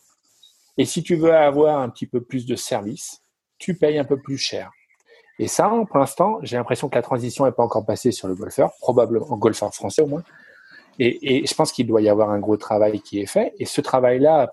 Et 0.76 0.84
si 0.84 1.02
tu 1.02 1.16
veux 1.16 1.34
avoir 1.34 1.80
un 1.80 1.88
petit 1.88 2.06
peu 2.06 2.20
plus 2.20 2.46
de 2.46 2.54
service, 2.54 3.24
tu 3.58 3.74
payes 3.74 3.98
un 3.98 4.04
peu 4.04 4.20
plus 4.20 4.38
cher. 4.38 4.70
Et 5.38 5.46
ça, 5.46 5.70
pour 5.88 5.98
l'instant, 5.98 6.38
j'ai 6.42 6.56
l'impression 6.56 6.88
que 6.88 6.96
la 6.96 7.02
transition 7.02 7.44
n'est 7.44 7.52
pas 7.52 7.62
encore 7.62 7.84
passée 7.84 8.10
sur 8.10 8.28
le 8.28 8.34
golfeur, 8.34 8.72
probablement 8.80 9.36
golfeur 9.36 9.72
français 9.72 10.02
au 10.02 10.06
moins. 10.06 10.24
Et, 10.98 11.42
et 11.42 11.46
je 11.46 11.54
pense 11.54 11.70
qu'il 11.70 11.86
doit 11.86 12.00
y 12.00 12.08
avoir 12.08 12.30
un 12.30 12.40
gros 12.40 12.56
travail 12.56 13.00
qui 13.00 13.20
est 13.20 13.26
fait. 13.26 13.54
Et 13.58 13.64
ce 13.64 13.80
travail-là 13.80 14.50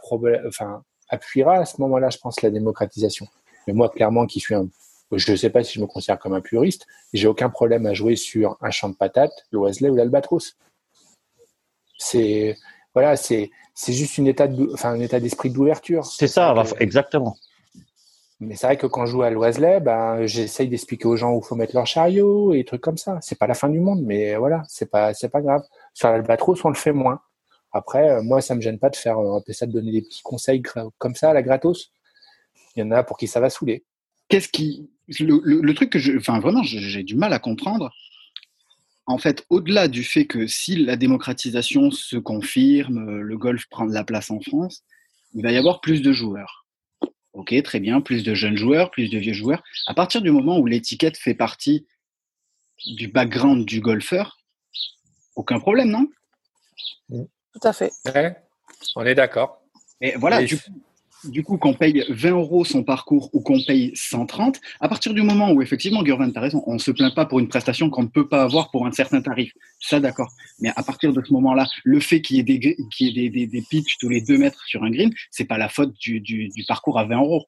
enfin, 0.48 0.84
appuiera 1.10 1.56
à 1.56 1.66
ce 1.66 1.82
moment-là, 1.82 2.10
je 2.10 2.20
pense, 2.20 2.42
la 2.42 2.52
démocratisation. 2.52 3.28
Mais 3.66 3.74
moi, 3.74 3.90
clairement, 3.90 4.28
qui 4.28 4.40
suis 4.40 4.54
un, 4.54 4.68
je 5.12 5.32
ne 5.32 5.38
sais 5.38 5.50
pas 5.50 5.64
si 5.64 5.74
je 5.74 5.82
me 5.82 5.88
considère 5.88 6.20
comme 6.20 6.34
un 6.34 6.42
puriste, 6.42 6.86
j'ai 7.14 7.28
aucun 7.28 7.50
problème 7.50 7.86
à 7.86 7.94
jouer 7.94 8.16
sur 8.16 8.58
un 8.62 8.72
champ 8.72 8.90
de 8.90 8.96
patates, 8.96 9.46
l'Oiselet 9.52 9.90
ou 9.90 9.96
l'Albatros. 9.96 10.56
C'est 11.98 12.58
voilà, 12.94 13.16
c'est 13.16 13.52
c'est 13.74 13.94
juste 13.94 14.18
une 14.18 14.28
état 14.28 14.48
de, 14.48 14.70
enfin, 14.74 14.92
un 14.92 15.00
état 15.00 15.20
d'esprit 15.20 15.50
d'ouverture. 15.50 16.06
C'est 16.06 16.28
ça, 16.28 16.54
exactement. 16.80 17.38
Mais 18.42 18.56
c'est 18.56 18.68
vrai 18.68 18.78
que 18.78 18.88
quand 18.88 19.06
je 19.06 19.12
joue 19.12 19.22
à 19.22 19.30
l'Oiselet, 19.30 19.80
ben, 19.80 20.26
j'essaye 20.26 20.68
d'expliquer 20.68 21.08
aux 21.08 21.16
gens 21.16 21.34
où 21.34 21.42
faut 21.42 21.56
mettre 21.56 21.74
leur 21.74 21.88
chariot 21.88 22.54
et 22.54 22.66
trucs 22.66 22.82
comme 22.82 22.98
ça. 22.98 23.18
C'est 23.22 23.40
pas 23.40 23.48
la 23.48 23.54
fin 23.54 23.70
du 23.70 23.80
monde, 23.80 24.02
mais 24.04 24.36
voilà, 24.36 24.64
c'est 24.68 24.90
pas, 24.92 25.14
c'est 25.14 25.30
pas 25.30 25.42
grave. 25.42 25.64
Sur 25.94 26.10
l'Albatros, 26.10 26.64
on 26.66 26.70
le 26.70 26.76
fait 26.76 26.92
moins. 26.92 27.22
Après, 27.72 28.10
euh, 28.10 28.24
moi, 28.24 28.42
ça 28.42 28.56
me 28.56 28.62
gêne 28.62 28.80
pas 28.80 28.90
de 28.90 28.96
faire, 28.98 29.18
ça 29.50 29.66
de 29.66 29.72
donner 29.72 29.92
des 29.92 30.02
petits 30.02 30.22
conseils 30.24 30.62
comme 30.98 31.16
ça 31.16 31.30
à 31.30 31.34
la 31.34 31.44
gratos. 31.44 31.92
Il 32.76 32.82
y 32.82 32.84
en 32.84 32.92
a 32.92 33.04
pour 33.04 33.18
qui 33.18 33.28
ça 33.28 33.40
va 33.40 33.50
saouler. 33.50 33.86
Qu'est-ce 34.28 34.50
qui, 34.50 34.90
le, 35.20 35.74
truc 35.74 35.90
que 35.92 36.00
je, 36.00 36.18
enfin, 36.18 36.40
vraiment, 36.40 36.64
j'ai 36.64 37.04
du 37.04 37.16
mal 37.16 37.32
à 37.32 37.40
comprendre. 37.40 37.92
En 39.08 39.18
fait, 39.18 39.46
au-delà 39.50 39.88
du 39.88 40.04
fait 40.04 40.26
que 40.26 40.48
si 40.48 40.76
la 40.78 40.98
démocratisation 40.98 41.92
se 41.92 42.18
confirme, 42.18 43.22
le 43.22 43.38
golf 43.38 43.68
prend 43.70 43.86
de 43.86 43.94
la 43.94 44.04
place 44.04 44.32
en 44.32 44.42
France, 44.42 44.84
il 45.36 45.44
va 45.44 45.52
y 45.52 45.58
avoir 45.58 45.80
plus 45.80 46.02
de 46.02 46.12
joueurs 46.12 46.65
Ok, 47.36 47.54
très 47.64 47.82
bien, 47.82 48.00
plus 48.00 48.24
de 48.24 48.34
jeunes 48.34 48.56
joueurs, 48.56 48.92
plus 48.92 49.10
de 49.10 49.18
vieux 49.18 49.34
joueurs. 49.34 49.62
À 49.88 49.94
partir 49.94 50.22
du 50.22 50.32
moment 50.32 50.58
où 50.58 50.66
l'étiquette 50.66 51.18
fait 51.18 51.34
partie 51.34 51.86
du 52.86 53.10
background 53.10 53.66
du 53.66 53.82
golfeur, 53.82 54.40
aucun 55.36 55.60
problème, 55.60 55.90
non? 55.90 56.08
Tout 57.10 57.68
à 57.68 57.74
fait. 57.74 57.92
on 58.96 59.06
est 59.06 59.16
d'accord. 59.16 59.62
Et 60.00 60.16
voilà, 60.16 60.44
du 60.44 60.58
coup, 60.58 60.72
qu'on 61.44 61.74
paye 61.74 62.06
20 62.10 62.32
euros 62.32 62.66
son 62.66 62.84
parcours 62.84 63.30
ou 63.34 63.42
qu'on 63.42 63.62
paye 63.62 63.92
130, 63.96 64.60
à 64.80 64.88
partir 64.88 65.14
du 65.14 65.22
moment 65.22 65.52
où, 65.52 65.62
effectivement, 65.62 66.04
Gurvan, 66.04 66.32
tu 66.32 66.38
as 66.38 66.42
raison, 66.42 66.64
on 66.68 66.74
ne 66.74 66.80
se 66.80 66.92
plaint 66.92 67.14
pas 67.14 67.26
pour 67.26 67.40
une 67.40 67.48
prestation 67.48 67.90
qu'on 67.90 68.04
ne 68.04 68.08
peut 68.08 68.28
pas 68.28 68.44
avoir 68.44 68.72
pour 68.72 68.86
un 68.86 68.92
certain 68.92 69.22
tarif. 69.22 69.54
Ça, 69.80 70.00
d'accord. 70.00 70.32
Mais 70.60 70.72
à 70.76 70.84
partir 70.84 71.14
de 71.14 71.22
ce 71.24 71.34
moment-là, 71.34 71.68
le 71.84 72.00
fait 72.00 72.22
qu'il 72.22 72.38
y 72.38 72.40
ait 72.40 72.44
des, 72.44 72.60
qu'il 72.92 73.18
y 73.18 73.26
ait 73.26 73.30
des, 73.30 73.48
des, 73.48 73.62
pitchs 73.62 73.98
tous 74.00 74.10
les 74.10 74.22
deux 74.22 74.38
mètres 74.38 74.64
sur 74.66 74.84
un 74.84 74.90
green, 74.90 75.12
c'est 75.32 75.46
pas 75.46 75.58
la 75.58 75.70
faute 75.70 75.94
du, 76.00 76.20
du, 76.20 76.50
du, 76.50 76.64
parcours 76.66 77.00
à 77.00 77.06
20 77.06 77.18
euros. 77.18 77.46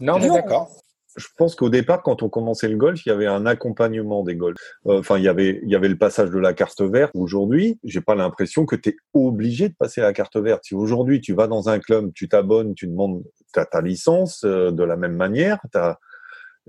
Non, 0.00 0.18
mais 0.18 0.28
d'accord 0.28 0.70
je 1.18 1.26
pense 1.36 1.54
qu'au 1.54 1.68
départ, 1.68 2.02
quand 2.02 2.22
on 2.22 2.28
commençait 2.28 2.68
le 2.68 2.76
golf, 2.76 3.04
il 3.04 3.08
y 3.08 3.12
avait 3.12 3.26
un 3.26 3.44
accompagnement 3.44 4.22
des 4.22 4.36
golfs. 4.36 4.58
Euh, 4.86 5.00
enfin, 5.00 5.18
il 5.18 5.24
y 5.24 5.28
avait, 5.28 5.60
il 5.62 5.68
y 5.68 5.74
avait 5.74 5.88
le 5.88 5.98
passage 5.98 6.30
de 6.30 6.38
la 6.38 6.54
carte 6.54 6.80
verte. 6.80 7.10
Aujourd'hui, 7.14 7.78
j'ai 7.84 8.00
pas 8.00 8.14
l'impression 8.14 8.64
que 8.64 8.76
tu 8.76 8.90
es 8.90 8.96
obligé 9.12 9.68
de 9.68 9.74
passer 9.74 10.00
la 10.00 10.12
carte 10.12 10.36
verte. 10.36 10.64
Si 10.64 10.74
aujourd'hui 10.74 11.20
tu 11.20 11.34
vas 11.34 11.48
dans 11.48 11.68
un 11.68 11.78
club, 11.80 12.12
tu 12.14 12.28
t'abonnes, 12.28 12.74
tu 12.74 12.86
demandes 12.86 13.22
ta, 13.52 13.66
ta 13.66 13.80
licence 13.80 14.44
euh, 14.44 14.70
de 14.70 14.84
la 14.84 14.96
même 14.96 15.16
manière, 15.16 15.58
t'as 15.72 15.96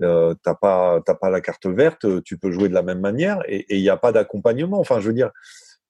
euh, 0.02 0.34
t'as 0.42 0.54
pas 0.54 1.00
t'as 1.04 1.14
pas 1.14 1.28
la 1.28 1.42
carte 1.42 1.66
verte, 1.66 2.22
tu 2.24 2.38
peux 2.38 2.50
jouer 2.50 2.70
de 2.70 2.74
la 2.74 2.82
même 2.82 3.00
manière 3.00 3.42
et 3.46 3.66
il 3.76 3.82
n'y 3.82 3.90
a 3.90 3.98
pas 3.98 4.12
d'accompagnement. 4.12 4.80
Enfin, 4.80 4.98
je 4.98 5.08
veux 5.08 5.14
dire, 5.14 5.30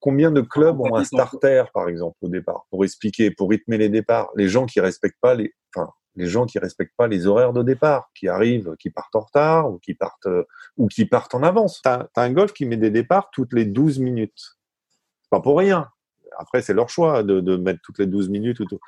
combien 0.01 0.33
de 0.33 0.41
clubs 0.41 0.81
ont 0.81 0.97
un 0.97 1.05
starter 1.05 1.65
par 1.73 1.89
exemple 1.89 2.17
au 2.21 2.29
départ 2.29 2.67
pour 2.71 2.85
expliquer, 2.85 3.31
pour 3.31 3.51
rythmer 3.51 3.79
les 3.79 3.89
départs? 3.89 4.31
Les 4.35 4.49
gens 4.49 4.67
qui 4.67 4.81
respectent 4.81 5.21
pas 5.21 5.35
les, 5.35 5.55
les 6.17 6.27
gens 6.27 6.47
qui 6.47 6.59
respectent 6.59 6.97
pas 6.97 7.09
les 7.09 7.27
horaires 7.27 7.53
de 7.53 7.63
départ, 7.63 8.11
qui 8.15 8.29
arrivent, 8.29 8.75
qui 8.79 8.91
partent 8.91 9.15
en 9.15 9.21
retard 9.21 9.71
ou 9.71 9.79
qui 9.79 9.95
partent 9.95 10.27
euh, 10.27 10.45
ou 10.77 10.89
qui 10.89 11.07
partent 11.07 11.35
en 11.35 11.43
avance. 11.43 11.81
Tu 11.83 11.89
as, 11.89 12.09
un 12.17 12.33
golf 12.33 12.53
qui 12.53 12.67
met 12.67 12.77
des 12.77 12.91
départs 12.91 13.31
toutes 13.33 13.53
les 13.53 13.65
12 13.65 13.99
minutes. 14.01 14.57
Pas 15.31 15.41
pour 15.41 15.59
rien. 15.59 15.89
Après, 16.39 16.63
c'est 16.63 16.75
leur 16.75 16.89
choix 16.89 17.23
de, 17.23 17.57
mettre 17.57 17.81
toutes 17.83 17.99
les 17.99 18.07
12 18.07 18.29
minutes 18.29 18.61
ou 18.61 18.65
tout. 18.65 18.81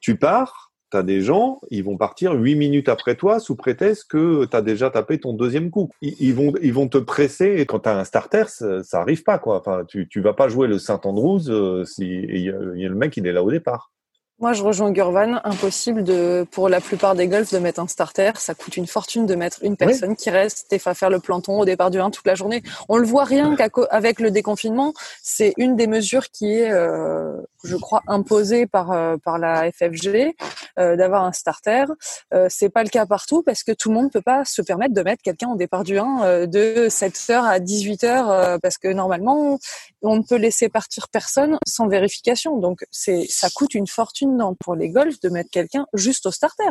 Tu 0.00 0.16
pars, 0.16 0.72
tu 0.90 0.96
as 0.96 1.02
des 1.02 1.20
gens, 1.20 1.60
ils 1.70 1.84
vont 1.84 1.96
partir 1.96 2.32
huit 2.32 2.54
minutes 2.54 2.88
après 2.88 3.14
toi 3.14 3.40
sous 3.40 3.56
prétexte 3.56 4.10
que 4.10 4.46
tu 4.46 4.56
as 4.56 4.62
déjà 4.62 4.90
tapé 4.90 5.20
ton 5.20 5.34
deuxième 5.34 5.70
coup. 5.70 5.90
Ils, 6.00 6.34
vont, 6.34 6.88
te 6.88 6.98
presser 6.98 7.56
et 7.58 7.66
quand 7.66 7.80
tu 7.80 7.88
as 7.88 7.98
un 7.98 8.04
starter, 8.04 8.44
ça, 8.48 8.82
ça 8.82 9.00
arrive 9.00 9.22
pas. 9.22 9.38
quoi. 9.38 9.62
Tu, 9.88 10.08
tu 10.08 10.20
vas 10.20 10.34
pas 10.34 10.48
jouer 10.48 10.66
le 10.66 10.78
Saint-Andrews 10.78 11.50
euh, 11.50 11.84
si 11.84 12.06
y 12.06 12.48
a 12.50 12.52
le 12.88 12.94
mec, 12.94 13.16
il 13.16 13.26
est 13.26 13.32
là 13.32 13.42
au 13.42 13.50
départ. 13.50 13.92
Moi, 14.40 14.52
je 14.52 14.62
rejoins 14.62 14.92
Gurvan. 14.92 15.40
Impossible 15.42 16.04
de, 16.04 16.46
pour 16.52 16.68
la 16.68 16.80
plupart 16.80 17.16
des 17.16 17.26
golfs 17.26 17.52
de 17.52 17.58
mettre 17.58 17.80
un 17.80 17.88
starter. 17.88 18.30
Ça 18.36 18.54
coûte 18.54 18.76
une 18.76 18.86
fortune 18.86 19.26
de 19.26 19.34
mettre 19.34 19.58
une 19.62 19.76
personne 19.76 20.14
qui 20.14 20.30
reste 20.30 20.72
et 20.72 20.78
va 20.78 20.94
faire 20.94 21.10
le 21.10 21.18
planton 21.18 21.58
au 21.58 21.64
départ 21.64 21.90
du 21.90 21.98
1 21.98 22.12
toute 22.12 22.24
la 22.24 22.36
journée. 22.36 22.62
On 22.88 22.98
le 22.98 23.04
voit 23.04 23.24
rien 23.24 23.56
qu'avec 23.56 24.20
le 24.20 24.30
déconfinement. 24.30 24.94
C'est 25.24 25.54
une 25.56 25.74
des 25.74 25.88
mesures 25.88 26.28
qui 26.30 26.52
est, 26.52 26.70
euh, 26.70 27.32
je 27.64 27.74
crois, 27.74 28.02
imposée 28.06 28.66
par, 28.66 28.92
euh, 28.92 29.16
par 29.16 29.38
la 29.38 29.72
FFG, 29.72 30.36
euh, 30.78 30.94
d'avoir 30.94 31.24
un 31.24 31.32
starter. 31.32 31.86
Euh, 32.32 32.46
c'est 32.48 32.68
pas 32.68 32.84
le 32.84 32.88
cas 32.88 33.06
partout 33.06 33.42
parce 33.42 33.64
que 33.64 33.72
tout 33.72 33.88
le 33.88 33.96
monde 33.96 34.12
peut 34.12 34.22
pas 34.22 34.44
se 34.44 34.62
permettre 34.62 34.94
de 34.94 35.02
mettre 35.02 35.22
quelqu'un 35.22 35.48
au 35.48 35.56
départ 35.56 35.82
du 35.82 35.98
1 35.98 36.22
euh, 36.22 36.46
de 36.46 36.86
7h 36.88 37.44
à 37.44 37.58
18h 37.58 38.04
euh, 38.04 38.58
parce 38.62 38.78
que 38.78 38.86
normalement, 38.86 39.58
on 40.02 40.16
ne 40.16 40.22
peut 40.22 40.36
laisser 40.36 40.68
partir 40.68 41.08
personne 41.08 41.58
sans 41.66 41.88
vérification. 41.88 42.58
Donc, 42.58 42.84
c'est, 42.92 43.26
ça 43.28 43.48
coûte 43.50 43.74
une 43.74 43.88
fortune 43.88 44.27
pour 44.60 44.74
les 44.74 44.90
golfs 44.90 45.20
de 45.20 45.28
mettre 45.28 45.50
quelqu'un 45.50 45.86
juste 45.94 46.26
au 46.26 46.30
starter. 46.30 46.70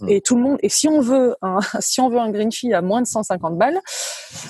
Mm. 0.00 0.08
Et 0.08 0.20
tout 0.20 0.36
le 0.36 0.42
monde, 0.42 0.58
et 0.62 0.68
si 0.68 0.88
on 0.88 1.00
veut 1.00 1.36
un, 1.42 1.58
si 1.80 2.00
on 2.00 2.08
veut 2.08 2.18
un 2.18 2.30
green 2.30 2.52
fee 2.52 2.72
à 2.74 2.82
moins 2.82 3.02
de 3.02 3.06
150 3.06 3.56
balles, 3.56 3.80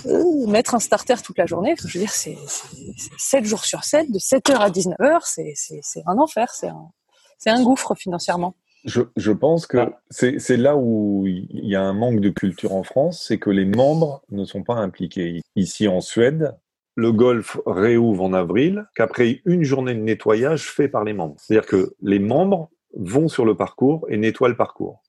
euh, 0.07 0.47
mettre 0.47 0.75
un 0.75 0.81
starter 0.81 1.16
toute 1.23 1.38
la 1.38 1.47
journée, 1.47 1.75
je 1.79 1.99
veux 1.99 2.01
dire, 2.01 2.12
c'est, 2.12 2.37
c'est, 2.47 2.66
c'est 2.97 3.11
7 3.19 3.45
jours 3.45 3.64
sur 3.64 3.85
7, 3.85 4.11
de 4.11 4.19
7h 4.19 4.57
à 4.57 4.71
19h, 4.71 5.21
c'est, 5.25 5.53
c'est, 5.55 5.81
c'est 5.83 6.03
un 6.07 6.19
enfer, 6.19 6.51
c'est 6.53 6.69
un, 6.69 6.90
c'est 7.38 7.51
un 7.51 7.62
gouffre 7.62 7.95
financièrement. 7.95 8.55
Je, 8.85 9.03
je 9.16 9.33
pense 9.33 9.66
que 9.66 9.79
Ah. 9.79 10.01
c'est 10.11 10.38
c'est 10.38 10.57
là 10.57 10.77
où 10.77 11.27
il 11.27 11.66
y 11.66 11.75
a 11.75 11.83
un 11.83 11.92
manque 11.92 12.21
de 12.21 12.31
culture 12.31 12.73
en 12.73 12.85
France, 12.85 13.25
c'est 13.27 13.38
que 13.38 13.51
les 13.51 13.64
membres 13.64 14.23
ne 14.31 14.45
sont 14.45 14.62
pas 14.62 14.75
impliqués. 14.77 15.42
Ici 15.57 15.88
en 15.88 16.01
Suède, 16.01 16.55
le 16.96 17.12
golf 17.12 17.59
réouvre 17.66 18.24
en 18.24 18.32
avril, 18.32 18.87
qu'après 18.96 19.42
une 19.44 19.62
journée 19.62 19.94
de 19.94 20.00
nettoyage 20.00 20.62
fait 20.70 20.88
par 20.88 21.04
les 21.04 21.12
membres. 21.12 21.37
C'est-à-dire 21.38 21.68
que 21.68 21.94
les 22.02 22.18
membres 22.18 22.70
vont 22.94 23.28
sur 23.28 23.44
le 23.44 23.54
parcours 23.54 24.06
et 24.09 24.16
nettoient 24.16 24.48
le 24.48 24.56
parcours. 24.56 25.02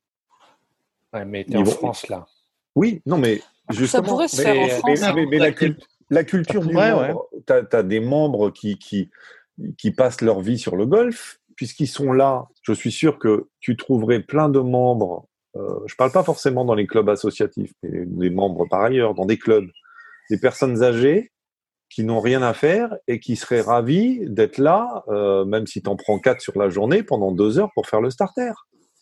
Ouais, 1.14 1.24
mais 1.26 1.46
t'es 1.46 1.56
en 1.58 1.64
vont- 1.64 1.72
France 1.72 2.08
là. 2.10 2.26
Oui, 2.76 3.02
non, 3.06 3.18
mais 3.18 3.42
justement. 3.70 4.04
pourrait 4.04 4.28
se 4.28 4.38
mais, 4.38 4.44
faire 4.44 4.56
en 4.62 4.66
mais- 4.66 4.70
France. 4.98 5.16
mais- 5.16 5.26
mais 5.26 5.38
la, 5.40 5.52
cul- 5.54 5.78
la 6.10 6.24
culture 6.26 6.62
du 6.66 6.76
Ouais, 6.76 6.92
membre, 6.92 7.28
t'as 7.46 7.64
as 7.72 7.84
des 7.84 8.02
membres 8.02 8.50
qui, 8.52 8.78
qui, 8.78 9.10
qui 9.78 9.92
passent 9.92 10.22
leur 10.22 10.42
vie 10.42 10.60
sur 10.60 10.76
le 10.76 10.86
golf, 10.86 11.40
puisqu'ils 11.56 11.88
sont 11.88 12.12
là. 12.12 12.48
Je 12.64 12.74
suis 12.74 12.92
sûr 12.92 13.18
que 13.18 13.48
tu 13.62 13.78
trouverais 13.78 14.20
plein 14.22 14.50
de 14.50 14.60
membres. 14.60 15.28
Euh, 15.56 15.80
je 15.88 15.96
parle 15.96 16.12
pas 16.12 16.24
forcément 16.24 16.66
dans 16.66 16.76
les 16.76 16.86
clubs 16.86 17.08
associatifs, 17.10 17.72
mais 17.82 18.06
des 18.06 18.30
membres 18.30 18.68
par 18.70 18.82
ailleurs, 18.82 19.16
dans 19.16 19.26
des 19.26 19.40
clubs, 19.40 19.70
des 20.30 20.38
personnes 20.38 20.84
âgées 20.84 21.32
qui 21.90 22.04
n'ont 22.04 22.20
rien 22.20 22.42
à 22.42 22.54
faire 22.54 22.96
et 23.08 23.20
qui 23.20 23.36
seraient 23.36 23.62
ravis 23.62 24.20
d'être 24.28 24.58
là, 24.58 25.04
euh, 25.08 25.46
même 25.46 25.68
si 25.68 25.82
tu 25.82 25.90
en 25.90 25.96
prends 25.96 26.20
quatre 26.20 26.42
sur 26.42 26.58
la 26.60 26.70
journée, 26.70 27.04
pendant 27.04 27.32
deux 27.32 27.60
heures 27.60 27.72
pour 27.74 27.88
faire 27.88 28.02
le 28.02 28.10
starter. 28.10 28.52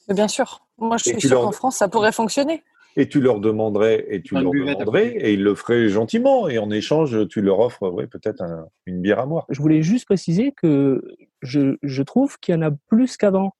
Mais 0.08 0.14
bien 0.16 0.28
sûr. 0.28 0.66
Moi, 0.78 0.98
je 0.98 1.10
Et 1.10 1.20
suis 1.20 1.30
leur- 1.30 1.42
qu'en 1.42 1.52
France, 1.52 1.78
ça 1.78 1.88
pourrait 1.88 2.12
fonctionner. 2.12 2.64
Et 2.98 3.10
tu 3.10 3.20
leur 3.20 3.40
demanderais, 3.42 4.06
et 4.10 4.22
tu 4.22 4.36
leur 4.36 4.52
demanderais, 4.52 5.08
et 5.18 5.34
ils 5.34 5.44
le 5.44 5.54
feraient 5.56 5.90
gentiment. 5.90 6.48
Et 6.48 6.60
en 6.60 6.70
échange, 6.72 7.28
tu 7.28 7.42
leur 7.42 7.60
offres, 7.60 7.90
ouais, 7.90 8.08
peut-être 8.08 8.42
un- 8.42 8.68
une 8.86 9.02
bière 9.02 9.20
à 9.20 9.26
moi. 9.26 9.46
Je 9.50 9.60
voulais 9.62 9.82
juste 9.82 10.06
préciser 10.06 10.54
que 10.54 11.04
je, 11.42 11.76
je 11.84 12.04
trouve 12.04 12.38
qu'il 12.40 12.56
y 12.56 12.58
en 12.58 12.62
a 12.62 12.72
plus 12.88 13.18
qu'avant. 13.18 13.54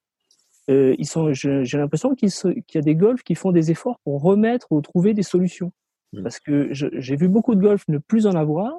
Euh, 0.70 0.94
ils 0.98 1.06
sont, 1.06 1.32
je- 1.34 1.64
j'ai 1.64 1.76
l'impression 1.78 2.14
qu'il 2.14 2.30
y 2.30 2.78
a 2.78 2.80
des 2.80 2.94
golfs 2.94 3.22
qui 3.24 3.34
font 3.34 3.52
des 3.52 3.70
efforts 3.70 3.98
pour 4.04 4.22
remettre 4.22 4.68
ou 4.70 4.80
trouver 4.80 5.12
des 5.14 5.22
solutions. 5.22 5.70
Mm. 6.14 6.22
Parce 6.22 6.40
que 6.40 6.68
je- 6.72 6.86
j'ai 6.94 7.16
vu 7.16 7.28
beaucoup 7.28 7.54
de 7.54 7.60
golfs 7.60 7.84
ne 7.88 7.98
plus 7.98 8.26
en 8.26 8.34
avoir. 8.34 8.72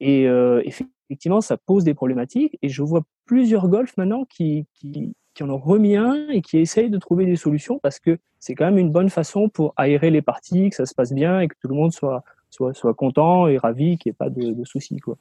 Et 0.00 0.26
euh, 0.28 0.62
effectivement, 0.64 1.40
ça 1.40 1.56
pose 1.56 1.84
des 1.84 1.94
problématiques. 1.94 2.58
Et 2.62 2.68
je 2.68 2.82
vois 2.82 3.02
plusieurs 3.24 3.68
golfs 3.68 3.96
maintenant 3.96 4.24
qui, 4.24 4.66
qui, 4.74 5.14
qui 5.34 5.42
en 5.42 5.50
ont 5.50 5.58
remis 5.58 5.96
un 5.96 6.28
et 6.28 6.40
qui 6.42 6.58
essayent 6.58 6.90
de 6.90 6.98
trouver 6.98 7.26
des 7.26 7.36
solutions 7.36 7.78
parce 7.80 7.98
que 7.98 8.18
c'est 8.38 8.54
quand 8.54 8.66
même 8.66 8.78
une 8.78 8.90
bonne 8.92 9.10
façon 9.10 9.48
pour 9.48 9.74
aérer 9.76 10.10
les 10.10 10.22
parties, 10.22 10.70
que 10.70 10.76
ça 10.76 10.86
se 10.86 10.94
passe 10.94 11.12
bien 11.12 11.40
et 11.40 11.48
que 11.48 11.54
tout 11.60 11.68
le 11.68 11.74
monde 11.74 11.92
soit, 11.92 12.22
soit, 12.50 12.72
soit 12.74 12.94
content 12.94 13.48
et 13.48 13.58
ravi, 13.58 13.98
qu'il 13.98 14.10
n'y 14.10 14.14
ait 14.14 14.16
pas 14.16 14.30
de, 14.30 14.52
de 14.52 14.64
soucis. 14.64 14.98
Quoi. 14.98 15.16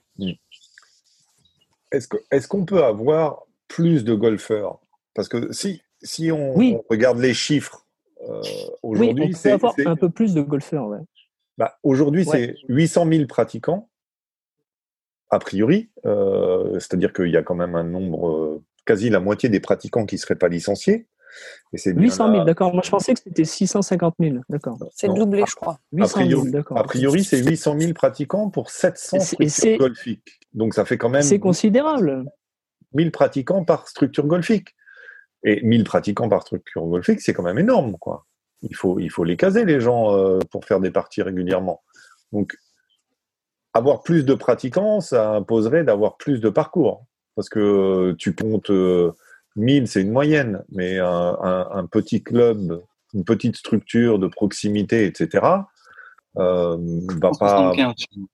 Est-ce 1.92 2.08
que- 2.08 2.18
est-ce 2.32 2.48
qu'on 2.48 2.66
peut 2.66 2.84
avoir 2.84 3.44
plus 3.68 4.04
de 4.04 4.14
golfeurs? 4.14 4.80
Parce 5.14 5.30
que 5.30 5.52
si, 5.52 5.82
si 6.04 6.32
on, 6.32 6.56
Oui. 6.56 6.76
on 6.78 6.84
regarde 6.90 7.18
les 7.20 7.34
chiffres 7.34 7.86
euh, 8.28 8.42
Oui, 8.84 9.00
aujourd'hui, 9.08 9.24
on 9.26 9.28
peut 9.30 9.34
c'est 9.34 9.52
avoir 9.52 9.74
c'est- 9.74 9.88
un 9.88 9.96
peu 9.96 10.10
plus 10.10 10.34
de 10.34 10.42
golfeurs. 10.42 10.88
Ouais. 10.88 11.00
bah, 11.58 11.78
aujourd'hui, 11.84 12.24
Ouais. 12.28 12.56
c'est 12.68 12.74
800 12.74 13.06
000 13.10 13.26
pratiquants, 13.28 13.90
a 15.30 15.40
priori. 15.40 15.90
euh, 16.06 16.74
C'est-à-dire 16.80 17.14
qu'il 17.14 17.30
y 17.30 17.38
a 17.38 17.44
quand 17.44 17.56
même 17.56 17.76
un 17.76 17.84
nombre, 17.84 18.30
euh, 18.30 18.64
quasi 18.86 19.10
la 19.10 19.20
moitié 19.20 19.50
des 19.50 19.60
pratiquants 19.60 20.06
qui 20.06 20.16
ne 20.16 20.20
seraient 20.20 20.36
pas 20.36 20.48
licenciés. 20.50 21.08
Et 21.74 21.78
c'est 21.78 21.94
bien 21.94 22.04
800 22.04 22.26
000, 22.28 22.38
là- 22.40 22.46
d'accord. 22.46 22.74
Moi, 22.74 22.82
je 22.84 22.90
pensais 22.90 23.14
que 23.14 23.20
c'était 23.24 23.44
650 23.44 24.16
000. 24.20 24.38
D'accord. 24.50 24.78
C'est 24.96 25.14
doublé, 25.14 25.44
je 25.48 25.56
crois. 25.56 25.78
800 25.92 26.18
000, 26.20 26.28
priori- 26.30 26.52
d'accord. 26.52 26.78
A 26.80 26.84
priori, 26.84 27.24
c'est 27.24 27.44
800 27.44 27.78
000 27.80 27.94
pratiquants 27.94 28.50
pour 28.50 28.70
700 28.72 29.20
C'est- 29.20 29.36
et 29.40 29.50
structures 29.50 29.78
golfiques. 29.80 30.40
Donc, 30.54 30.74
ça 30.74 30.86
fait 30.86 30.98
quand 30.98 31.10
même 31.10 31.22
C'est 31.22 31.40
considérable. 31.40 32.26
1000 32.94 33.12
pratiquants 33.12 33.64
par 33.66 33.88
structure 33.88 34.26
golfique. 34.26 34.70
Et 35.44 35.62
1000 35.62 35.84
pratiquants 35.84 36.30
par 36.30 36.42
structure 36.42 36.84
golfique, 36.88 37.22
c'est 37.22 37.34
quand 37.34 37.44
même 37.44 37.60
énorme, 37.60 37.98
quoi. 38.00 38.26
Il 38.64 38.76
faut, 38.76 38.98
il 38.98 39.10
faut 39.12 39.24
les 39.24 39.38
caser, 39.38 39.66
les 39.66 39.80
gens, 39.80 40.16
euh, 40.18 40.40
pour 40.50 40.66
faire 40.66 40.80
des 40.80 40.90
parties 40.90 41.22
régulièrement. 41.22 41.84
Donc, 42.32 42.56
avoir 43.78 44.02
plus 44.04 44.24
de 44.26 44.34
pratiquants, 44.34 45.00
ça 45.02 45.32
imposerait 45.36 45.84
d'avoir 45.84 46.18
plus 46.18 46.40
de 46.40 46.50
parcours. 46.50 47.06
Parce 47.36 47.50
que 47.50 47.60
euh, 47.60 48.16
tu 48.18 48.34
comptes 48.36 48.70
euh, 48.72 49.12
1000, 49.56 49.88
c'est 49.88 50.02
une 50.02 50.12
moyenne, 50.12 50.64
mais 50.72 51.00
un, 51.00 51.38
un- 51.42 51.70
un 51.72 51.86
petit 51.86 52.22
club, 52.24 52.82
une 53.14 53.24
petite 53.24 53.56
structure 53.56 54.20
de 54.20 54.28
proximité, 54.28 55.06
etc., 55.06 55.46
euh, 56.38 56.78
va 57.22 57.30
pas. 57.40 57.74
175 57.74 57.94
chez 57.98 58.06
moi. 58.18 58.28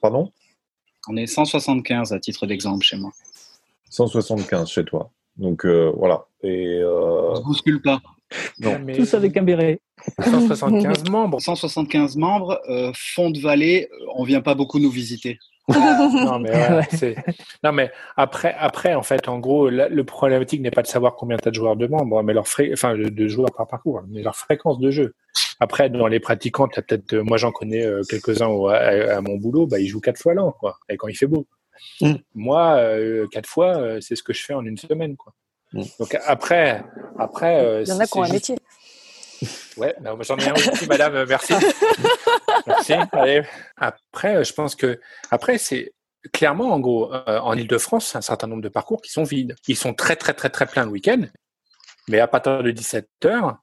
Pardon? 0.00 0.32
On 1.08 1.16
est 1.16 1.26
175 1.26 2.12
à 2.12 2.20
titre 2.20 2.46
d'exemple 2.46 2.84
chez 2.84 2.96
moi. 2.96 3.10
175 3.90 4.68
chez 4.68 4.84
toi. 4.84 5.10
Donc 5.36 5.64
euh, 5.64 5.92
voilà. 5.96 6.26
Et 6.42 6.82
On 6.84 7.32
euh, 7.32 7.34
se 7.36 7.42
bouscule 7.42 7.80
pas. 7.82 8.00
Non. 8.60 8.78
Mais 8.84 8.96
Tous 8.96 9.12
avec 9.14 9.36
un 9.36 9.42
béret. 9.42 9.80
175 10.24 11.04
membres. 11.10 11.40
175 11.40 12.16
membres, 12.16 12.60
euh, 12.68 12.92
fond 12.94 13.30
de 13.30 13.38
vallée, 13.40 13.88
euh, 13.92 14.04
on 14.16 14.24
vient 14.24 14.40
pas 14.40 14.54
beaucoup 14.54 14.78
nous 14.78 14.90
visiter. 14.90 15.38
non 15.68 16.40
mais, 16.40 16.50
ouais, 16.50 16.70
Ouais. 16.78 16.88
c'est- 16.90 17.14
non 17.62 17.70
mais 17.70 17.92
après 18.16 18.52
après 18.58 18.94
en 18.94 19.02
fait 19.04 19.28
en 19.28 19.38
gros 19.38 19.70
la- 19.70 19.88
le 19.88 20.02
problématique 20.02 20.60
n'est 20.60 20.72
pas 20.72 20.82
de 20.82 20.88
savoir 20.88 21.14
combien 21.14 21.36
tu 21.36 21.46
as 21.46 21.52
de 21.52 21.54
joueurs 21.54 21.76
de 21.76 21.86
membres 21.86 22.20
mais 22.24 22.32
leur 22.32 22.48
fré... 22.48 22.70
enfin 22.72 22.96
de, 22.96 23.04
de 23.04 23.28
joueurs 23.28 23.52
par 23.56 23.68
parcours 23.68 24.02
mais 24.08 24.22
leur 24.22 24.34
fréquence 24.34 24.80
de 24.80 24.90
jeu 24.90 25.14
après 25.60 25.88
dans 25.88 26.08
les 26.08 26.18
pratiquants 26.18 26.66
tu 26.66 26.80
as 26.80 26.82
peut-être 26.82 27.12
euh, 27.12 27.22
moi 27.22 27.36
j'en 27.36 27.52
connais 27.52 27.86
euh, 27.86 28.02
quelques-uns 28.10 28.48
à, 28.70 29.18
à 29.18 29.20
mon 29.20 29.36
boulot 29.36 29.68
bah 29.68 29.78
ils 29.78 29.86
jouent 29.86 30.00
quatre 30.00 30.18
fois 30.20 30.34
l'an 30.34 30.50
quoi 30.50 30.78
et 30.88 30.96
quand 30.96 31.06
il 31.06 31.14
fait 31.14 31.28
beau 31.28 31.46
Mm. 32.00 32.14
moi 32.34 32.74
euh, 32.78 33.26
quatre 33.30 33.48
fois 33.48 33.76
euh, 33.76 33.98
c'est 34.00 34.14
ce 34.16 34.22
que 34.24 34.32
je 34.32 34.42
fais 34.44 34.54
en 34.54 34.64
une 34.66 34.76
semaine 34.76 35.16
quoi 35.16 35.32
Mm. 35.74 35.82
donc 36.00 36.18
après 36.26 36.82
après 37.20 37.64
euh, 37.64 37.82
Il 37.82 37.88
y 37.88 37.92
en 37.92 38.00
a 38.00 38.04
c'est- 38.04 38.10
qui 38.12 38.18
ont 38.18 38.22
un 38.24 38.28
métier. 38.32 38.56
Ouais, 39.76 39.94
j'en 40.20 40.36
ai 40.36 40.48
un 40.48 40.54
aussi, 40.54 40.86
madame, 40.86 41.24
merci. 41.28 41.54
merci. 42.66 42.94
Après, 43.76 44.44
je 44.44 44.52
pense 44.52 44.74
que, 44.74 45.00
après, 45.30 45.58
c'est 45.58 45.92
clairement, 46.32 46.72
en 46.72 46.80
gros, 46.80 47.12
euh, 47.12 47.38
en 47.40 47.54
Ile-de-France, 47.54 48.14
un 48.16 48.20
certain 48.20 48.46
nombre 48.46 48.62
de 48.62 48.68
parcours 48.68 49.02
qui 49.02 49.10
sont 49.10 49.24
vides. 49.24 49.54
Ils 49.66 49.76
sont 49.76 49.94
très, 49.94 50.16
très, 50.16 50.34
très, 50.34 50.50
très 50.50 50.66
pleins 50.66 50.84
le 50.84 50.90
week-end. 50.90 51.22
Mais 52.08 52.20
à 52.20 52.26
partir 52.26 52.62
de 52.62 52.70
17 52.70 53.08
heures, 53.24 53.58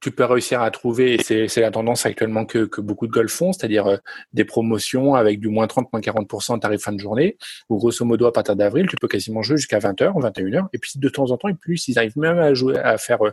tu 0.00 0.10
peux 0.10 0.24
réussir 0.24 0.60
à 0.60 0.70
trouver, 0.70 1.14
et 1.14 1.48
c'est 1.48 1.60
la 1.60 1.70
tendance 1.70 2.04
actuellement 2.04 2.44
que, 2.44 2.66
que 2.66 2.80
beaucoup 2.80 3.06
de 3.06 3.12
golf 3.12 3.32
font, 3.32 3.52
c'est-à-dire 3.52 3.86
euh, 3.86 3.96
des 4.32 4.44
promotions 4.44 5.14
avec 5.14 5.40
du 5.40 5.48
moins 5.48 5.66
30, 5.66 5.92
moins 5.92 6.00
40% 6.00 6.60
tarif 6.60 6.82
fin 6.82 6.92
de 6.92 7.00
journée, 7.00 7.38
où 7.70 7.78
grosso 7.78 8.04
modo, 8.04 8.26
à 8.26 8.32
partir 8.32 8.56
d'avril, 8.56 8.86
tu 8.88 8.96
peux 8.96 9.08
quasiment 9.08 9.42
jouer 9.42 9.56
jusqu'à 9.56 9.78
20h, 9.78 10.12
21h, 10.12 10.66
et 10.72 10.78
puis 10.78 10.92
de 10.96 11.08
temps 11.08 11.30
en 11.30 11.38
temps, 11.38 11.48
et 11.48 11.54
plus, 11.54 11.88
ils 11.88 11.98
arrivent 11.98 12.18
même 12.18 12.38
à 12.38 12.52
jouer, 12.52 12.78
à 12.78 12.98
faire, 12.98 13.26
euh, 13.26 13.32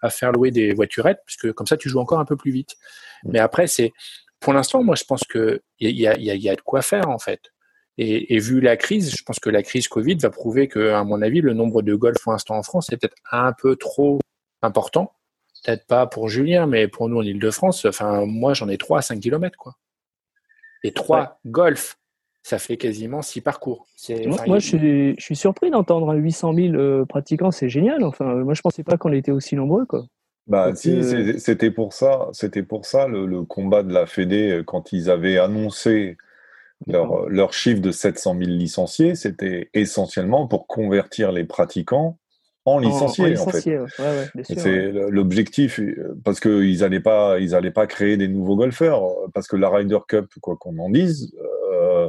à 0.00 0.10
faire 0.10 0.32
louer 0.32 0.50
des 0.50 0.72
voiturettes, 0.72 1.20
puisque 1.26 1.52
comme 1.52 1.66
ça, 1.66 1.76
tu 1.76 1.88
joues 1.88 2.00
encore 2.00 2.20
un 2.20 2.24
peu 2.24 2.36
plus 2.36 2.52
vite. 2.52 2.76
Mais 3.24 3.40
après, 3.40 3.66
c'est, 3.66 3.92
pour 4.38 4.52
l'instant, 4.52 4.84
moi, 4.84 4.94
je 4.94 5.04
pense 5.04 5.24
que 5.28 5.62
il 5.80 5.98
y 5.98 6.06
a, 6.06 6.16
y, 6.16 6.30
a, 6.30 6.34
il 6.34 6.42
y 6.42 6.48
a 6.48 6.54
de 6.54 6.60
quoi 6.60 6.82
faire, 6.82 7.08
en 7.08 7.18
fait. 7.18 7.40
Et, 7.98 8.34
et 8.34 8.38
vu 8.38 8.60
la 8.60 8.76
crise, 8.76 9.14
je 9.16 9.22
pense 9.24 9.38
que 9.40 9.50
la 9.50 9.62
crise 9.62 9.88
Covid 9.88 10.16
va 10.16 10.30
prouver 10.30 10.68
que, 10.68 10.90
à 10.90 11.04
mon 11.04 11.22
avis, 11.22 11.40
le 11.40 11.54
nombre 11.54 11.82
de 11.82 11.94
golf 11.94 12.16
pour 12.22 12.32
l'instant 12.32 12.56
en 12.56 12.62
France 12.62 12.92
est 12.92 12.96
peut-être 12.96 13.16
un 13.30 13.52
peu 13.52 13.76
trop 13.76 14.20
important. 14.62 15.12
Peut-être 15.64 15.86
pas 15.86 16.06
pour 16.06 16.28
Julien, 16.28 16.66
mais 16.66 16.88
pour 16.88 17.08
nous 17.08 17.18
en 17.18 17.22
Ile-de-France, 17.22 17.86
enfin, 17.86 18.26
moi, 18.26 18.54
j'en 18.54 18.68
ai 18.68 18.78
3 18.78 18.98
à 18.98 19.02
5 19.02 19.20
km, 19.20 19.56
quoi. 19.58 19.74
Et 20.82 20.92
trois 20.92 21.40
golf 21.46 21.96
ça 22.44 22.58
fait 22.58 22.76
quasiment 22.76 23.22
six 23.22 23.40
parcours. 23.40 23.86
moi, 24.46 24.58
je, 24.58 24.66
suis, 24.66 25.14
je, 25.18 25.24
suis, 25.24 25.34
surpris 25.34 25.70
d'entendre 25.70 26.14
800 26.14 26.54
000 26.54 27.06
pratiquants, 27.06 27.50
c'est 27.50 27.70
génial. 27.70 28.04
Enfin, 28.04 28.34
moi, 28.34 28.52
je 28.52 28.60
pensais 28.60 28.84
pas 28.84 28.98
qu'on 28.98 29.12
était 29.12 29.32
aussi 29.32 29.56
nombreux, 29.56 29.86
quoi. 29.86 30.04
Bah 30.46 30.74
si, 30.74 31.02
c'était 31.38 31.70
pour 31.70 31.94
ça, 31.94 32.28
c'était 32.32 32.62
pour 32.62 32.84
ça 32.84 33.08
le, 33.08 33.24
le, 33.24 33.44
combat 33.44 33.82
de 33.82 33.94
la 33.94 34.04
Fédé 34.04 34.60
quand 34.66 34.92
ils 34.92 35.08
avaient 35.08 35.38
annoncé 35.38 36.18
leur, 36.86 37.30
leur 37.30 37.54
chiffre 37.54 37.80
de 37.80 37.90
700 37.90 38.36
000 38.38 38.50
licenciés, 38.50 39.14
c'était 39.14 39.70
essentiellement 39.72 40.46
pour 40.46 40.66
convertir 40.66 41.32
les 41.32 41.44
pratiquants 41.44 42.18
en 42.66 42.78
licenciés, 42.78 43.38
en, 43.38 43.46
fait. 43.46 43.80
c'est 44.42 44.92
l'objectif, 45.10 45.80
parce 46.24 46.40
qu'ils 46.40 46.78
n'allaient 46.78 47.00
pas, 47.00 47.38
ils 47.38 47.54
allaient 47.54 47.70
pas 47.70 47.86
créer 47.86 48.16
des 48.16 48.28
nouveaux 48.28 48.56
golfeurs, 48.56 49.04
parce 49.34 49.48
que 49.48 49.56
la 49.56 49.68
Ryder 49.68 49.98
Cup, 50.08 50.26
quoi 50.40 50.56
qu'on 50.56 50.78
en 50.78 50.90
dise, 50.90 51.34
euh, 51.72 52.08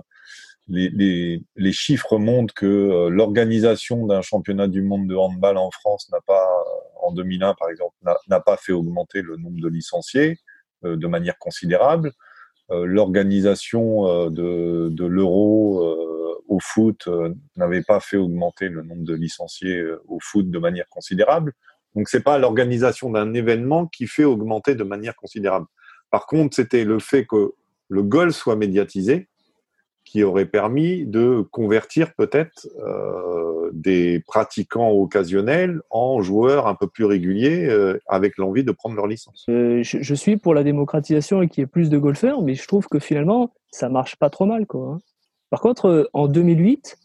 les, 0.67 0.89
les, 0.89 1.43
les, 1.55 1.71
chiffres 1.71 2.17
montrent 2.17 2.53
que 2.53 2.65
euh, 2.65 3.09
l'organisation 3.09 4.07
d'un 4.07 4.21
championnat 4.21 4.67
du 4.67 4.81
monde 4.81 5.07
de 5.07 5.15
handball 5.15 5.57
en 5.57 5.69
France 5.71 6.09
n'a 6.11 6.21
pas, 6.25 6.47
en 7.03 7.11
2001 7.11 7.53
par 7.53 7.69
exemple, 7.69 7.95
n'a 8.27 8.39
pas 8.39 8.57
fait 8.57 8.71
augmenter 8.71 9.21
le 9.21 9.37
nombre 9.37 9.61
de 9.61 9.67
licenciés 9.67 10.39
euh, 10.83 10.95
de 10.95 11.07
manière 11.07 11.37
considérable. 11.37 12.13
Euh, 12.71 12.85
l'organisation 12.85 14.07
euh, 14.07 14.29
de, 14.31 14.89
de 14.89 15.05
l'euro 15.05 15.83
euh, 15.83 16.04
au 16.47 16.59
foot 16.59 17.09
n'avait 17.55 17.81
pas 17.81 17.99
fait 17.99 18.17
augmenter 18.17 18.69
le 18.69 18.83
nombre 18.83 19.03
de 19.03 19.13
licenciés 19.13 19.83
au 20.07 20.19
foot 20.21 20.49
de 20.49 20.59
manière 20.59 20.87
considérable. 20.89 21.53
Donc 21.95 22.09
c'est 22.09 22.23
pas 22.23 22.37
l'organisation 22.37 23.09
d'un 23.09 23.33
événement 23.33 23.87
qui 23.87 24.07
fait 24.07 24.25
augmenter 24.25 24.75
de 24.75 24.83
manière 24.83 25.15
considérable. 25.15 25.65
Par 26.11 26.27
contre, 26.27 26.55
c'était 26.55 26.83
le 26.83 26.99
fait 26.99 27.25
que 27.25 27.53
le 27.89 28.03
golf 28.03 28.35
soit 28.35 28.55
médiatisé 28.55 29.27
qui 30.03 30.23
aurait 30.23 30.45
permis 30.45 31.05
de 31.05 31.43
convertir 31.51 32.13
peut-être 32.13 32.67
euh, 32.79 33.71
des 33.73 34.21
pratiquants 34.27 34.91
occasionnels 34.91 35.81
en 35.89 36.21
joueurs 36.21 36.67
un 36.67 36.75
peu 36.75 36.87
plus 36.87 37.05
réguliers 37.05 37.65
euh, 37.65 37.99
avec 38.07 38.37
l'envie 38.37 38.63
de 38.63 38.71
prendre 38.71 38.95
leur 38.95 39.07
licence. 39.07 39.45
Euh, 39.49 39.81
je, 39.81 39.97
je, 40.01 40.15
suis 40.15 40.37
pour 40.37 40.53
la 40.53 40.63
démocratisation 40.63 41.41
et 41.41 41.47
qu'il 41.47 41.61
y 41.61 41.63
ait 41.63 41.67
plus 41.67 41.89
de 41.89 41.97
golfeurs, 41.97 42.43
mais 42.43 42.53
je 42.53 42.67
trouve 42.67 42.87
que 42.87 42.99
finalement, 42.99 43.51
ça 43.71 43.89
marche 43.89 44.15
pas 44.15 44.29
trop 44.29 44.45
mal. 44.45 44.67
Quoi, 44.67 44.93
hein. 44.93 45.01
Par 45.55 45.61
contre, 45.61 45.85
euh, 45.85 46.09
en 46.13 46.27
2008, 46.27 46.97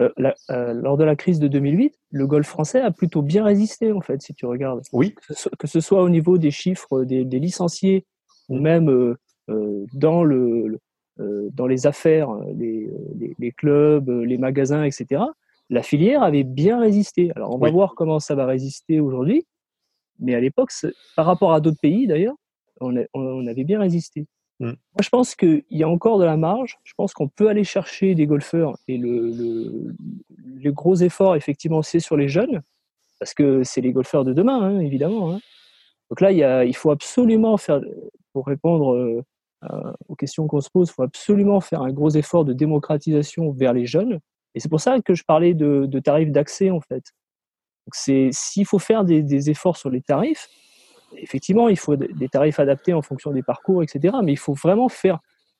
euh, 0.00 0.08
la, 0.16 0.34
lors 0.72 0.96
de 0.96 1.04
la 1.04 1.16
crise 1.16 1.38
de 1.38 1.48
2008, 1.48 1.94
le 2.10 2.26
golf 2.26 2.46
français 2.46 2.80
a 2.80 2.90
plutôt 2.90 3.22
bien 3.22 3.44
résisté, 3.44 3.92
en 3.92 4.00
fait, 4.00 4.22
si 4.22 4.34
tu 4.34 4.46
regardes. 4.46 4.82
Oui. 4.92 5.14
Que 5.14 5.34
ce, 5.34 5.48
que 5.50 5.66
ce 5.66 5.80
soit 5.80 6.02
au 6.02 6.08
niveau 6.08 6.38
des 6.38 6.50
chiffres 6.50 7.04
des, 7.04 7.24
des 7.24 7.38
licenciés 7.38 8.06
ou 8.48 8.58
même 8.58 9.16
dans 9.92 10.24
le 10.24 10.78
euh, 11.20 11.50
dans 11.52 11.66
les 11.66 11.86
affaires, 11.86 12.30
euh, 12.30 12.52
les, 12.56 12.88
les, 13.38 13.52
clubs, 13.52 14.08
euh, 14.08 14.24
les 14.24 14.38
magasins, 14.38 14.82
etc., 14.84 15.22
la 15.68 15.82
filière 15.82 16.22
avait 16.22 16.42
bien 16.42 16.80
résisté. 16.80 17.30
Alors 17.36 17.54
on 17.54 17.58
va 17.58 17.70
voir 17.70 17.94
comment 17.94 18.18
ça 18.18 18.34
va 18.34 18.46
résister 18.46 18.98
aujourd'hui, 18.98 19.46
mais 20.18 20.34
à 20.34 20.40
l'époque, 20.40 20.70
par 21.14 21.26
rapport 21.26 21.52
à 21.52 21.60
d'autres 21.60 21.80
pays 21.80 22.06
d'ailleurs, 22.06 22.34
on, 22.80 22.94
on, 23.14 23.46
avait 23.46 23.64
bien 23.64 23.78
résisté. 23.78 24.26
Mm. 24.62 24.66
Moi, 24.66 25.02
je 25.02 25.08
pense 25.08 25.34
qu'il 25.34 25.64
y 25.70 25.82
a 25.82 25.88
encore 25.88 26.18
de 26.18 26.24
la 26.24 26.36
marge. 26.36 26.78
Je 26.84 26.94
pense 26.96 27.12
qu'on 27.12 27.28
peut 27.28 27.48
aller 27.48 27.64
chercher 27.64 28.14
des 28.14 28.26
golfeurs 28.26 28.76
et 28.86 28.96
le, 28.96 29.92
gros 30.66 30.94
effort, 30.94 31.34
effectivement, 31.34 31.82
c'est 31.82 31.98
sur 31.98 32.16
les 32.16 32.28
jeunes, 32.28 32.62
parce 33.18 33.34
que 33.34 33.64
c'est 33.64 33.80
les 33.80 33.92
golfeurs 33.92 34.24
de 34.24 34.32
demain, 34.32 34.62
hein, 34.62 34.78
évidemment. 34.78 35.32
Hein. 35.32 35.40
Donc 36.08 36.20
là, 36.20 36.30
il, 36.30 36.76
faut 36.76 36.92
absolument 36.92 37.56
faire, 37.56 37.80
pour 38.32 38.46
répondre 38.46 38.94
euh, 38.94 39.92
aux 40.08 40.14
questions 40.14 40.46
qu'on 40.46 40.60
se 40.60 40.70
pose, 40.70 40.88
il 40.90 40.92
faut 40.92 41.02
absolument 41.02 41.60
faire 41.60 41.82
un 41.82 41.90
gros 41.90 42.10
effort 42.10 42.44
de 42.44 42.52
démocratisation 42.52 43.50
vers 43.50 43.72
les 43.72 43.86
jeunes. 43.86 44.20
Et 44.54 44.60
c'est 44.60 44.68
pour 44.68 44.80
ça 44.80 45.00
que 45.00 45.14
je 45.14 45.24
parlais 45.24 45.54
de, 45.54 45.98
tarifs 45.98 46.30
d'accès, 46.30 46.70
en 46.70 46.80
fait. 46.80 47.02
C'est 47.92 48.28
s'il 48.30 48.66
faut 48.66 48.78
faire 48.78 49.04
des, 49.04 49.50
efforts 49.50 49.76
sur 49.76 49.90
les 49.90 50.02
tarifs, 50.02 50.48
effectivement, 51.16 51.68
il 51.68 51.78
faut 51.78 51.96
des 51.96 52.28
tarifs 52.28 52.58
adaptés 52.60 52.92
en 52.94 53.02
fonction 53.02 53.32
des 53.32 53.42
parcours, 53.42 53.82
etc. 53.82 54.16
Mais 54.22 54.32
il 54.32 54.38
faut 54.38 54.54
vraiment 54.54 54.88
faire 54.88 55.18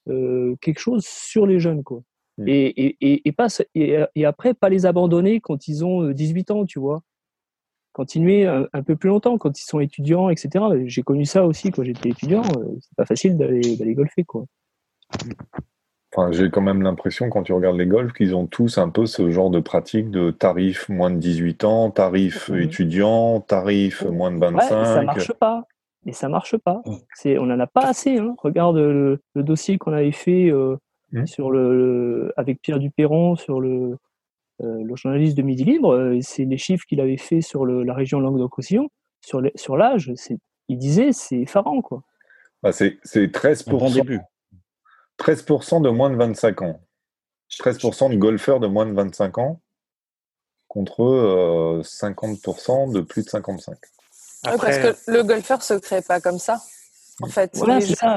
euh, 0.09 0.57
quelque 0.61 0.80
chose 0.80 1.05
sur 1.05 1.46
les 1.46 1.61
jeunes, 1.61 1.82
quoi. 1.82 2.03
Mmh. 2.38 2.48
Et, 2.48 2.66
et, 2.66 3.28
et, 3.28 3.32
pas, 3.32 3.48
et, 3.74 3.98
et, 4.14 4.24
après, 4.24 4.55
pas 4.55 4.70
les 4.70 4.86
abandonner 4.86 5.40
quand 5.40 5.68
ils 5.68 5.84
ont 5.84 6.11
18 6.11 6.50
euh, 6.50 6.55
ans, 6.55 6.64
tu 6.64 6.78
vois 6.78 7.03
continuer 7.92 8.46
un, 8.46 8.82
peu 8.82 8.96
plus 8.96 9.09
longtemps 9.09 9.38
quand 9.38 9.61
ils 9.61 9.64
sont 9.64 9.80
étudiants, 9.80 10.30
etc. 10.30 10.64
J'ai 10.86 11.03
connu 11.03 11.24
ça 11.24 11.44
aussi 11.44 11.70
quand 11.70 11.84
j'étais 11.84 12.09
étudiant. 12.09 12.42
Euh, 12.42 12.76
c'est 12.80 12.96
pas 12.96 13.07
facile 13.07 13.36
d'aller 13.36 13.94
golfer, 13.94 14.24
quoi. 14.24 14.46
Enfin, 16.14 16.30
j'ai 16.30 16.50
quand 16.50 16.60
même 16.60 16.82
l'impression, 16.82 17.30
quand 17.30 17.42
tu 17.42 17.54
regardes 17.54 17.78
les 17.78 17.86
golfs, 17.86 18.12
qu'ils 18.12 18.36
ont 18.36 18.46
tous 18.46 18.76
un 18.76 18.90
peu 18.90 19.06
ce 19.06 19.30
genre 19.30 19.48
de 19.48 19.60
pratique 19.60 20.10
de 20.10 20.30
tarif 20.30 20.88
moins 20.90 21.10
de 21.10 21.16
18 21.16 21.64
ans, 21.64 21.90
tarif 21.90 22.50
mmh. 22.50 22.58
étudiant, 22.58 23.40
tarif 23.40 24.02
moins 24.02 24.30
de 24.30 24.38
25. 24.38 24.56
Ouais, 24.56 24.84
ça 24.84 25.02
marche 25.02 25.32
pas. 25.32 25.64
Et 26.04 26.12
ça 26.12 26.28
marche 26.28 26.56
pas. 26.58 26.82
C'est, 27.14 27.38
on 27.38 27.44
en 27.44 27.60
a 27.60 27.66
pas 27.66 27.86
assez. 27.86 28.18
Hein. 28.18 28.34
Regarde 28.38 28.76
le, 28.76 29.20
dossier 29.36 29.78
qu'on 29.78 29.92
avait 29.92 30.12
fait 30.12 30.50
euh, 30.50 30.76
mmh. 31.12 31.26
sur 31.26 31.50
le, 31.50 32.32
avec 32.36 32.60
Pierre 32.60 32.78
Duperron 32.78 33.36
sur 33.36 33.60
le, 33.60 33.96
euh, 34.62 34.82
le 34.84 34.96
journaliste 34.96 35.36
de 35.36 35.42
Midi 35.42 35.64
Libre, 35.64 35.94
euh, 35.94 36.18
c'est 36.20 36.44
les 36.44 36.58
chiffres 36.58 36.84
qu'il 36.86 37.00
avait 37.00 37.16
fait 37.16 37.40
sur 37.40 37.64
le, 37.64 37.84
la 37.84 37.94
région 37.94 38.20
Languedoc-Roussillon, 38.20 38.90
sur, 39.24 39.40
sur 39.54 39.76
l'âge, 39.76 40.12
il 40.68 40.76
disait 40.76 41.12
c'est 41.12 41.40
effarant. 41.40 41.80
Quoi. 41.80 42.02
Bah 42.62 42.70
c'est 42.72 42.98
13%, 43.04 43.94
début. 43.94 44.20
13% 45.18 45.82
de 45.82 45.90
moins 45.90 46.10
de 46.10 46.16
25 46.16 46.62
ans. 46.62 46.80
13% 47.50 48.10
de 48.10 48.16
golfeurs 48.16 48.60
de 48.60 48.66
moins 48.66 48.86
de 48.86 48.92
25 48.92 49.38
ans 49.38 49.60
contre 50.68 51.02
euh, 51.02 51.82
50% 51.82 52.92
de 52.92 53.00
plus 53.02 53.24
de 53.24 53.28
55. 53.28 53.76
Après... 54.44 54.80
parce 54.80 55.04
que 55.04 55.10
le 55.10 55.22
golfeur 55.22 55.62
se 55.62 55.74
crée 55.74 56.00
pas 56.00 56.20
comme 56.20 56.38
ça. 56.38 56.62
En 57.20 57.28
fait, 57.28 57.60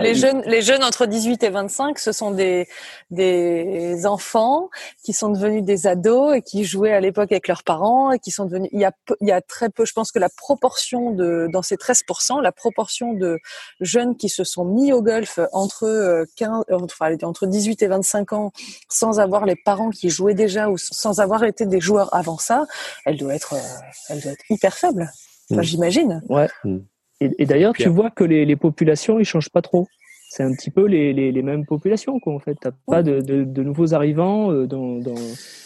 les, 0.02 0.16
jeunes, 0.16 0.42
les 0.46 0.62
jeunes 0.62 0.84
entre 0.84 1.06
18 1.06 1.44
et 1.44 1.50
25, 1.50 2.00
ce 2.00 2.12
sont 2.12 2.32
des 2.32 2.68
des 3.12 4.06
enfants 4.06 4.70
qui 5.04 5.12
sont 5.12 5.30
devenus 5.30 5.64
des 5.64 5.86
ados 5.86 6.36
et 6.36 6.42
qui 6.42 6.64
jouaient 6.64 6.94
à 6.94 7.02
l'époque 7.02 7.32
avec 7.32 7.48
leurs 7.48 7.64
parents 7.64 8.12
et 8.12 8.20
qui 8.20 8.32
sont 8.32 8.46
devenus. 8.46 8.70
Il 8.72 8.80
y 8.80 8.86
a 8.86 8.94
il 9.22 9.28
y 9.28 9.32
a 9.32 9.42
très 9.42 9.70
peu. 9.70 9.86
Je 9.86 9.94
pense 9.94 10.12
que 10.12 10.20
la 10.20 10.30
proportion 10.30 11.12
de 11.12 11.48
dans 11.52 11.62
ces 11.62 11.76
13% 11.76 12.42
la 12.42 12.52
proportion 12.52 13.14
de 13.14 13.38
jeunes 13.82 14.16
qui 14.16 14.30
se 14.30 14.44
sont 14.44 14.66
mis 14.66 14.94
au 14.94 15.02
golf 15.02 15.40
entre 15.52 16.26
15, 16.38 16.64
euh, 16.70 16.80
enfin 16.82 17.16
entre 17.24 17.48
18 17.48 17.82
et 17.84 17.88
25 17.88 18.34
ans, 18.34 18.52
sans 18.90 19.20
avoir 19.20 19.46
les 19.46 19.56
parents 19.56 19.90
qui 19.90 20.10
jouaient 20.10 20.34
déjà 20.34 20.70
ou 20.70 20.78
sans 20.78 21.20
avoir 21.20 21.44
été 21.44 21.66
des 21.66 21.80
joueurs 21.80 22.14
avant 22.14 22.38
ça, 22.38 22.66
elle 23.06 23.18
doit 23.18 23.36
être, 23.36 23.54
euh, 23.54 23.80
elle 24.10 24.22
doit 24.22 24.32
être 24.32 24.44
hyper 24.50 24.78
faible. 24.78 25.12
Enfin, 25.52 25.62
mm. 25.62 25.64
j'imagine. 25.64 26.24
Ouais. 26.30 26.48
Mm. 26.64 26.80
Et, 27.22 27.32
et 27.38 27.46
d'ailleurs, 27.46 27.74
tu 27.74 27.90
vois 27.90 28.10
que 28.10 28.24
les, 28.24 28.46
les 28.46 28.56
populations, 28.56 29.20
ils 29.20 29.26
changent 29.26 29.50
pas 29.50 29.62
trop. 29.62 29.88
C'est 30.30 30.44
un 30.44 30.54
petit 30.54 30.70
peu 30.70 30.86
les, 30.86 31.14
les, 31.14 31.32
les, 31.32 31.42
mêmes 31.42 31.66
populations, 31.66 32.20
quoi, 32.20 32.34
en 32.34 32.40
fait. 32.40 32.56
T'as 32.60 32.72
pas 32.88 33.04
de, 33.04 33.22
de, 33.22 33.44
de, 33.44 33.64
nouveaux 33.64 33.94
arrivants 33.94 34.52
euh, 34.52 34.66
dans, 34.66 34.96
dans, 34.96 35.14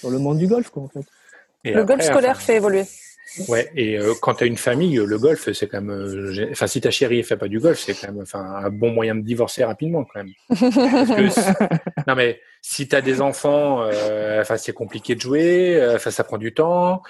dans, 0.04 0.10
le 0.10 0.20
monde 0.20 0.38
du 0.38 0.48
golf, 0.48 0.70
quoi, 0.70 0.84
en 0.84 0.88
fait. 0.88 1.06
Et 1.64 1.74
le 1.74 1.84
golf 1.86 2.04
scolaire 2.04 2.42
fait 2.42 2.58
évoluer. 2.58 2.84
Ouais, 3.48 3.72
et 3.76 3.98
euh, 3.98 4.14
quand 4.22 4.36
tu 4.36 4.44
as 4.44 4.48
une 4.48 4.58
famille, 4.58 4.96
le 4.96 5.18
golf, 5.18 5.52
c'est 5.52 5.68
quand 5.68 5.82
même. 5.82 5.92
Euh, 5.92 6.48
enfin, 6.52 6.68
si 6.68 6.82
ta 6.82 6.92
chérie 6.92 7.24
fait 7.24 7.38
pas 7.38 7.48
du 7.48 7.60
golf, 7.60 7.80
c'est 7.80 7.94
quand 7.94 8.12
même 8.12 8.26
un 8.34 8.70
bon 8.70 8.92
moyen 8.92 9.16
de 9.16 9.22
divorcer 9.22 9.64
rapidement, 9.64 10.04
quand 10.04 10.24
même. 10.24 10.34
non, 12.08 12.16
mais 12.16 12.42
si 12.62 12.88
tu 12.88 12.96
as 12.96 13.02
des 13.02 13.22
enfants, 13.22 13.84
euh, 13.84 14.44
c'est 14.58 14.74
compliqué 14.74 15.16
de 15.16 15.22
jouer, 15.22 15.76
euh, 15.76 15.96
enfin, 15.96 16.12
ça 16.12 16.24
prend 16.24 16.38
du 16.38 16.54
temps. 16.54 17.04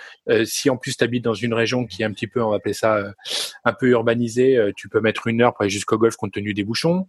si 0.43 0.69
en 0.69 0.77
plus 0.77 0.97
tu 0.97 1.03
habites 1.03 1.23
dans 1.23 1.33
une 1.33 1.53
région 1.53 1.85
qui 1.85 2.01
est 2.01 2.05
un 2.05 2.11
petit 2.11 2.27
peu, 2.27 2.43
on 2.43 2.49
va 2.49 2.57
appeler 2.57 2.73
ça, 2.73 3.13
un 3.63 3.73
peu 3.73 3.87
urbanisée, 3.87 4.59
tu 4.75 4.89
peux 4.89 4.99
mettre 4.99 5.27
une 5.27 5.41
heure 5.41 5.53
pour 5.53 5.61
aller 5.61 5.69
jusqu'au 5.69 5.97
golf 5.97 6.15
compte 6.15 6.33
tenu 6.33 6.53
des 6.53 6.63
bouchons. 6.63 7.07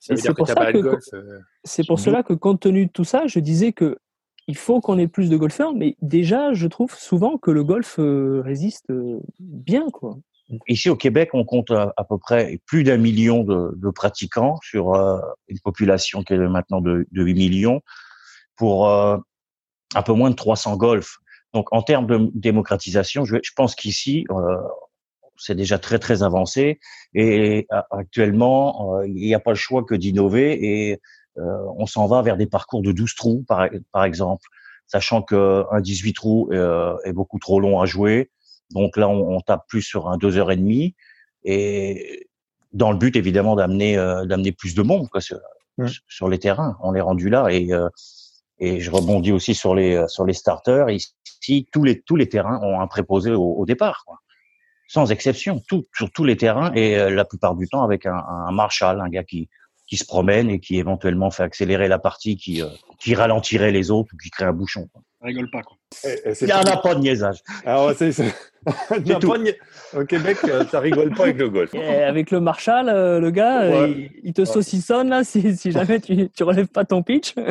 C'est 0.00 0.14
pour, 0.34 0.46
que, 0.46 1.86
pour 1.86 2.00
cela 2.00 2.22
que 2.22 2.32
compte 2.32 2.60
tenu 2.60 2.86
de 2.86 2.90
tout 2.90 3.04
ça, 3.04 3.26
je 3.26 3.40
disais 3.40 3.72
que 3.72 3.98
il 4.48 4.56
faut 4.56 4.80
qu'on 4.80 4.98
ait 4.98 5.06
plus 5.06 5.28
de 5.28 5.36
golfeurs, 5.36 5.74
mais 5.74 5.94
déjà, 6.00 6.54
je 6.54 6.66
trouve 6.66 6.94
souvent 6.94 7.36
que 7.36 7.50
le 7.50 7.62
golf 7.62 7.98
euh, 7.98 8.40
résiste 8.40 8.90
euh, 8.90 9.20
bien, 9.38 9.88
quoi. 9.92 10.16
Ici 10.66 10.88
au 10.88 10.96
Québec, 10.96 11.30
on 11.34 11.44
compte 11.44 11.70
à, 11.70 11.92
peu 12.08 12.16
près 12.16 12.58
plus 12.64 12.82
d'un 12.82 12.96
million 12.96 13.44
de, 13.44 13.90
pratiquants 13.90 14.56
sur 14.62 14.94
euh, 14.94 15.20
une 15.48 15.60
population 15.60 16.22
qui 16.22 16.32
est 16.32 16.38
maintenant 16.38 16.80
de, 16.80 17.06
de 17.12 17.22
8 17.22 17.34
millions 17.34 17.82
pour 18.56 18.88
un 18.88 19.22
peu 20.06 20.14
moins 20.14 20.30
de 20.30 20.34
300 20.34 20.78
golfs. 20.78 21.18
Donc 21.52 21.70
en 21.70 21.82
termes 21.82 22.06
de 22.06 22.30
démocratisation, 22.32 23.26
je, 23.26 23.36
je 23.42 23.50
pense 23.54 23.74
qu'ici, 23.74 24.24
c'est 25.36 25.54
déjà 25.54 25.78
très 25.78 25.98
très 25.98 26.22
avancé 26.22 26.80
et 27.12 27.66
actuellement, 27.90 29.02
il 29.02 29.12
n'y 29.12 29.34
a 29.34 29.40
pas 29.40 29.50
le 29.50 29.56
choix 29.56 29.84
que 29.84 29.94
d'innover 29.94 30.88
et 30.88 30.98
on 31.38 31.86
s'en 31.86 32.06
va 32.06 32.22
vers 32.22 32.36
des 32.36 32.46
parcours 32.46 32.82
de 32.82 32.92
12 32.92 33.14
trous, 33.14 33.44
par, 33.46 33.68
par 33.92 34.04
exemple, 34.04 34.44
sachant 34.88 35.22
qu'un 35.22 35.80
18 35.80 36.12
trous 36.14 36.48
euh, 36.52 36.96
est 37.04 37.12
beaucoup 37.12 37.38
trop 37.38 37.60
long 37.60 37.80
à 37.80 37.86
jouer. 37.86 38.30
Donc 38.70 38.96
là, 38.96 39.08
on, 39.08 39.36
on 39.36 39.40
tape 39.40 39.66
plus 39.68 39.82
sur 39.82 40.08
un 40.08 40.16
2h30 40.16 40.94
et 41.44 42.26
dans 42.72 42.90
le 42.90 42.98
but 42.98 43.14
évidemment 43.16 43.54
d'amener 43.54 43.96
euh, 43.96 44.24
d'amener 44.26 44.52
plus 44.52 44.74
de 44.74 44.82
monde. 44.82 45.08
Quoi. 45.08 45.20
mm. 45.78 45.86
sur 46.08 46.28
les 46.28 46.38
terrains. 46.38 46.76
On 46.82 46.94
est 46.94 47.00
rendu 47.00 47.28
là 47.28 47.48
et 47.50 47.72
euh, 47.72 47.88
et 48.58 48.80
je 48.80 48.90
rebondis 48.90 49.30
aussi 49.30 49.54
sur 49.54 49.74
les 49.74 50.04
sur 50.08 50.24
les 50.24 50.32
starters. 50.32 50.90
Ici, 50.90 51.68
tous 51.72 51.84
les 51.84 52.00
tous 52.00 52.16
les 52.16 52.28
terrains 52.28 52.60
ont 52.62 52.80
un 52.80 52.86
préposé 52.86 53.30
au, 53.30 53.52
au 53.52 53.66
départ, 53.66 54.04
quoi. 54.04 54.18
sans 54.88 55.12
exception, 55.12 55.62
tout, 55.68 55.86
sur 55.94 56.10
tous 56.10 56.24
les 56.24 56.36
terrains 56.36 56.72
et 56.74 57.10
la 57.10 57.24
plupart 57.24 57.54
du 57.54 57.68
temps 57.68 57.84
avec 57.84 58.04
un, 58.04 58.16
un 58.16 58.50
Marshall, 58.50 59.00
un 59.00 59.08
gars 59.08 59.22
qui 59.22 59.48
qui 59.88 59.96
se 59.96 60.04
promène 60.04 60.50
et 60.50 60.60
qui 60.60 60.76
éventuellement 60.76 61.30
fait 61.30 61.42
accélérer 61.42 61.88
la 61.88 61.98
partie 61.98 62.36
qui 62.36 62.62
qui 63.00 63.14
ralentirait 63.14 63.72
les 63.72 63.90
autres 63.90 64.12
ou 64.14 64.16
qui 64.16 64.30
crée 64.30 64.44
un 64.44 64.52
bouchon. 64.52 64.88
Rigole 65.26 65.50
pas 65.50 65.62
quoi. 65.62 65.76
Il 66.40 66.46
n'y 66.46 66.52
en 66.52 66.60
a 66.62 66.76
pas 66.76 66.94
de 66.94 67.00
niaisage. 67.00 67.38
Alors, 67.64 67.92
c'est, 67.96 68.12
c'est... 68.12 68.32
Au 69.96 70.04
Québec, 70.04 70.36
euh, 70.44 70.64
ça 70.66 70.80
rigole 70.80 71.14
pas 71.14 71.24
avec 71.24 71.38
le 71.38 71.48
golf. 71.48 71.74
Et 71.74 72.02
avec 72.02 72.30
le 72.30 72.40
Marshall, 72.40 72.88
euh, 72.88 73.18
le 73.18 73.30
gars, 73.30 73.62
euh, 73.62 73.82
Ouais. 73.86 73.90
il, 73.90 74.28
il 74.28 74.32
te 74.34 74.44
saucissonne 74.44 75.08
là 75.08 75.24
si, 75.24 75.56
si 75.56 75.70
jamais 75.72 76.00
tu, 76.00 76.28
tu 76.30 76.42
relèves 76.42 76.66
pas 76.68 76.84
ton 76.84 77.02
pitch. 77.02 77.34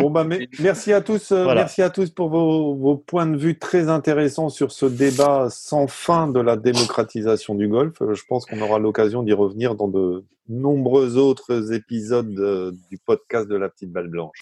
Bon, 0.00 0.08
bah, 0.10 0.24
mais- 0.24 0.48
merci 0.60 0.92
à 0.94 1.02
tous, 1.02 1.30
euh, 1.32 1.44
Voilà. 1.44 1.62
merci 1.62 1.82
à 1.82 1.90
tous 1.90 2.08
pour 2.10 2.30
vos, 2.30 2.74
vos 2.74 2.96
points 2.96 3.26
de 3.26 3.36
vue 3.36 3.58
très 3.58 3.88
intéressants 3.90 4.48
sur 4.48 4.72
ce 4.72 4.86
débat 4.86 5.48
sans 5.50 5.86
fin 5.88 6.26
de 6.28 6.40
la 6.40 6.56
démocratisation 6.56 7.54
du 7.54 7.68
golf. 7.68 7.92
Je 8.00 8.22
pense 8.28 8.46
qu'on 8.46 8.60
aura 8.62 8.78
l'occasion 8.78 9.22
d'y 9.22 9.34
revenir 9.34 9.74
dans 9.74 9.88
de 9.88 10.24
nombreux 10.48 11.18
autres 11.18 11.74
épisodes 11.74 12.34
euh, 12.38 12.72
du 12.90 12.96
podcast 12.96 13.46
de 13.48 13.56
la 13.56 13.68
petite 13.68 13.92
balle 13.92 14.08
blanche. 14.08 14.38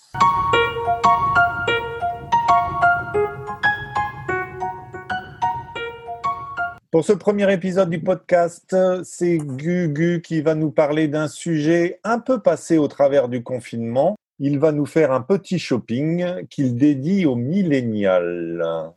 Pour 6.96 7.04
ce 7.04 7.12
premier 7.12 7.52
épisode 7.52 7.90
du 7.90 8.00
podcast, 8.00 8.74
c'est 9.04 9.36
Gugu 9.36 10.22
qui 10.22 10.40
va 10.40 10.54
nous 10.54 10.70
parler 10.70 11.08
d'un 11.08 11.28
sujet 11.28 12.00
un 12.04 12.18
peu 12.18 12.40
passé 12.40 12.78
au 12.78 12.88
travers 12.88 13.28
du 13.28 13.42
confinement. 13.42 14.16
Il 14.38 14.58
va 14.58 14.72
nous 14.72 14.86
faire 14.86 15.12
un 15.12 15.20
petit 15.20 15.58
shopping 15.58 16.46
qu'il 16.48 16.74
dédie 16.74 17.26
aux 17.26 17.34
millénials. 17.34 18.94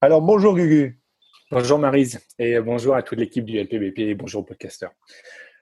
Alors 0.00 0.22
bonjour 0.22 0.56
Gugu. 0.56 0.98
Bonjour 1.50 1.78
Marise 1.78 2.20
et 2.38 2.58
bonjour 2.60 2.94
à 2.94 3.02
toute 3.02 3.18
l'équipe 3.18 3.44
du 3.44 3.58
LPBP 3.58 3.98
et 3.98 4.14
bonjour 4.14 4.42
aux 4.42 4.44
podcasteurs. 4.44 4.92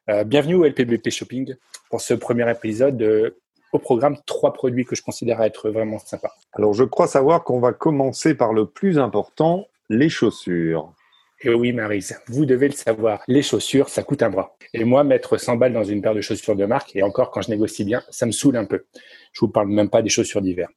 Euh, 0.08 0.22
bienvenue 0.22 0.54
au 0.54 0.64
LPBP 0.64 1.10
Shopping 1.10 1.56
pour 1.90 2.00
ce 2.00 2.14
premier 2.14 2.48
épisode 2.48 3.02
euh, 3.02 3.36
au 3.72 3.80
programme 3.80 4.16
trois 4.24 4.52
produits 4.52 4.84
que 4.84 4.94
je 4.94 5.02
considère 5.02 5.42
être 5.42 5.68
vraiment 5.68 5.98
sympas. 5.98 6.32
Alors 6.52 6.74
je 6.74 6.84
crois 6.84 7.08
savoir 7.08 7.42
qu'on 7.42 7.58
va 7.58 7.72
commencer 7.72 8.36
par 8.36 8.52
le 8.52 8.66
plus 8.66 9.00
important, 9.00 9.66
les 9.88 10.08
chaussures. 10.08 10.94
Et 11.40 11.52
oui 11.52 11.72
Marise, 11.72 12.20
vous 12.28 12.46
devez 12.46 12.68
le 12.68 12.74
savoir, 12.74 13.24
les 13.26 13.42
chaussures 13.42 13.88
ça 13.88 14.04
coûte 14.04 14.22
un 14.22 14.30
bras. 14.30 14.56
Et 14.74 14.84
moi 14.84 15.02
mettre 15.02 15.38
100 15.38 15.56
balles 15.56 15.72
dans 15.72 15.82
une 15.82 16.02
paire 16.02 16.14
de 16.14 16.20
chaussures 16.20 16.54
de 16.54 16.66
marque 16.66 16.94
et 16.94 17.02
encore 17.02 17.32
quand 17.32 17.42
je 17.42 17.50
négocie 17.50 17.84
bien, 17.84 18.00
ça 18.08 18.26
me 18.26 18.32
saoule 18.32 18.56
un 18.58 18.64
peu. 18.64 18.84
Je 19.32 19.40
vous 19.40 19.48
parle 19.48 19.68
même 19.70 19.90
pas 19.90 20.02
des 20.02 20.08
chaussures 20.08 20.40
d'hiver. 20.40 20.68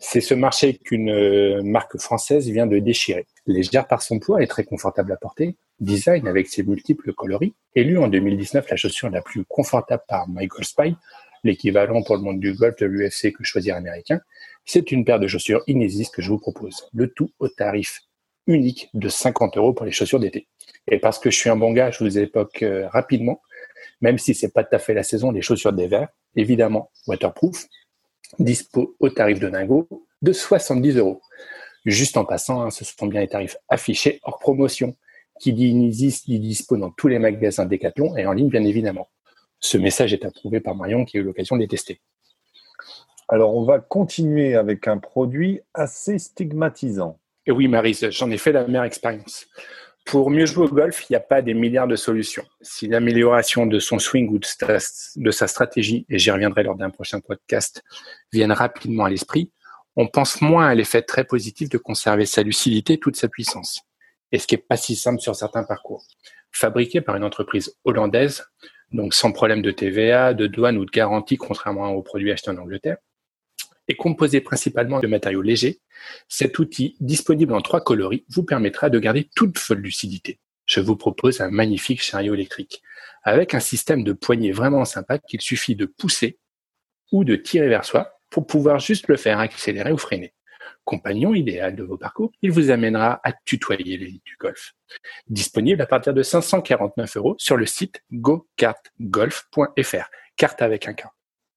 C'est 0.00 0.22
ce 0.22 0.32
marché 0.32 0.78
qu'une 0.78 1.10
euh, 1.10 1.62
marque 1.62 1.98
française 1.98 2.48
vient 2.48 2.66
de 2.66 2.78
déchirer. 2.78 3.26
Légère 3.46 3.86
par 3.86 4.00
son 4.00 4.18
poids 4.18 4.42
et 4.42 4.46
très 4.46 4.64
confortable 4.64 5.12
à 5.12 5.16
porter, 5.16 5.54
design 5.80 6.28
avec 6.28 6.48
ses 6.48 6.62
multiples 6.62 7.12
coloris, 7.12 7.54
élue 7.74 7.98
en 7.98 8.08
2019 8.08 8.68
la 8.70 8.76
chaussure 8.76 9.10
la 9.10 9.22
plus 9.22 9.44
confortable 9.44 10.02
par 10.08 10.28
Michael 10.28 10.64
Spy, 10.64 10.96
l'équivalent 11.42 12.02
pour 12.02 12.16
le 12.16 12.22
monde 12.22 12.40
du 12.40 12.54
golf 12.54 12.76
de 12.76 12.86
l'UFC 12.86 13.32
que 13.32 13.44
choisir 13.44 13.76
américain, 13.76 14.20
c'est 14.64 14.90
une 14.92 15.04
paire 15.04 15.20
de 15.20 15.26
chaussures 15.26 15.62
Inesis 15.66 16.10
que 16.10 16.22
je 16.22 16.30
vous 16.30 16.38
propose. 16.38 16.88
Le 16.94 17.08
tout 17.08 17.30
au 17.38 17.48
tarif 17.48 18.00
unique 18.46 18.90
de 18.94 19.08
50 19.08 19.56
euros 19.56 19.72
pour 19.72 19.86
les 19.86 19.92
chaussures 19.92 20.20
d'été. 20.20 20.48
Et 20.86 20.98
parce 20.98 21.18
que 21.18 21.30
je 21.30 21.36
suis 21.36 21.50
un 21.50 21.56
bon 21.56 21.72
gars, 21.72 21.90
je 21.90 22.02
vous 22.04 22.18
évoque 22.18 22.62
euh, 22.62 22.88
rapidement, 22.88 23.40
même 24.00 24.18
si 24.18 24.34
c'est 24.34 24.52
pas 24.52 24.64
tout 24.64 24.74
à 24.74 24.78
fait 24.78 24.94
la 24.94 25.02
saison, 25.02 25.30
les 25.30 25.42
chaussures 25.42 25.72
d'hiver, 25.72 26.08
évidemment 26.36 26.90
waterproof, 27.06 27.66
dispo 28.38 28.96
au 29.00 29.08
tarif 29.08 29.38
de 29.38 29.48
Dingo 29.48 29.88
de 30.22 30.32
70 30.32 30.96
euros. 30.96 31.20
Juste 31.84 32.16
en 32.16 32.24
passant, 32.24 32.62
hein, 32.62 32.70
ce 32.70 32.84
sont 32.84 33.06
bien 33.06 33.20
les 33.20 33.28
tarifs 33.28 33.56
affichés 33.68 34.20
hors 34.22 34.38
promotion. 34.38 34.96
Qui 35.40 35.52
dit 35.52 35.68
Inesis 35.68 36.24
dit 36.26 36.38
dispo 36.38 36.76
dans 36.76 36.90
tous 36.90 37.08
les 37.08 37.18
magasins 37.18 37.66
Decathlon 37.66 38.16
et 38.16 38.26
en 38.26 38.32
ligne, 38.32 38.48
bien 38.48 38.64
évidemment. 38.64 39.08
Ce 39.60 39.76
message 39.78 40.12
est 40.12 40.24
approuvé 40.24 40.60
par 40.60 40.74
Marion 40.74 41.04
qui 41.04 41.16
a 41.16 41.20
eu 41.20 41.24
l'occasion 41.24 41.56
de 41.56 41.62
les 41.62 41.68
tester. 41.68 42.00
Alors 43.28 43.56
on 43.56 43.64
va 43.64 43.78
continuer 43.78 44.54
avec 44.54 44.86
un 44.86 44.98
produit 44.98 45.60
assez 45.72 46.18
stigmatisant. 46.18 47.18
Et 47.46 47.52
oui, 47.52 47.68
Marise, 47.68 48.08
j'en 48.10 48.30
ai 48.30 48.38
fait 48.38 48.52
la 48.52 48.66
meilleure 48.66 48.84
expérience. 48.84 49.46
Pour 50.04 50.30
mieux 50.30 50.44
jouer 50.44 50.66
au 50.66 50.68
golf, 50.68 51.08
il 51.08 51.12
n'y 51.12 51.16
a 51.16 51.20
pas 51.20 51.40
des 51.40 51.54
milliards 51.54 51.88
de 51.88 51.96
solutions. 51.96 52.44
Si 52.60 52.86
l'amélioration 52.86 53.66
de 53.66 53.78
son 53.78 53.98
swing 53.98 54.28
ou 54.28 54.38
de 54.38 54.44
sa, 54.44 54.78
de 55.16 55.30
sa 55.30 55.46
stratégie, 55.46 56.04
et 56.10 56.18
j'y 56.18 56.30
reviendrai 56.30 56.62
lors 56.62 56.76
d'un 56.76 56.90
prochain 56.90 57.20
podcast, 57.20 57.82
viennent 58.32 58.52
rapidement 58.52 59.06
à 59.06 59.10
l'esprit, 59.10 59.50
on 59.96 60.06
pense 60.06 60.42
moins 60.42 60.66
à 60.66 60.74
l'effet 60.74 61.00
très 61.00 61.24
positif 61.24 61.70
de 61.70 61.78
conserver 61.78 62.26
sa 62.26 62.42
lucidité 62.42 62.94
et 62.94 62.98
toute 62.98 63.16
sa 63.16 63.28
puissance. 63.28 63.80
Et 64.34 64.38
ce 64.38 64.48
qui 64.48 64.56
n'est 64.56 64.62
pas 64.68 64.76
si 64.76 64.96
simple 64.96 65.20
sur 65.20 65.36
certains 65.36 65.62
parcours. 65.62 66.04
Fabriqué 66.50 67.00
par 67.00 67.14
une 67.14 67.22
entreprise 67.22 67.76
hollandaise, 67.84 68.44
donc 68.90 69.14
sans 69.14 69.30
problème 69.30 69.62
de 69.62 69.70
TVA, 69.70 70.34
de 70.34 70.48
douane 70.48 70.76
ou 70.76 70.84
de 70.84 70.90
garantie, 70.90 71.36
contrairement 71.36 71.92
aux 71.92 72.02
produits 72.02 72.32
achetés 72.32 72.50
en 72.50 72.56
Angleterre, 72.56 72.96
et 73.86 73.94
composé 73.94 74.40
principalement 74.40 74.98
de 74.98 75.06
matériaux 75.06 75.40
légers, 75.40 75.78
cet 76.26 76.58
outil, 76.58 76.96
disponible 76.98 77.54
en 77.54 77.60
trois 77.60 77.80
coloris, 77.80 78.24
vous 78.28 78.42
permettra 78.42 78.90
de 78.90 78.98
garder 78.98 79.30
toute 79.36 79.56
votre 79.68 79.80
lucidité. 79.80 80.40
Je 80.66 80.80
vous 80.80 80.96
propose 80.96 81.40
un 81.40 81.50
magnifique 81.52 82.02
chariot 82.02 82.34
électrique, 82.34 82.82
avec 83.22 83.54
un 83.54 83.60
système 83.60 84.02
de 84.02 84.12
poignée 84.12 84.50
vraiment 84.50 84.84
sympa 84.84 85.18
qu'il 85.20 85.42
suffit 85.42 85.76
de 85.76 85.86
pousser 85.86 86.40
ou 87.12 87.22
de 87.22 87.36
tirer 87.36 87.68
vers 87.68 87.84
soi 87.84 88.18
pour 88.30 88.48
pouvoir 88.48 88.80
juste 88.80 89.06
le 89.06 89.16
faire 89.16 89.38
accélérer 89.38 89.92
ou 89.92 89.96
freiner. 89.96 90.34
Compagnon 90.84 91.34
idéal 91.34 91.76
de 91.76 91.82
vos 91.82 91.96
parcours, 91.96 92.30
il 92.42 92.52
vous 92.52 92.70
amènera 92.70 93.20
à 93.24 93.32
tutoyer 93.32 93.96
l'élite 93.96 94.24
du 94.24 94.36
golf. 94.38 94.74
Disponible 95.28 95.80
à 95.82 95.86
partir 95.86 96.12
de 96.12 96.22
549 96.22 97.16
euros 97.16 97.34
sur 97.38 97.56
le 97.56 97.66
site 97.66 98.02
gokartgolf.fr. 98.12 100.10
Carte 100.36 100.62
avec 100.62 100.86
un 100.86 100.94
K. 100.94 101.04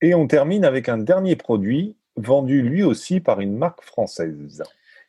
Et 0.00 0.14
on 0.14 0.26
termine 0.26 0.64
avec 0.64 0.88
un 0.88 0.98
dernier 0.98 1.36
produit 1.36 1.96
vendu 2.16 2.62
lui 2.62 2.82
aussi 2.82 3.20
par 3.20 3.40
une 3.40 3.56
marque 3.56 3.82
française. 3.82 4.62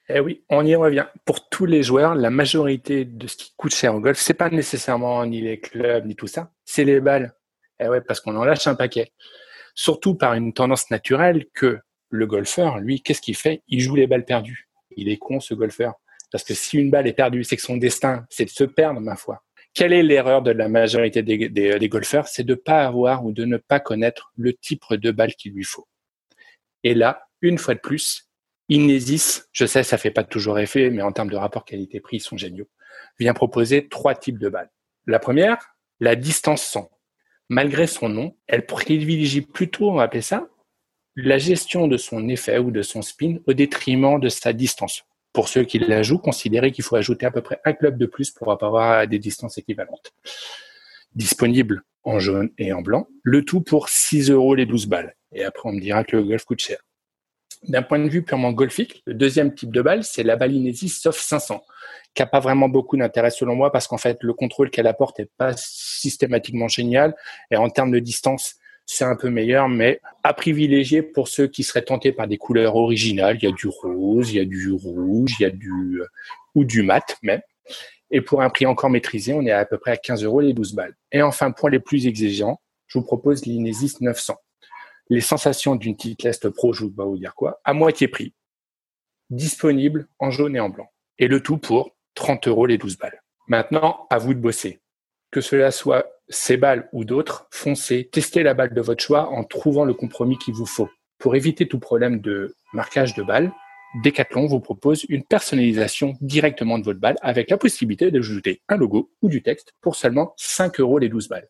Eh 0.10 0.20
oui, 0.20 0.44
on 0.50 0.66
y 0.66 0.76
revient. 0.76 1.06
Pour 1.24 1.50
tous 1.50 1.66
les 1.66 1.84
joueurs, 1.84 2.16
la 2.16 2.32
majorité 2.32 3.06
de 3.06 3.28
ce 3.28 3.38
qui 3.38 3.54
coûte 3.56 3.76
cher 3.76 3.94
au 3.94 4.00
golf, 4.00 4.18
c'est 4.18 4.34
pas 4.34 4.50
nécessairement 4.50 5.24
ni 5.26 5.42
les 5.42 5.60
clubs 5.60 6.06
ni 6.06 6.16
tout 6.16 6.28
ça, 6.28 6.52
c'est 6.66 6.84
les 6.84 7.00
balles. 7.00 7.34
Eh 7.80 7.88
ouais, 7.88 8.02
parce 8.02 8.20
qu'on 8.20 8.36
en 8.36 8.44
lâche 8.44 8.66
un 8.68 8.76
paquet. 8.76 9.12
Surtout 9.76 10.16
par 10.16 10.34
une 10.34 10.52
tendance 10.52 10.90
naturelle 10.90 11.46
que 11.54 11.80
le 12.10 12.26
golfeur, 12.26 12.80
lui, 12.80 13.02
qu'est-ce 13.02 13.22
qu'il 13.22 13.36
fait? 13.36 13.62
Il 13.68 13.82
joue 13.82 13.96
les 13.96 14.08
balles 14.08 14.26
perdues. 14.26 14.70
Il 14.96 15.10
est 15.10 15.18
con 15.18 15.40
ce 15.40 15.54
golfeur. 15.54 15.94
Parce 16.32 16.44
que 16.44 16.54
si 16.54 16.78
une 16.78 16.92
balle 16.92 17.08
est 17.08 17.14
perdue, 17.14 17.44
c'est 17.44 17.56
que 17.56 17.62
son 17.62 17.78
destin, 17.78 18.26
c'est 18.30 18.46
de 18.46 18.50
se 18.50 18.64
perdre, 18.64 19.00
ma 19.00 19.16
foi. 19.16 19.44
Quelle 19.74 19.94
est 19.94 20.04
l'erreur 20.04 20.42
de 20.42 20.52
la 20.52 20.68
majorité 20.68 21.22
des, 21.22 21.90
golfeurs? 21.90 22.28
C'est 22.28 22.44
de 22.44 22.54
ne 22.54 22.56
pas 22.56 22.86
avoir 22.86 23.26
ou 23.26 23.32
de 23.32 23.46
ne 23.46 23.58
pas 23.58 23.80
connaître 23.80 24.32
le 24.36 24.54
type 24.54 24.84
de 24.92 25.12
balle 25.12 25.34
qu'il 25.36 25.54
lui 25.54 25.64
faut. 25.64 25.88
Et 26.84 26.94
là, 26.94 27.28
une 27.42 27.58
fois 27.58 27.76
de 27.76 27.80
plus, 27.80 28.30
Inesis, 28.68 29.44
je 29.52 29.66
sais, 29.66 29.84
ça 29.84 29.98
fait 29.98 30.12
pas 30.12 30.24
toujours 30.24 30.60
effet, 30.60 30.90
mais 30.90 31.02
en 31.02 31.12
termes 31.12 31.30
de 31.30 31.36
rapport 31.36 31.66
qualité-prix, 31.66 32.18
ils 32.18 32.22
sont 32.22 32.38
géniaux, 32.38 32.70
vient 33.20 33.34
proposer 33.34 33.88
trois 33.88 34.16
types 34.16 34.38
de 34.38 34.50
balles. 34.50 34.70
La 35.08 35.20
première, 35.20 35.76
la 36.00 36.16
distance 36.16 36.64
100. 36.64 36.90
Malgré 37.50 37.88
son 37.88 38.10
nom, 38.10 38.38
elle 38.48 38.66
privilégie 38.66 39.42
plutôt, 39.42 39.90
on 39.90 39.96
va 39.96 40.04
appeler 40.04 40.22
ça, 40.22 40.48
la 41.24 41.38
gestion 41.38 41.88
de 41.88 41.98
son 41.98 42.28
effet 42.30 42.58
ou 42.58 42.72
de 42.72 42.82
son 42.82 43.02
spin 43.02 43.38
au 43.48 43.54
détriment 43.54 44.20
de 44.20 44.30
sa 44.30 44.54
distance. 44.54 45.04
Pour 45.34 45.48
ceux 45.48 45.64
qui 45.64 45.80
la 45.80 46.02
jouent, 46.02 46.18
considérez 46.18 46.72
qu'il 46.72 46.84
faut 46.84 46.96
ajouter 46.96 47.26
à 47.26 47.32
peu 47.32 47.42
près 47.42 47.60
un 47.66 47.74
club 47.74 47.98
de 47.98 48.06
plus 48.06 48.32
pour 48.32 48.52
avoir 48.52 49.08
des 49.08 49.20
distances 49.20 49.58
équivalentes. 49.58 50.14
Disponible 51.16 51.84
en 52.04 52.20
jaune 52.20 52.50
et 52.58 52.74
en 52.74 52.82
blanc, 52.82 53.08
le 53.24 53.44
tout 53.46 53.62
pour 53.62 53.90
6 53.90 54.32
euros 54.32 54.56
les 54.56 54.66
12 54.66 54.88
balles. 54.88 55.16
Et 55.32 55.44
après, 55.44 55.70
on 55.70 55.74
me 55.74 55.82
dira 55.82 56.04
que 56.04 56.18
le 56.18 56.24
golf 56.24 56.46
coûte 56.46 56.60
cher. 56.60 56.78
D'un 57.64 57.82
point 57.84 58.00
de 58.00 58.08
vue 58.08 58.24
purement 58.24 58.54
golfique, 58.54 59.04
le 59.06 59.14
deuxième 59.14 59.54
type 59.54 59.72
de 59.72 59.82
balle, 59.82 60.04
c'est 60.04 60.24
la 60.24 60.38
balle 60.38 60.54
Inesis 60.54 60.90
Soft 60.90 61.20
500, 61.20 61.62
qui 62.14 62.22
n'a 62.22 62.26
pas 62.26 62.40
vraiment 62.40 62.70
beaucoup 62.70 62.96
d'intérêt 62.96 63.32
selon 63.32 63.56
moi 63.56 63.72
parce 63.72 63.86
qu'en 63.86 63.98
fait, 63.98 64.18
le 64.22 64.34
contrôle 64.34 64.70
qu'elle 64.70 64.88
apporte 64.88 65.20
n'est 65.20 65.30
pas 65.38 65.54
systématiquement 65.58 66.70
génial. 66.70 67.16
Et 67.52 67.58
en 67.58 67.70
termes 67.70 67.92
de 67.92 68.00
distance, 68.00 68.56
c'est 68.92 69.06
un 69.06 69.16
peu 69.16 69.30
meilleur, 69.30 69.70
mais 69.70 70.02
à 70.24 70.34
privilégier 70.34 71.04
pour 71.04 71.28
ceux 71.28 71.46
qui 71.46 71.62
seraient 71.62 71.84
tentés 71.84 72.12
par 72.12 72.28
des 72.28 72.40
couleurs 72.40 72.76
originales. 72.76 73.38
Il 73.40 73.48
y 73.48 73.48
a 73.48 73.56
du 73.56 73.68
rose, 73.68 74.32
il 74.32 74.38
y 74.38 74.40
a 74.40 74.46
du 74.46 74.72
rouge, 74.72 75.36
il 75.40 75.44
y 75.44 75.46
a 75.46 75.52
du, 75.52 76.02
ou 76.56 76.66
du 76.66 76.82
mat 76.82 77.16
même. 77.22 77.42
Et 78.10 78.22
pour 78.22 78.42
un 78.42 78.50
prix 78.50 78.66
encore 78.66 78.90
maîtrisé, 78.90 79.32
on 79.32 79.44
est 79.44 79.52
à 79.52 79.64
peu 79.64 79.78
près 79.78 79.92
à 79.92 79.98
15 79.98 80.24
euros 80.24 80.42
les 80.42 80.54
12 80.54 80.74
balles. 80.74 80.96
Et 81.12 81.22
enfin, 81.22 81.52
pour 81.52 81.70
les 81.70 81.80
plus 81.80 82.08
exigeants, 82.08 82.60
je 82.88 82.98
vous 82.98 83.06
propose 83.06 83.46
l'Inesis 83.46 83.98
900. 84.02 84.36
les 85.12 85.22
sensations 85.22 85.76
d'une 85.76 85.96
Titleist 85.96 86.50
Pro, 86.50 86.74
je 86.74 86.86
ne 86.86 86.90
vais 86.90 86.96
pas 86.96 87.06
vous 87.06 87.18
dire 87.20 87.36
quoi, 87.36 87.62
à 87.64 87.74
moitié 87.74 88.08
prix, 88.08 88.34
disponible 89.30 90.08
en 90.18 90.32
jaune 90.32 90.56
et 90.56 90.60
en 90.60 90.70
blanc. 90.70 90.90
Et 91.20 91.28
le 91.28 91.44
tout 91.44 91.60
pour 91.60 91.96
30 92.16 92.48
euros 92.48 92.66
les 92.66 92.80
12 92.80 92.98
balles. 92.98 93.22
Maintenant, 93.48 94.08
à 94.10 94.18
vous 94.18 94.34
de 94.34 94.40
bosser. 94.40 94.80
Que 95.30 95.42
cela 95.42 95.70
soit 95.70 96.08
ces 96.30 96.58
balles 96.58 96.88
ou 96.94 97.04
d'autres, 97.04 97.48
foncez, 97.52 98.10
testez 98.12 98.44
la 98.44 98.54
balle 98.54 98.74
de 98.74 98.82
votre 98.82 99.04
choix 99.04 99.30
en 99.30 99.44
trouvant 99.44 99.86
le 99.86 99.94
compromis 99.94 100.38
qu'il 100.38 100.54
vous 100.54 100.66
faut. 100.66 100.90
Pour 101.18 101.36
éviter 101.36 101.68
tout 101.68 101.80
problème 101.80 102.22
de 102.22 102.56
marquage 102.74 103.16
de 103.16 103.24
balles, 103.24 103.52
Decathlon 104.04 104.46
vous 104.46 104.60
propose 104.60 105.06
une 105.10 105.24
personnalisation 105.24 106.16
directement 106.22 106.78
de 106.78 106.84
votre 106.84 107.00
balle 107.00 107.18
avec 107.22 107.50
la 107.50 107.58
possibilité 107.58 108.12
d'ajouter 108.12 108.62
un 108.70 108.78
logo 108.78 109.12
ou 109.22 109.30
du 109.30 109.42
texte 109.42 109.74
pour 109.82 109.96
seulement 109.96 110.34
5 110.38 110.80
euros 110.80 111.00
les 111.00 111.10
12 111.10 111.28
balles. 111.28 111.50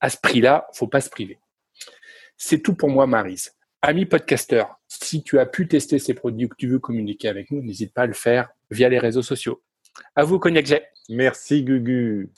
À 0.00 0.10
ce 0.10 0.16
prix-là, 0.20 0.66
faut 0.74 0.88
pas 0.88 1.00
se 1.00 1.08
priver. 1.08 1.38
C'est 2.36 2.60
tout 2.60 2.74
pour 2.74 2.88
moi, 2.88 3.06
Marise. 3.06 3.52
Ami 3.80 4.06
podcaster, 4.06 4.64
si 4.88 5.22
tu 5.22 5.38
as 5.38 5.46
pu 5.46 5.68
tester 5.68 6.00
ces 6.00 6.14
produits 6.14 6.46
ou 6.46 6.48
que 6.48 6.56
tu 6.56 6.66
veux 6.66 6.80
communiquer 6.80 7.28
avec 7.28 7.52
nous, 7.52 7.62
n'hésite 7.62 7.94
pas 7.94 8.02
à 8.02 8.06
le 8.06 8.12
faire 8.12 8.48
via 8.70 8.88
les 8.88 8.98
réseaux 8.98 9.22
sociaux. 9.22 9.62
À 10.16 10.24
vous, 10.24 10.40
Cognac. 10.40 10.82
Merci, 11.08 11.62
Gugu. 11.62 12.30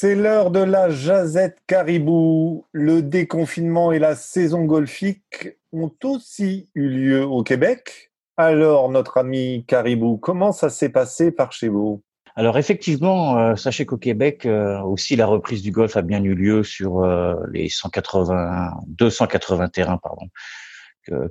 C'est 0.00 0.14
l'heure 0.14 0.52
de 0.52 0.60
la 0.60 0.90
jazette 0.90 1.58
caribou. 1.66 2.64
Le 2.70 3.02
déconfinement 3.02 3.90
et 3.90 3.98
la 3.98 4.14
saison 4.14 4.62
golfique 4.62 5.56
ont 5.72 5.92
aussi 6.04 6.70
eu 6.76 6.88
lieu 6.88 7.24
au 7.24 7.42
Québec. 7.42 8.12
Alors, 8.36 8.90
notre 8.90 9.16
ami 9.16 9.64
caribou, 9.66 10.16
comment 10.16 10.52
ça 10.52 10.70
s'est 10.70 10.90
passé 10.90 11.32
par 11.32 11.50
chez 11.50 11.66
vous? 11.66 12.00
Alors 12.36 12.58
effectivement, 12.58 13.38
euh, 13.38 13.56
sachez 13.56 13.86
qu'au 13.86 13.96
Québec 13.96 14.46
euh, 14.46 14.80
aussi 14.82 15.16
la 15.16 15.26
reprise 15.26 15.62
du 15.62 15.72
golf 15.72 15.96
a 15.96 16.02
bien 16.02 16.22
eu 16.22 16.36
lieu 16.36 16.62
sur 16.62 17.02
euh, 17.02 17.34
les 17.50 17.68
180, 17.68 18.74
280 18.86 19.68
terrains 19.70 19.98
pardon, 19.98 20.28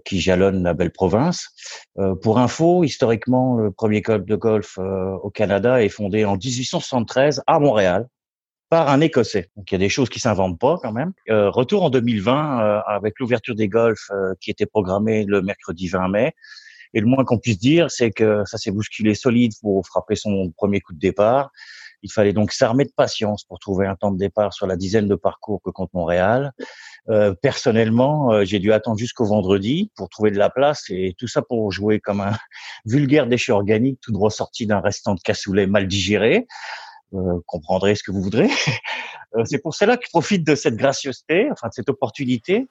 qui 0.03 0.19
jalonnent 0.19 0.63
la 0.63 0.73
belle 0.73 0.91
province. 0.91 1.51
pour 2.21 2.37
info, 2.37 2.83
historiquement, 2.83 3.55
le 3.55 3.71
premier 3.71 4.01
club 4.01 4.25
de 4.25 4.35
golf 4.35 4.77
au 4.77 5.29
Canada 5.29 5.81
est 5.81 5.87
fondé 5.87 6.25
en 6.25 6.35
1873 6.35 7.43
à 7.47 7.59
Montréal 7.59 8.07
par 8.69 8.89
un 8.89 9.01
Écossais. 9.01 9.49
Donc 9.55 9.71
il 9.71 9.75
y 9.75 9.77
a 9.77 9.79
des 9.79 9.89
choses 9.89 10.09
qui 10.09 10.19
s'inventent 10.19 10.59
pas 10.59 10.77
quand 10.81 10.91
même. 10.91 11.13
retour 11.29 11.83
en 11.83 11.89
2020 11.89 12.83
avec 12.85 13.19
l'ouverture 13.19 13.55
des 13.55 13.67
golfs 13.67 14.11
qui 14.41 14.51
était 14.51 14.65
programmée 14.65 15.25
le 15.25 15.41
mercredi 15.41 15.87
20 15.87 16.07
mai. 16.09 16.33
Et 16.93 16.99
le 16.99 17.05
moins 17.05 17.23
qu'on 17.23 17.37
puisse 17.37 17.59
dire, 17.59 17.91
c'est 17.91 18.11
que 18.11 18.43
ça 18.45 18.57
s'est 18.57 18.71
bousculé 18.71 19.13
solide 19.13 19.51
pour 19.61 19.85
frapper 19.85 20.15
son 20.15 20.51
premier 20.51 20.79
coup 20.79 20.93
de 20.93 20.99
départ. 20.99 21.51
Il 22.03 22.11
fallait 22.11 22.33
donc 22.33 22.51
s'armer 22.51 22.85
de 22.85 22.91
patience 22.95 23.43
pour 23.43 23.59
trouver 23.59 23.87
un 23.87 23.95
temps 23.95 24.11
de 24.11 24.17
départ 24.17 24.53
sur 24.53 24.67
la 24.67 24.75
dizaine 24.75 25.07
de 25.07 25.15
parcours 25.15 25.61
que 25.63 25.71
compte 25.71 25.93
Montréal. 25.93 26.51
Euh, 27.09 27.33
personnellement, 27.33 28.31
euh, 28.31 28.45
j'ai 28.45 28.59
dû 28.59 28.71
attendre 28.71 28.97
jusqu'au 28.97 29.25
vendredi 29.25 29.91
pour 29.95 30.09
trouver 30.09 30.29
de 30.29 30.37
la 30.37 30.49
place 30.49 30.85
et 30.89 31.15
tout 31.17 31.27
ça 31.27 31.41
pour 31.41 31.71
jouer 31.71 31.99
comme 31.99 32.21
un 32.21 32.33
vulgaire 32.85 33.27
déchet 33.27 33.51
organique 33.51 33.99
tout 34.01 34.11
droit 34.11 34.29
sorti 34.29 34.67
d'un 34.67 34.79
restant 34.79 35.15
de 35.15 35.21
cassoulet 35.21 35.67
mal 35.67 35.87
digéré. 35.87 36.47
Euh, 37.13 37.39
comprendrez 37.45 37.95
ce 37.95 38.03
que 38.03 38.11
vous 38.11 38.21
voudrez. 38.21 38.49
Euh, 39.35 39.43
c'est 39.43 39.57
pour 39.57 39.75
cela 39.75 39.97
que 39.97 40.05
je 40.05 40.09
profite 40.09 40.47
de 40.47 40.55
cette 40.55 40.77
gracieuseté, 40.77 41.49
enfin 41.51 41.67
de 41.67 41.73
cette 41.73 41.89
opportunité, 41.89 42.65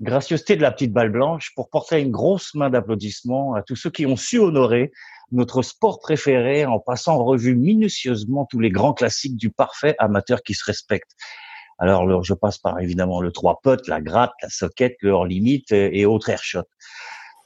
gracieuseté 0.00 0.54
de 0.54 0.62
la 0.62 0.70
petite 0.70 0.92
balle 0.92 1.10
blanche 1.10 1.50
pour 1.56 1.68
porter 1.68 2.00
une 2.00 2.12
grosse 2.12 2.54
main 2.54 2.70
d'applaudissement 2.70 3.54
à 3.54 3.62
tous 3.62 3.74
ceux 3.74 3.90
qui 3.90 4.06
ont 4.06 4.14
su 4.14 4.38
honorer 4.38 4.92
notre 5.32 5.62
sport 5.62 5.98
préféré 5.98 6.64
en 6.64 6.78
passant 6.78 7.16
en 7.16 7.24
revue 7.24 7.56
minutieusement 7.56 8.46
tous 8.48 8.60
les 8.60 8.70
grands 8.70 8.94
classiques 8.94 9.36
du 9.36 9.50
parfait 9.50 9.96
amateur 9.98 10.42
qui 10.44 10.54
se 10.54 10.64
respecte. 10.64 11.10
Alors, 11.80 12.22
je 12.22 12.34
passe 12.34 12.58
par 12.58 12.78
évidemment 12.78 13.20
le 13.20 13.32
trois 13.32 13.58
potes, 13.60 13.88
la 13.88 14.00
gratte, 14.00 14.32
la 14.42 14.48
soquette, 14.48 14.94
le 15.00 15.10
hors 15.10 15.26
limite 15.26 15.72
et 15.72 16.06
autres 16.06 16.30
airshots. 16.30 16.62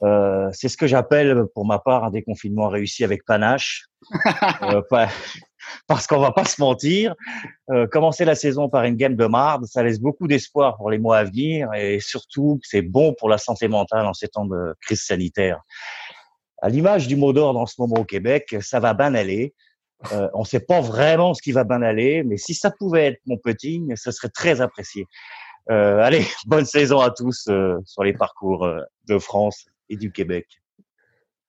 Euh, 0.02 0.48
c'est 0.52 0.68
ce 0.68 0.76
que 0.76 0.86
j'appelle, 0.86 1.44
pour 1.54 1.66
ma 1.66 1.78
part, 1.78 2.04
un 2.04 2.10
déconfinement 2.10 2.68
réussi 2.68 3.04
avec 3.04 3.24
panache. 3.24 3.86
euh, 4.62 4.82
parce 5.86 6.06
qu'on 6.06 6.18
va 6.18 6.32
pas 6.32 6.44
se 6.44 6.60
mentir, 6.60 7.14
euh, 7.70 7.86
commencer 7.86 8.24
la 8.24 8.34
saison 8.34 8.68
par 8.68 8.84
une 8.84 8.96
game 8.96 9.16
de 9.16 9.26
marde, 9.26 9.66
ça 9.66 9.82
laisse 9.82 10.00
beaucoup 10.00 10.26
d'espoir 10.28 10.76
pour 10.76 10.90
les 10.90 10.98
mois 10.98 11.18
à 11.18 11.24
venir 11.24 11.72
et 11.74 12.00
surtout 12.00 12.58
c'est 12.62 12.82
bon 12.82 13.14
pour 13.18 13.28
la 13.28 13.38
santé 13.38 13.68
mentale 13.68 14.06
en 14.06 14.14
ces 14.14 14.28
temps 14.28 14.46
de 14.46 14.74
crise 14.80 15.02
sanitaire. 15.02 15.60
À 16.62 16.68
l'image 16.68 17.06
du 17.06 17.16
mot 17.16 17.32
d'ordre 17.32 17.58
en 17.58 17.66
ce 17.66 17.74
moment 17.78 17.96
au 17.96 18.04
Québec, 18.04 18.56
ça 18.60 18.80
va 18.80 18.92
bien 18.94 19.14
aller. 19.14 19.54
Euh, 20.12 20.28
on 20.34 20.40
ne 20.40 20.44
sait 20.44 20.60
pas 20.60 20.80
vraiment 20.80 21.34
ce 21.34 21.42
qui 21.42 21.52
va 21.52 21.64
bien 21.64 21.82
aller, 21.82 22.22
mais 22.22 22.36
si 22.36 22.54
ça 22.54 22.70
pouvait 22.70 23.06
être 23.06 23.20
mon 23.26 23.36
petit, 23.36 23.82
ce 23.96 24.10
serait 24.10 24.28
très 24.28 24.60
apprécié. 24.60 25.06
Euh, 25.70 25.98
allez, 25.98 26.24
bonne 26.46 26.64
saison 26.64 27.00
à 27.00 27.10
tous 27.10 27.46
euh, 27.48 27.76
sur 27.84 28.04
les 28.04 28.12
parcours 28.12 28.68
de 29.08 29.18
France 29.18 29.66
et 29.88 29.96
du 29.96 30.12
Québec. 30.12 30.46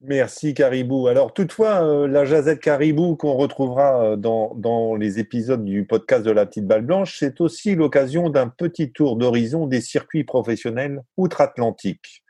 Merci 0.03 0.55
Caribou. 0.55 1.07
Alors 1.07 1.31
toutefois, 1.31 1.83
euh, 1.83 2.07
la 2.07 2.25
jazette 2.25 2.59
Caribou 2.59 3.15
qu'on 3.15 3.33
retrouvera 3.33 4.03
euh, 4.03 4.15
dans, 4.15 4.55
dans, 4.55 4.95
les 4.95 5.19
épisodes 5.19 5.63
du 5.63 5.85
podcast 5.85 6.25
de 6.25 6.31
la 6.31 6.47
petite 6.47 6.65
balle 6.65 6.81
blanche, 6.81 7.17
c'est 7.19 7.39
aussi 7.39 7.75
l'occasion 7.75 8.29
d'un 8.29 8.47
petit 8.47 8.91
tour 8.91 9.15
d'horizon 9.15 9.67
des 9.67 9.79
circuits 9.79 10.23
professionnels 10.23 11.03
outre-Atlantique. 11.17 12.20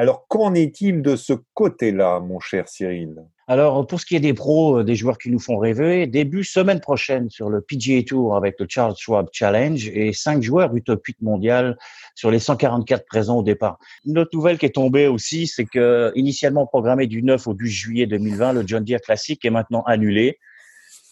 Alors 0.00 0.26
qu'en 0.28 0.54
est-il 0.54 1.02
de 1.02 1.14
ce 1.14 1.34
côté-là, 1.52 2.20
mon 2.20 2.40
cher 2.40 2.66
Cyril? 2.66 3.16
Alors, 3.46 3.86
pour 3.86 4.00
ce 4.00 4.06
qui 4.06 4.16
est 4.16 4.20
des 4.20 4.32
pros, 4.32 4.78
euh, 4.78 4.82
des 4.82 4.94
joueurs 4.94 5.18
qui 5.18 5.28
nous 5.28 5.38
font 5.38 5.58
rêver, 5.58 6.06
début 6.06 6.42
semaine 6.42 6.80
prochaine 6.80 7.28
sur 7.28 7.50
le 7.50 7.60
PGA 7.60 8.02
Tour 8.02 8.34
avec 8.34 8.58
le 8.58 8.64
Charles 8.66 8.94
Schwab 8.96 9.28
Challenge 9.30 9.90
et 9.92 10.14
cinq 10.14 10.42
joueurs 10.42 10.72
8 10.72 11.20
mondial 11.20 11.76
sur 12.14 12.30
les 12.30 12.38
144 12.38 13.04
présents 13.04 13.40
au 13.40 13.42
départ. 13.42 13.78
Une 14.06 14.18
autre 14.18 14.30
nouvelle 14.32 14.56
qui 14.56 14.64
est 14.64 14.74
tombée 14.74 15.06
aussi, 15.06 15.46
c'est 15.46 15.66
que 15.66 16.12
initialement 16.14 16.66
programmé 16.66 17.06
du 17.06 17.22
9 17.22 17.48
au 17.48 17.52
12 17.52 17.68
juillet 17.68 18.06
2020, 18.06 18.54
le 18.54 18.66
John 18.66 18.82
Deere 18.82 19.02
Classic 19.02 19.44
est 19.44 19.50
maintenant 19.50 19.82
annulé. 19.82 20.38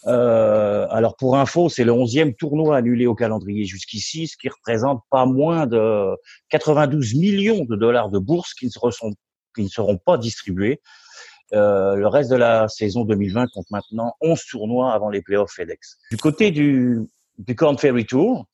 Euh, 0.09 0.87
alors 0.91 1.17
pour 1.17 1.37
info, 1.37 1.69
c'est 1.69 1.85
le 1.85 1.93
11e 1.93 2.35
tournoi 2.35 2.77
annulé 2.77 3.07
au 3.07 3.15
calendrier 3.15 3.65
jusqu'ici, 3.65 4.27
ce 4.27 4.37
qui 4.37 4.49
représente 4.49 5.03
pas 5.11 5.27
moins 5.27 5.67
de 5.67 6.17
92 6.49 7.15
millions 7.15 7.65
de 7.65 7.77
dollars 7.77 8.09
de 8.09 8.19
bourses 8.19 8.55
qui 8.55 8.67
ne 8.67 8.71
seront, 8.71 8.91
qui 9.55 9.63
ne 9.63 9.69
seront 9.69 9.99
pas 9.99 10.17
distribués. 10.17 10.81
Euh, 11.53 11.95
le 11.97 12.07
reste 12.07 12.31
de 12.31 12.37
la 12.37 12.69
saison 12.69 13.05
2020 13.05 13.47
compte 13.53 13.71
maintenant 13.71 14.15
11 14.21 14.43
tournois 14.51 14.93
avant 14.93 15.11
les 15.11 15.23
playoffs 15.23 15.53
FedEx. 15.53 15.99
Du 16.11 16.17
côté 16.17 16.51
du, 16.51 17.01
du 17.39 17.55
Corn 17.55 17.77
Ferry 17.77 18.07
Tour, 18.07 18.47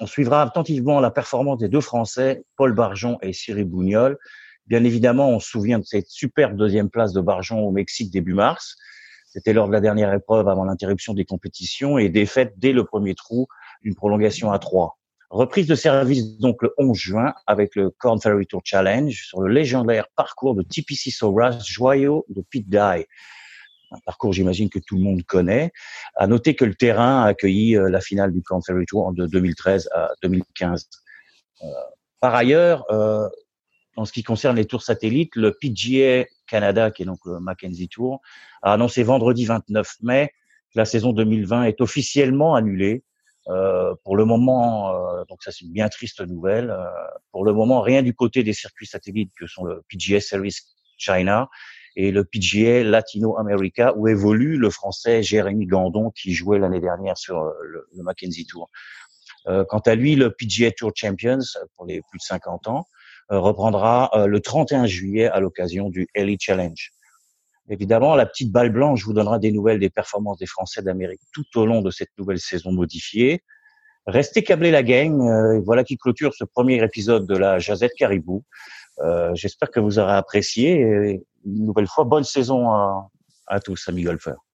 on 0.00 0.06
suivra 0.06 0.42
attentivement 0.42 1.00
la 1.00 1.10
performance 1.10 1.58
des 1.58 1.68
deux 1.68 1.82
Français, 1.82 2.44
Paul 2.56 2.74
Barjon 2.74 3.18
et 3.22 3.32
Cyril 3.32 3.64
Bougnol. 3.64 4.18
Bien 4.66 4.84
évidemment, 4.84 5.30
on 5.30 5.40
se 5.40 5.48
souvient 5.48 5.78
de 5.78 5.84
cette 5.84 6.08
superbe 6.08 6.56
deuxième 6.56 6.90
place 6.90 7.12
de 7.12 7.20
Barjon 7.20 7.60
au 7.60 7.70
Mexique 7.70 8.10
début 8.10 8.34
mars. 8.34 8.76
C'était 9.30 9.52
lors 9.52 9.68
de 9.68 9.72
la 9.72 9.80
dernière 9.80 10.12
épreuve 10.12 10.48
avant 10.48 10.64
l'interruption 10.64 11.14
des 11.14 11.24
compétitions 11.24 11.98
et 11.98 12.08
défaite 12.08 12.54
dès 12.56 12.72
le 12.72 12.84
premier 12.84 13.14
trou, 13.14 13.46
une 13.82 13.94
prolongation 13.94 14.50
à 14.50 14.58
trois. 14.58 14.98
Reprise 15.30 15.68
de 15.68 15.76
service 15.76 16.38
donc 16.40 16.60
le 16.62 16.74
11 16.78 16.98
juin 16.98 17.34
avec 17.46 17.76
le 17.76 17.90
Corn 17.90 18.20
Ferry 18.20 18.46
Tour 18.46 18.62
Challenge 18.64 19.14
sur 19.14 19.40
le 19.40 19.52
légendaire 19.52 20.08
parcours 20.16 20.56
de 20.56 20.62
TPC 20.62 21.12
Soras, 21.12 21.60
joyau 21.64 22.26
de 22.28 22.42
Pete 22.50 22.68
Dye. 22.68 23.06
Un 23.92 23.98
parcours, 24.04 24.32
j'imagine, 24.32 24.68
que 24.68 24.80
tout 24.80 24.96
le 24.96 25.02
monde 25.02 25.22
connaît. 25.22 25.70
À 26.16 26.26
noter 26.26 26.56
que 26.56 26.64
le 26.64 26.74
terrain 26.74 27.22
a 27.22 27.26
accueilli 27.26 27.76
euh, 27.76 27.88
la 27.88 28.00
finale 28.00 28.32
du 28.32 28.42
Corn 28.42 28.62
Ferry 28.64 28.86
Tour 28.86 29.12
de 29.12 29.26
2013 29.26 29.88
à 29.94 30.10
2015. 30.22 30.88
Euh, 31.62 31.66
par 32.18 32.34
ailleurs, 32.34 32.84
euh, 32.90 33.28
en 33.96 34.04
ce 34.04 34.12
qui 34.12 34.22
concerne 34.22 34.56
les 34.56 34.66
tours 34.66 34.82
satellites, 34.82 35.36
le 35.36 35.52
PGA 35.52 36.26
Canada, 36.46 36.90
qui 36.90 37.02
est 37.02 37.06
donc 37.06 37.18
le 37.24 37.40
Mackenzie 37.40 37.88
Tour, 37.88 38.20
a 38.62 38.72
annoncé 38.72 39.02
vendredi 39.02 39.44
29 39.44 39.96
mai 40.02 40.30
que 40.72 40.78
la 40.78 40.84
saison 40.84 41.12
2020 41.12 41.64
est 41.64 41.80
officiellement 41.80 42.54
annulée 42.54 43.04
euh, 43.48 43.94
pour 44.04 44.16
le 44.16 44.24
moment, 44.24 44.94
euh, 44.94 45.24
donc 45.28 45.42
ça 45.42 45.50
c'est 45.50 45.64
une 45.64 45.72
bien 45.72 45.88
triste 45.88 46.20
nouvelle. 46.20 46.70
Euh, 46.70 46.84
pour 47.32 47.44
le 47.44 47.52
moment, 47.52 47.80
rien 47.80 48.02
du 48.02 48.14
côté 48.14 48.42
des 48.42 48.52
circuits 48.52 48.86
satellites 48.86 49.32
que 49.36 49.46
sont 49.46 49.64
le 49.64 49.82
PGA 49.88 50.20
Series 50.20 50.56
China 50.98 51.48
et 51.96 52.12
le 52.12 52.24
PGA 52.24 52.84
Latino 52.84 53.38
America 53.38 53.92
où 53.96 54.06
évolue 54.06 54.56
le 54.56 54.70
Français 54.70 55.22
Jérémy 55.22 55.66
Gandon 55.66 56.10
qui 56.10 56.32
jouait 56.34 56.58
l'année 56.58 56.80
dernière 56.80 57.16
sur 57.16 57.42
le, 57.42 57.88
le 57.92 58.02
Mackenzie 58.02 58.46
Tour. 58.46 58.70
quant 59.46 59.80
à 59.80 59.94
lui, 59.94 60.14
le 60.14 60.30
PGA 60.30 60.70
Tour 60.70 60.92
Champions 60.94 61.40
pour 61.76 61.86
les 61.86 62.00
plus 62.10 62.18
de 62.18 62.22
50 62.22 62.68
ans 62.68 62.86
reprendra 63.30 64.10
le 64.26 64.40
31 64.40 64.86
juillet 64.86 65.26
à 65.26 65.40
l'occasion 65.40 65.88
du 65.88 66.08
Elite 66.14 66.42
Challenge. 66.42 66.92
Évidemment, 67.70 68.16
la 68.16 68.26
petite 68.26 68.50
balle 68.50 68.70
blanche 68.70 69.04
vous 69.04 69.12
donnera 69.12 69.38
des 69.38 69.52
nouvelles 69.52 69.78
des 69.78 69.90
performances 69.90 70.38
des 70.38 70.46
Français 70.46 70.82
d'Amérique 70.82 71.20
tout 71.32 71.46
au 71.54 71.66
long 71.66 71.82
de 71.82 71.90
cette 71.92 72.10
nouvelle 72.18 72.40
saison 72.40 72.72
modifiée. 72.72 73.44
Restez 74.06 74.42
câblés 74.42 74.72
la 74.72 74.82
gang. 74.82 75.20
Euh, 75.20 75.60
voilà 75.60 75.84
qui 75.84 75.96
clôture 75.96 76.34
ce 76.34 76.44
premier 76.44 76.82
épisode 76.82 77.28
de 77.28 77.36
la 77.36 77.60
Jazette 77.60 77.94
Caribou. 77.96 78.42
Euh, 79.00 79.30
J'espère 79.34 79.70
que 79.70 79.78
vous 79.78 80.00
aurez 80.00 80.14
apprécié. 80.14 80.80
Une 81.44 81.64
nouvelle 81.64 81.86
fois, 81.86 82.04
bonne 82.04 82.24
saison 82.24 82.70
à 82.70 83.60
tous, 83.60 83.88
amis 83.88 84.02
golfeurs. 84.02 84.44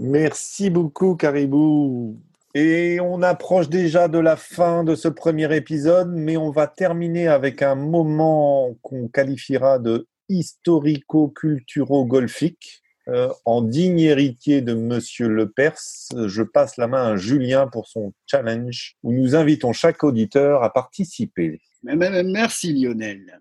Merci 0.00 0.68
beaucoup, 0.68 1.16
Caribou. 1.16 2.20
Et 2.60 2.98
on 2.98 3.22
approche 3.22 3.68
déjà 3.68 4.08
de 4.08 4.18
la 4.18 4.34
fin 4.34 4.82
de 4.82 4.96
ce 4.96 5.06
premier 5.06 5.54
épisode, 5.54 6.10
mais 6.12 6.36
on 6.36 6.50
va 6.50 6.66
terminer 6.66 7.28
avec 7.28 7.62
un 7.62 7.76
moment 7.76 8.74
qu'on 8.82 9.06
qualifiera 9.06 9.78
de 9.78 10.08
historico-culturo-golfique. 10.28 12.82
Euh, 13.06 13.28
en 13.44 13.62
digne 13.62 14.00
héritier 14.00 14.60
de 14.60 14.74
Monsieur 14.74 15.28
Le 15.28 15.48
Perse, 15.48 16.08
je 16.26 16.42
passe 16.42 16.76
la 16.78 16.88
main 16.88 17.12
à 17.12 17.16
Julien 17.16 17.68
pour 17.68 17.86
son 17.86 18.12
challenge 18.26 18.96
où 19.04 19.12
nous 19.12 19.36
invitons 19.36 19.72
chaque 19.72 20.02
auditeur 20.02 20.64
à 20.64 20.72
participer. 20.72 21.60
Merci 21.84 22.72
Lionel. 22.72 23.38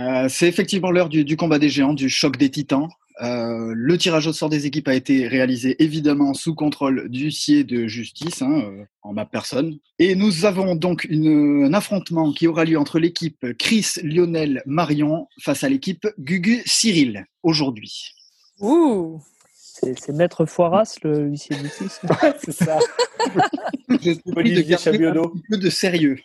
Euh, 0.00 0.28
c'est 0.28 0.48
effectivement 0.48 0.90
l'heure 0.90 1.10
du 1.10 1.36
combat 1.36 1.60
des 1.60 1.68
géants, 1.68 1.94
du 1.94 2.08
choc 2.08 2.38
des 2.38 2.50
titans. 2.50 2.88
Euh, 3.22 3.72
le 3.74 3.96
tirage 3.96 4.26
au 4.26 4.32
sort 4.32 4.50
des 4.50 4.66
équipes 4.66 4.88
a 4.88 4.94
été 4.94 5.26
réalisé 5.26 5.82
évidemment 5.82 6.34
sous 6.34 6.54
contrôle 6.54 7.08
d'huissier 7.08 7.64
de 7.64 7.86
justice, 7.86 8.42
hein, 8.42 8.62
euh, 8.66 8.84
en 9.02 9.14
ma 9.14 9.24
personne. 9.24 9.78
Et 9.98 10.14
nous 10.14 10.44
avons 10.44 10.74
donc 10.74 11.04
une, 11.04 11.64
un 11.64 11.72
affrontement 11.72 12.32
qui 12.32 12.46
aura 12.46 12.64
lieu 12.64 12.78
entre 12.78 12.98
l'équipe 12.98 13.46
Chris, 13.58 13.86
Lionel, 14.02 14.62
Marion 14.66 15.28
face 15.40 15.64
à 15.64 15.68
l'équipe 15.70 16.06
Gugu, 16.18 16.62
Cyril, 16.66 17.24
aujourd'hui. 17.42 18.12
Ouh 18.60 19.20
C'est 19.62 20.10
Maître 20.10 20.44
Foiras, 20.44 20.96
le 21.02 21.28
huissier 21.28 21.56
de 21.56 21.62
justice. 21.62 22.00
c'est 22.44 22.52
ça. 22.52 22.78
Olivier 24.36 24.64
garder 24.64 25.06
un 25.06 25.32
peu 25.48 25.56
de 25.56 25.70
sérieux. 25.70 26.18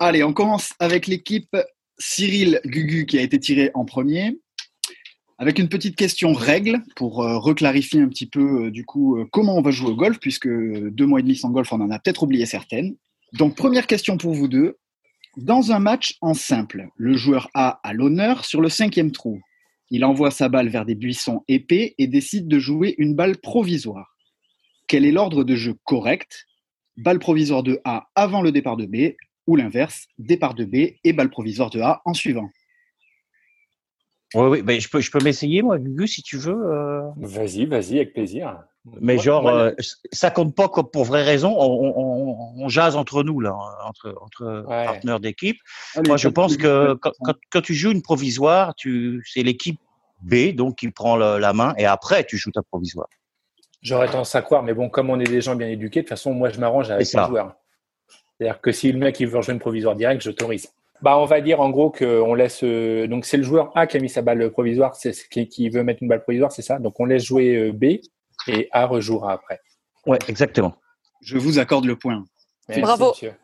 Allez, 0.00 0.24
on 0.24 0.32
commence 0.32 0.72
avec 0.80 1.06
l'équipe 1.06 1.56
Cyril 1.98 2.60
Gugu 2.64 3.06
qui 3.06 3.18
a 3.18 3.22
été 3.22 3.38
tiré 3.38 3.70
en 3.74 3.84
premier. 3.84 4.36
Avec 5.36 5.58
une 5.58 5.68
petite 5.68 5.96
question 5.96 6.32
règle 6.32 6.82
pour 6.94 7.22
euh, 7.22 7.38
reclarifier 7.38 8.00
un 8.00 8.08
petit 8.08 8.26
peu 8.26 8.66
euh, 8.66 8.70
du 8.70 8.84
coup 8.84 9.18
euh, 9.18 9.26
comment 9.32 9.56
on 9.56 9.62
va 9.62 9.72
jouer 9.72 9.90
au 9.90 9.96
golf 9.96 10.20
puisque 10.20 10.48
deux 10.48 11.06
mois 11.06 11.18
et 11.18 11.22
demi 11.24 11.34
sans 11.34 11.50
golf 11.50 11.72
on 11.72 11.80
en 11.80 11.90
a 11.90 11.98
peut-être 11.98 12.22
oublié 12.22 12.46
certaines. 12.46 12.94
Donc 13.32 13.56
première 13.56 13.88
question 13.88 14.16
pour 14.16 14.32
vous 14.32 14.46
deux. 14.46 14.78
Dans 15.36 15.72
un 15.72 15.80
match 15.80 16.16
en 16.20 16.34
simple, 16.34 16.86
le 16.96 17.16
joueur 17.16 17.50
A 17.54 17.80
a 17.82 17.92
l'honneur 17.92 18.44
sur 18.44 18.60
le 18.60 18.68
cinquième 18.68 19.10
trou. 19.10 19.40
Il 19.90 20.04
envoie 20.04 20.30
sa 20.30 20.48
balle 20.48 20.68
vers 20.68 20.84
des 20.84 20.94
buissons 20.94 21.42
épais 21.48 21.96
et 21.98 22.06
décide 22.06 22.46
de 22.46 22.60
jouer 22.60 22.94
une 22.98 23.16
balle 23.16 23.36
provisoire. 23.38 24.16
Quel 24.86 25.04
est 25.04 25.10
l'ordre 25.10 25.42
de 25.42 25.56
jeu 25.56 25.74
correct? 25.82 26.46
Balle 26.96 27.18
provisoire 27.18 27.64
de 27.64 27.80
A 27.84 28.06
avant 28.14 28.40
le 28.40 28.52
départ 28.52 28.76
de 28.76 28.86
B 28.86 29.16
ou 29.48 29.56
l'inverse, 29.56 30.06
départ 30.18 30.54
de 30.54 30.64
B 30.64 30.94
et 31.02 31.12
balle 31.12 31.30
provisoire 31.30 31.70
de 31.70 31.80
A 31.80 32.00
en 32.04 32.14
suivant. 32.14 32.50
Oui, 34.34 34.46
oui, 34.48 34.62
ben, 34.62 34.80
je 34.80 34.88
peux, 34.88 35.00
je 35.00 35.10
peux 35.10 35.22
m'essayer, 35.22 35.62
moi, 35.62 35.78
Gugu, 35.78 36.06
si 36.08 36.22
tu 36.22 36.36
veux. 36.36 36.52
euh, 36.54 37.02
Vas-y, 37.16 37.66
vas-y, 37.66 37.96
avec 37.96 38.12
plaisir. 38.14 38.62
Mais 39.00 39.14
Moi- 39.14 39.22
genre, 39.22 39.42
moi, 39.42 39.52
euh, 39.52 39.74
ça 40.12 40.30
compte 40.30 40.54
pas 40.54 40.68
comme 40.68 40.90
pour 40.90 41.04
vraie 41.04 41.22
raison. 41.22 41.54
On, 41.58 41.92
on, 41.96 42.64
on 42.64 42.68
jase 42.68 42.96
entre 42.96 43.22
nous, 43.22 43.40
là, 43.40 43.54
entre, 43.86 44.14
entre 44.20 44.64
Ouais. 44.68 44.84
partenaires 44.84 45.20
d'équipe. 45.20 45.56
Allez, 45.96 46.08
Moi, 46.08 46.16
je 46.18 46.28
pense 46.28 46.56
que 46.56 46.66
provisoire. 46.66 46.96
quand, 47.00 47.12
quand, 47.22 47.34
quand 47.50 47.60
tu 47.62 47.72
joues 47.74 47.92
une 47.92 48.02
provisoire, 48.02 48.74
tu, 48.74 49.22
c'est 49.26 49.42
l'équipe 49.42 49.78
B, 50.20 50.52
donc, 50.54 50.76
qui 50.76 50.90
prend 50.90 51.16
le- 51.16 51.38
la 51.38 51.52
main, 51.52 51.74
et 51.78 51.86
après, 51.86 52.24
tu 52.24 52.36
joues 52.36 52.50
ta 52.50 52.62
provisoire. 52.62 53.08
J'aurais 53.82 54.06
tendance 54.08 54.34
à 54.34 54.42
croire, 54.42 54.62
mais 54.62 54.74
bon, 54.74 54.88
comme 54.90 55.10
on 55.10 55.20
est 55.20 55.24
des 55.24 55.40
gens 55.40 55.54
bien 55.56 55.68
éduqués, 55.68 56.00
de 56.00 56.04
toute 56.04 56.10
façon, 56.10 56.32
moi, 56.34 56.48
je 56.50 56.58
m'arrange 56.60 56.90
avec 56.90 57.06
C'est 57.06 57.12
ça. 57.12 57.22
le 57.22 57.28
joueur. 57.28 57.54
C'est-à-dire 58.38 58.60
que 58.60 58.72
si 58.72 58.90
le 58.90 58.98
mec 58.98 59.18
il 59.20 59.28
veut 59.28 59.36
rejoindre 59.38 59.56
une 59.56 59.60
provisoire 59.60 59.94
direct, 59.94 60.20
j'autorise. 60.22 60.68
Bah, 61.04 61.18
on 61.18 61.26
va 61.26 61.42
dire 61.42 61.60
en 61.60 61.68
gros 61.68 61.90
qu'on 61.90 62.32
laisse. 62.32 62.64
euh, 62.64 63.06
donc, 63.06 63.26
c'est 63.26 63.36
le 63.36 63.42
joueur 63.42 63.70
A 63.76 63.86
qui 63.86 63.98
a 63.98 64.00
mis 64.00 64.08
sa 64.08 64.22
balle 64.22 64.50
provisoire, 64.50 64.94
c'est 64.94 65.12
ce 65.12 65.28
qui, 65.28 65.46
qui 65.50 65.68
veut 65.68 65.82
mettre 65.84 66.02
une 66.02 66.08
balle 66.08 66.22
provisoire, 66.22 66.50
c'est 66.50 66.62
ça? 66.62 66.78
Donc, 66.78 66.98
on 66.98 67.04
laisse 67.04 67.24
jouer 67.24 67.54
euh, 67.56 67.72
B 67.72 68.00
et 68.48 68.68
A 68.72 68.86
rejouera 68.86 69.34
après. 69.34 69.60
Ouais, 70.06 70.18
exactement. 70.28 70.76
Je 71.20 71.36
vous 71.36 71.58
accorde 71.58 71.84
le 71.84 71.96
point. 71.96 72.24
Merci, 72.68 72.80
Bravo. 72.80 73.10
monsieur. 73.10 73.34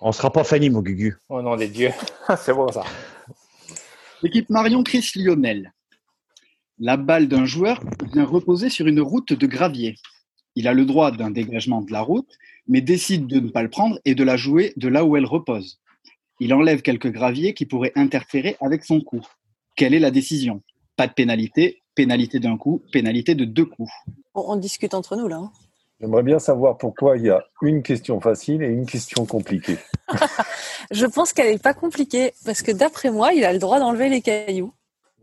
On 0.00 0.12
sera 0.12 0.30
pas 0.32 0.44
Fanny, 0.44 0.70
mon 0.70 0.80
Gugu. 0.80 1.16
Au 1.28 1.42
nom 1.42 1.56
des 1.56 1.66
dieux. 1.66 1.90
c'est 2.38 2.54
bon 2.54 2.68
ça. 2.68 2.84
L'équipe 4.22 4.48
Marion 4.48 4.84
Chris 4.84 5.10
Lionel. 5.16 5.72
La 6.78 6.96
balle 6.96 7.26
d'un 7.26 7.46
joueur 7.46 7.80
vient 8.12 8.24
reposer 8.24 8.68
sur 8.68 8.86
une 8.86 9.00
route 9.00 9.32
de 9.32 9.46
gravier. 9.48 9.96
Il 10.54 10.68
a 10.68 10.72
le 10.72 10.84
droit 10.84 11.10
d'un 11.10 11.30
dégagement 11.30 11.82
de 11.82 11.90
la 11.90 12.02
route, 12.02 12.30
mais 12.68 12.80
décide 12.80 13.26
de 13.26 13.40
ne 13.40 13.48
pas 13.48 13.64
le 13.64 13.70
prendre 13.70 13.98
et 14.04 14.14
de 14.14 14.22
la 14.22 14.36
jouer 14.36 14.72
de 14.76 14.86
là 14.86 15.04
où 15.04 15.16
elle 15.16 15.26
repose. 15.26 15.80
Il 16.40 16.52
enlève 16.54 16.82
quelques 16.82 17.10
graviers 17.10 17.54
qui 17.54 17.66
pourraient 17.66 17.92
interférer 17.94 18.56
avec 18.60 18.84
son 18.84 19.00
coup. 19.00 19.22
Quelle 19.76 19.94
est 19.94 20.00
la 20.00 20.10
décision? 20.10 20.62
Pas 20.96 21.06
de 21.06 21.12
pénalité, 21.12 21.80
pénalité 21.94 22.40
d'un 22.40 22.56
coup, 22.56 22.82
pénalité 22.92 23.34
de 23.34 23.44
deux 23.44 23.64
coups. 23.64 23.90
on, 24.34 24.52
on 24.52 24.56
discute 24.56 24.94
entre 24.94 25.16
nous 25.16 25.28
là. 25.28 25.36
hein. 25.36 25.52
J'aimerais 26.00 26.24
bien 26.24 26.38
savoir 26.40 26.76
pourquoi 26.76 27.16
il 27.16 27.24
y 27.24 27.30
a 27.30 27.44
une 27.62 27.82
question 27.82 28.20
facile 28.20 28.62
et 28.62 28.66
une 28.66 28.84
question 28.84 29.24
compliquée. 29.26 29.78
Je 30.90 31.06
pense 31.06 31.32
qu'elle 31.32 31.52
n'est 31.52 31.58
pas 31.58 31.72
compliquée 31.72 32.32
parce 32.44 32.62
que 32.62 32.72
d'après 32.72 33.10
moi, 33.10 33.32
il 33.32 33.44
a 33.44 33.52
le 33.52 33.58
droit 33.60 33.78
d'enlever 33.78 34.08
les 34.08 34.20
cailloux. 34.20 34.72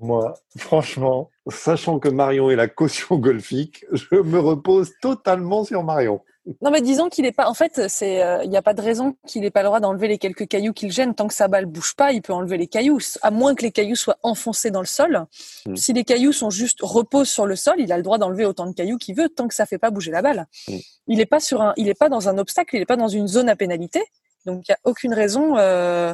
Moi, 0.01 0.33
franchement, 0.57 1.29
sachant 1.47 1.99
que 1.99 2.09
Marion 2.09 2.49
est 2.49 2.55
la 2.55 2.67
caution 2.67 3.17
golfique, 3.17 3.85
je 3.91 4.15
me 4.15 4.39
repose 4.39 4.91
totalement 5.01 5.63
sur 5.63 5.83
Marion. 5.83 6.21
Non, 6.63 6.71
mais 6.71 6.81
disons 6.81 7.07
qu'il 7.07 7.27
est 7.27 7.31
pas. 7.31 7.47
En 7.47 7.53
fait, 7.53 7.87
c'est, 7.87 8.23
euh, 8.23 8.43
il 8.43 8.49
n'y 8.49 8.57
a 8.57 8.63
pas 8.63 8.73
de 8.73 8.81
raison 8.81 9.15
qu'il 9.27 9.41
n'ait 9.41 9.51
pas 9.51 9.61
le 9.61 9.67
droit 9.67 9.79
d'enlever 9.79 10.07
les 10.07 10.17
quelques 10.17 10.47
cailloux 10.47 10.73
qui 10.73 10.87
le 10.87 10.91
gênent. 10.91 11.13
Tant 11.13 11.27
que 11.27 11.35
sa 11.35 11.47
balle 11.47 11.67
bouge 11.67 11.93
pas, 11.95 12.13
il 12.13 12.23
peut 12.23 12.33
enlever 12.33 12.57
les 12.57 12.65
cailloux, 12.65 12.97
à 13.21 13.29
moins 13.29 13.53
que 13.53 13.61
les 13.61 13.71
cailloux 13.71 13.95
soient 13.95 14.17
enfoncés 14.23 14.71
dans 14.71 14.79
le 14.79 14.87
sol. 14.87 15.27
Mm. 15.67 15.75
Si 15.75 15.93
les 15.93 16.03
cailloux 16.03 16.31
sont 16.31 16.49
juste 16.49 16.79
reposent 16.81 17.29
sur 17.29 17.45
le 17.45 17.55
sol, 17.55 17.75
il 17.77 17.91
a 17.91 17.97
le 17.97 18.03
droit 18.03 18.17
d'enlever 18.17 18.45
autant 18.45 18.65
de 18.65 18.73
cailloux 18.73 18.97
qu'il 18.97 19.15
veut, 19.15 19.29
tant 19.29 19.47
que 19.47 19.53
ça 19.53 19.67
fait 19.67 19.77
pas 19.77 19.91
bouger 19.91 20.09
la 20.09 20.23
balle. 20.23 20.47
Mm. 20.67 20.77
Il 21.09 21.17
n'est 21.17 21.27
pas 21.27 21.39
sur 21.39 21.61
un, 21.61 21.73
il 21.77 21.87
est 21.89 21.99
pas 21.99 22.09
dans 22.09 22.27
un 22.27 22.39
obstacle, 22.39 22.75
il 22.75 22.79
n'est 22.79 22.85
pas 22.85 22.97
dans 22.97 23.07
une 23.07 23.27
zone 23.27 23.47
à 23.47 23.55
pénalité. 23.55 24.01
Donc 24.45 24.63
il 24.67 24.71
n'y 24.71 24.75
a 24.75 24.79
aucune 24.83 25.13
raison. 25.13 25.57
Euh... 25.57 26.13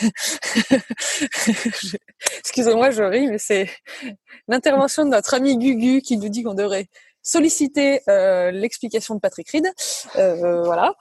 Excusez-moi, 2.40 2.90
je 2.90 3.02
ris, 3.02 3.26
mais 3.28 3.38
c'est 3.38 3.68
l'intervention 4.46 5.04
de 5.04 5.10
notre 5.10 5.34
ami 5.34 5.56
Gugu 5.56 6.02
qui 6.02 6.16
nous 6.16 6.28
dit 6.28 6.42
qu'on 6.42 6.54
devrait 6.54 6.86
solliciter 7.22 8.00
euh, 8.08 8.50
l'explication 8.50 9.14
de 9.14 9.20
Patrick 9.20 9.50
Reed. 9.50 9.66
Euh, 10.16 10.62
voilà. 10.62 10.94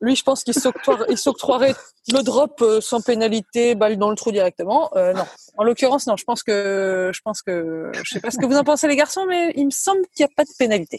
Lui, 0.00 0.16
je 0.16 0.24
pense 0.24 0.42
qu'il 0.44 0.54
s'octroierait 0.54 1.74
le 2.12 2.22
drop 2.22 2.62
sans 2.80 3.00
pénalité, 3.00 3.74
balle 3.74 3.96
dans 3.96 4.10
le 4.10 4.16
trou 4.16 4.32
directement. 4.32 4.90
Non, 4.94 5.24
en 5.56 5.64
l'occurrence, 5.64 6.06
non. 6.06 6.16
Je 6.16 6.24
pense 6.24 6.42
que, 6.42 7.10
je 7.14 7.20
pense 7.22 7.40
que, 7.40 7.90
je 7.94 8.14
sais 8.14 8.20
pas 8.20 8.30
ce 8.30 8.38
que 8.38 8.44
vous 8.44 8.56
en 8.56 8.64
pensez 8.64 8.88
les 8.88 8.96
garçons, 8.96 9.24
mais 9.26 9.52
il 9.56 9.66
me 9.66 9.70
semble 9.70 10.02
qu'il 10.14 10.26
n'y 10.26 10.30
a 10.30 10.34
pas 10.36 10.44
de 10.44 10.50
pénalité. 10.58 10.98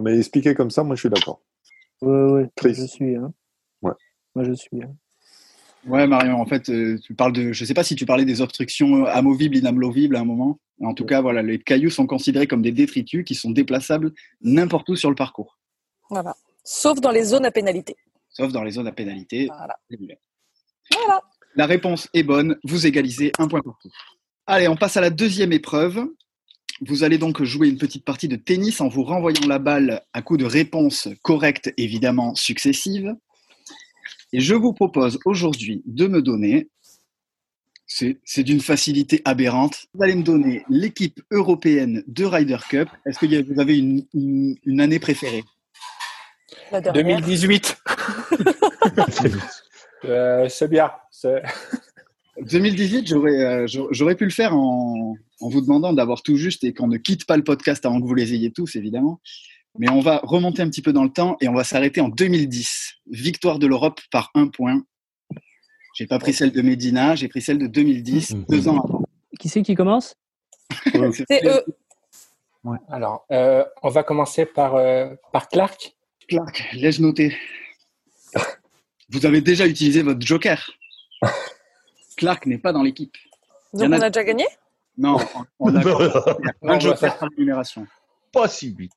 Mais 0.00 0.18
expliqué 0.18 0.54
comme 0.54 0.70
ça, 0.70 0.82
moi 0.82 0.96
je 0.96 1.00
suis 1.00 1.10
d'accord. 1.10 1.40
Ouais, 2.02 2.32
ouais, 2.32 2.50
Chris. 2.56 2.74
je 2.74 2.86
suis. 2.86 3.16
Hein. 3.16 3.32
Ouais. 3.82 3.92
Moi, 4.34 4.44
je 4.44 4.52
suis. 4.52 4.82
hein. 4.82 4.94
Ouais, 5.86 6.06
Marion, 6.06 6.40
en 6.40 6.46
fait, 6.46 6.68
euh, 6.70 6.98
tu 7.02 7.14
parles 7.14 7.32
de. 7.32 7.52
Je 7.52 7.64
sais 7.64 7.74
pas 7.74 7.84
si 7.84 7.94
tu 7.96 8.04
parlais 8.06 8.24
des 8.24 8.40
obstructions 8.40 9.04
euh, 9.06 9.10
amovibles, 9.10 9.56
inamovibles 9.56 10.16
à 10.16 10.20
un 10.20 10.24
moment. 10.24 10.58
En 10.80 10.94
tout 10.94 11.04
cas, 11.04 11.20
voilà, 11.20 11.42
les 11.42 11.58
cailloux 11.58 11.90
sont 11.90 12.06
considérés 12.06 12.46
comme 12.46 12.62
des 12.62 12.72
détritus 12.72 13.24
qui 13.24 13.34
sont 13.34 13.50
déplaçables 13.50 14.12
n'importe 14.42 14.88
où 14.90 14.96
sur 14.96 15.08
le 15.10 15.16
parcours, 15.16 15.58
Voilà. 16.10 16.34
Sauf 16.62 17.00
dans 17.00 17.10
les 17.10 17.24
zones 17.24 17.46
à 17.46 17.50
pénalité. 17.50 17.96
sauf 18.28 18.52
dans 18.52 18.62
les 18.62 18.72
zones 18.72 18.86
à 18.86 18.92
pénalité. 18.92 19.48
Voilà. 19.48 21.20
La 21.56 21.66
réponse 21.66 22.08
est 22.14 22.22
bonne, 22.22 22.56
vous 22.62 22.86
égalisez 22.86 23.32
un 23.38 23.48
point 23.48 23.60
pour 23.60 23.76
tout. 23.82 23.90
Allez, 24.46 24.68
on 24.68 24.76
passe 24.76 24.96
à 24.96 25.00
la 25.00 25.10
deuxième 25.10 25.52
épreuve. 25.52 26.06
Vous 26.86 27.02
allez 27.02 27.18
donc 27.18 27.42
jouer 27.42 27.68
une 27.68 27.78
petite 27.78 28.04
partie 28.04 28.28
de 28.28 28.36
tennis 28.36 28.80
en 28.80 28.88
vous 28.88 29.02
renvoyant 29.02 29.46
la 29.48 29.58
balle 29.58 30.02
à 30.12 30.22
coups 30.22 30.40
de 30.40 30.44
réponses 30.46 31.08
correctes, 31.22 31.72
évidemment 31.76 32.34
successives. 32.34 33.14
Et 34.32 34.40
je 34.40 34.54
vous 34.54 34.72
propose 34.72 35.18
aujourd'hui 35.24 35.82
de 35.86 36.06
me 36.06 36.22
donner, 36.22 36.68
c'est 37.86 38.42
d'une 38.44 38.60
facilité 38.60 39.22
aberrante, 39.24 39.86
vous 39.94 40.02
allez 40.04 40.14
me 40.14 40.22
donner 40.22 40.64
l'équipe 40.68 41.20
européenne 41.30 42.04
de 42.06 42.24
Ryder 42.24 42.58
Cup. 42.68 42.88
Est-ce 43.06 43.18
que 43.18 43.52
vous 43.52 43.60
avez 43.60 43.78
une, 43.78 44.04
une- 44.14 44.56
une 44.64 44.80
année 44.80 44.98
préférée? 44.98 45.42
La 46.70 46.80
dernière. 46.80 47.20
2018. 47.22 47.78
Euh, 50.04 50.48
c'est 50.48 50.68
bien. 50.68 50.92
C'est- 52.46 52.58
2018, 52.58 53.06
j'aurais 53.08 53.32
euh, 53.44 53.66
j'aurais- 53.66 53.88
j'aurais 53.94 54.14
pu 54.16 54.24
le 54.24 54.30
faire 54.30 54.54
en, 54.56 55.14
en 55.40 55.48
vous 55.48 55.60
demandant 55.60 55.92
d'avoir 55.92 56.22
tout 56.22 56.36
juste 56.36 56.64
et 56.64 56.72
qu'on 56.74 56.86
ne 56.88 56.96
quitte 56.96 57.24
pas 57.26 57.36
le 57.36 57.44
podcast 57.44 57.84
avant 57.86 58.00
que 58.00 58.06
vous 58.06 58.14
les 58.14 58.34
ayez 58.34 58.52
tous, 58.52 58.76
évidemment. 58.76 59.20
Mais 59.78 59.88
on 59.90 60.00
va 60.00 60.20
remonter 60.24 60.62
un 60.62 60.68
petit 60.70 60.82
peu 60.82 60.92
dans 60.92 61.04
le 61.04 61.10
temps 61.10 61.36
et 61.40 61.48
on 61.48 61.54
va 61.54 61.62
s'arrêter 61.64 62.00
en 62.00 62.08
2010. 62.08 62.94
Victoire 63.10 63.58
de 63.58 63.66
l'Europe 63.66 64.00
par 64.10 64.30
un 64.34 64.48
point. 64.48 64.82
J'ai 65.94 66.06
pas 66.06 66.18
pris 66.18 66.32
celle 66.32 66.52
de 66.52 66.62
Medina, 66.62 67.14
j'ai 67.16 67.28
pris 67.28 67.42
celle 67.42 67.58
de 67.58 67.66
2010, 67.66 68.34
Mhm. 68.34 68.44
deux 68.48 68.68
ans 68.68 68.80
avant. 68.80 69.02
Qui 69.38 69.48
c'est 69.48 69.62
qui 69.62 69.74
commence? 69.74 70.14
C'est 71.28 71.44
eux. 71.46 71.62
Alors, 72.88 73.24
euh, 73.32 73.64
on 73.82 73.88
va 73.88 74.02
commencer 74.02 74.44
par, 74.46 74.74
euh, 74.74 75.14
par 75.32 75.48
Clark. 75.48 75.94
Clark, 76.28 76.68
l'ai-je 76.74 77.00
noté 77.00 77.34
Vous 79.10 79.24
avez 79.24 79.40
déjà 79.40 79.66
utilisé 79.66 80.02
votre 80.02 80.24
joker. 80.26 80.70
Clark 82.18 82.44
n'est 82.46 82.58
pas 82.58 82.72
dans 82.72 82.82
l'équipe. 82.82 83.14
Donc 83.72 83.88
on 83.88 83.92
a- 83.92 84.04
a 84.04 84.10
déjà 84.10 84.24
gagné? 84.24 84.44
Non, 84.98 85.16
on- 85.60 85.70
on 85.70 85.76
a 85.76 85.80
Non, 85.84 86.00
un 86.00 86.36
on 86.62 86.66
va 86.68 86.78
joker 86.78 86.98
faire- 86.98 87.18
par 87.18 87.28
numération. 87.38 87.86
pas 88.32 88.48
si 88.48 88.74
vite. 88.74 88.92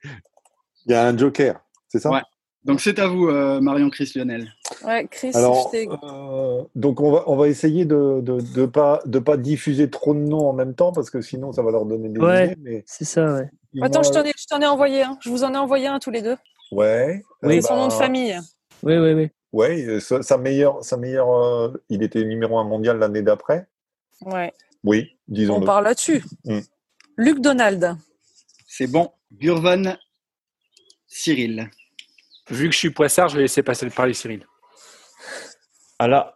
Il 0.85 0.91
y 0.91 0.95
a 0.95 1.05
un 1.07 1.17
joker, 1.17 1.61
c'est 1.87 1.99
ça? 1.99 2.09
Ouais. 2.09 2.21
Donc 2.63 2.79
c'est 2.79 2.99
à 2.99 3.07
vous, 3.07 3.27
euh, 3.27 3.59
Marion 3.61 3.89
Chris 3.89 4.11
Lionel. 4.15 4.51
Ouais. 4.85 5.03
Euh, 5.03 5.07
Chris 5.09 5.31
Alors, 5.33 5.67
je 5.67 5.71
t'ai- 5.71 5.89
euh, 5.89 6.63
donc 6.75 6.99
on 7.01 7.11
va, 7.11 7.23
on 7.27 7.35
va 7.35 7.47
essayer 7.47 7.85
de 7.85 8.21
de, 8.21 8.39
de 8.39 8.65
pas 8.65 9.01
de 9.05 9.19
pas 9.19 9.37
diffuser 9.37 9.89
trop 9.89 10.13
de 10.13 10.19
noms 10.19 10.47
en 10.49 10.53
même 10.53 10.73
temps 10.75 10.91
parce 10.91 11.09
que 11.09 11.21
sinon 11.21 11.51
ça 11.53 11.61
va 11.63 11.71
leur 11.71 11.85
donner 11.85 12.09
des 12.09 12.19
Ouais. 12.19 12.51
idées. 12.53 12.55
Mais 12.61 12.83
C'est 12.85 13.05
ça, 13.05 13.25
ouais. 13.33 13.49
Attends, 13.81 13.99
moi- 14.01 14.07
je 14.07 14.13
t'en 14.13 14.23
ai, 14.25 14.31
je 14.37 14.45
t'en 14.47 14.59
ai 14.61 14.65
envoyé 14.67 15.03
un. 15.03 15.17
Je 15.21 15.29
vous 15.29 15.43
en 15.43 15.53
ai 15.53 15.57
envoyé 15.57 15.87
un 15.87 15.97
tous 15.99 16.11
les 16.11 16.21
deux. 16.21 16.37
Ouais. 16.71 17.23
Oui. 17.43 17.61
Son 17.63 17.75
nom 17.75 17.87
de 17.87 17.91
ben, 17.91 17.97
famille. 17.97 18.39
Oui, 18.83 18.97
oui, 18.97 19.13
oui. 19.13 19.29
Ouais, 19.53 19.99
sa, 19.99 20.21
sa 20.21 20.37
meilleure, 20.37 20.83
sa 20.83 20.97
meilleure, 20.97 21.29
euh, 21.31 21.83
il 21.89 22.03
était 22.03 22.23
numéro 22.23 22.57
un 22.57 22.63
mondial 22.63 22.97
l'année 22.99 23.21
d'après. 23.21 23.67
Ouais. 24.21 24.53
Oui, 24.83 25.09
On 25.29 25.33
disons-le. 25.33 25.65
parle 25.65 25.83
là-dessus. 25.85 26.23
Mm. 26.45 26.59
Luc 27.17 27.39
Donald. 27.41 27.95
C'est 28.67 28.87
bon. 28.87 29.11
Gurvan 29.33 29.95
Cyril. 31.07 31.69
Vu 32.49 32.67
que 32.67 32.73
je 32.73 32.77
suis 32.79 32.89
poissard, 32.91 33.29
je 33.29 33.35
vais 33.35 33.41
laisser 33.43 33.63
passer 33.63 33.85
le 33.85 33.91
parler 33.91 34.13
Cyril. 34.13 34.45
Alors, 35.99 36.33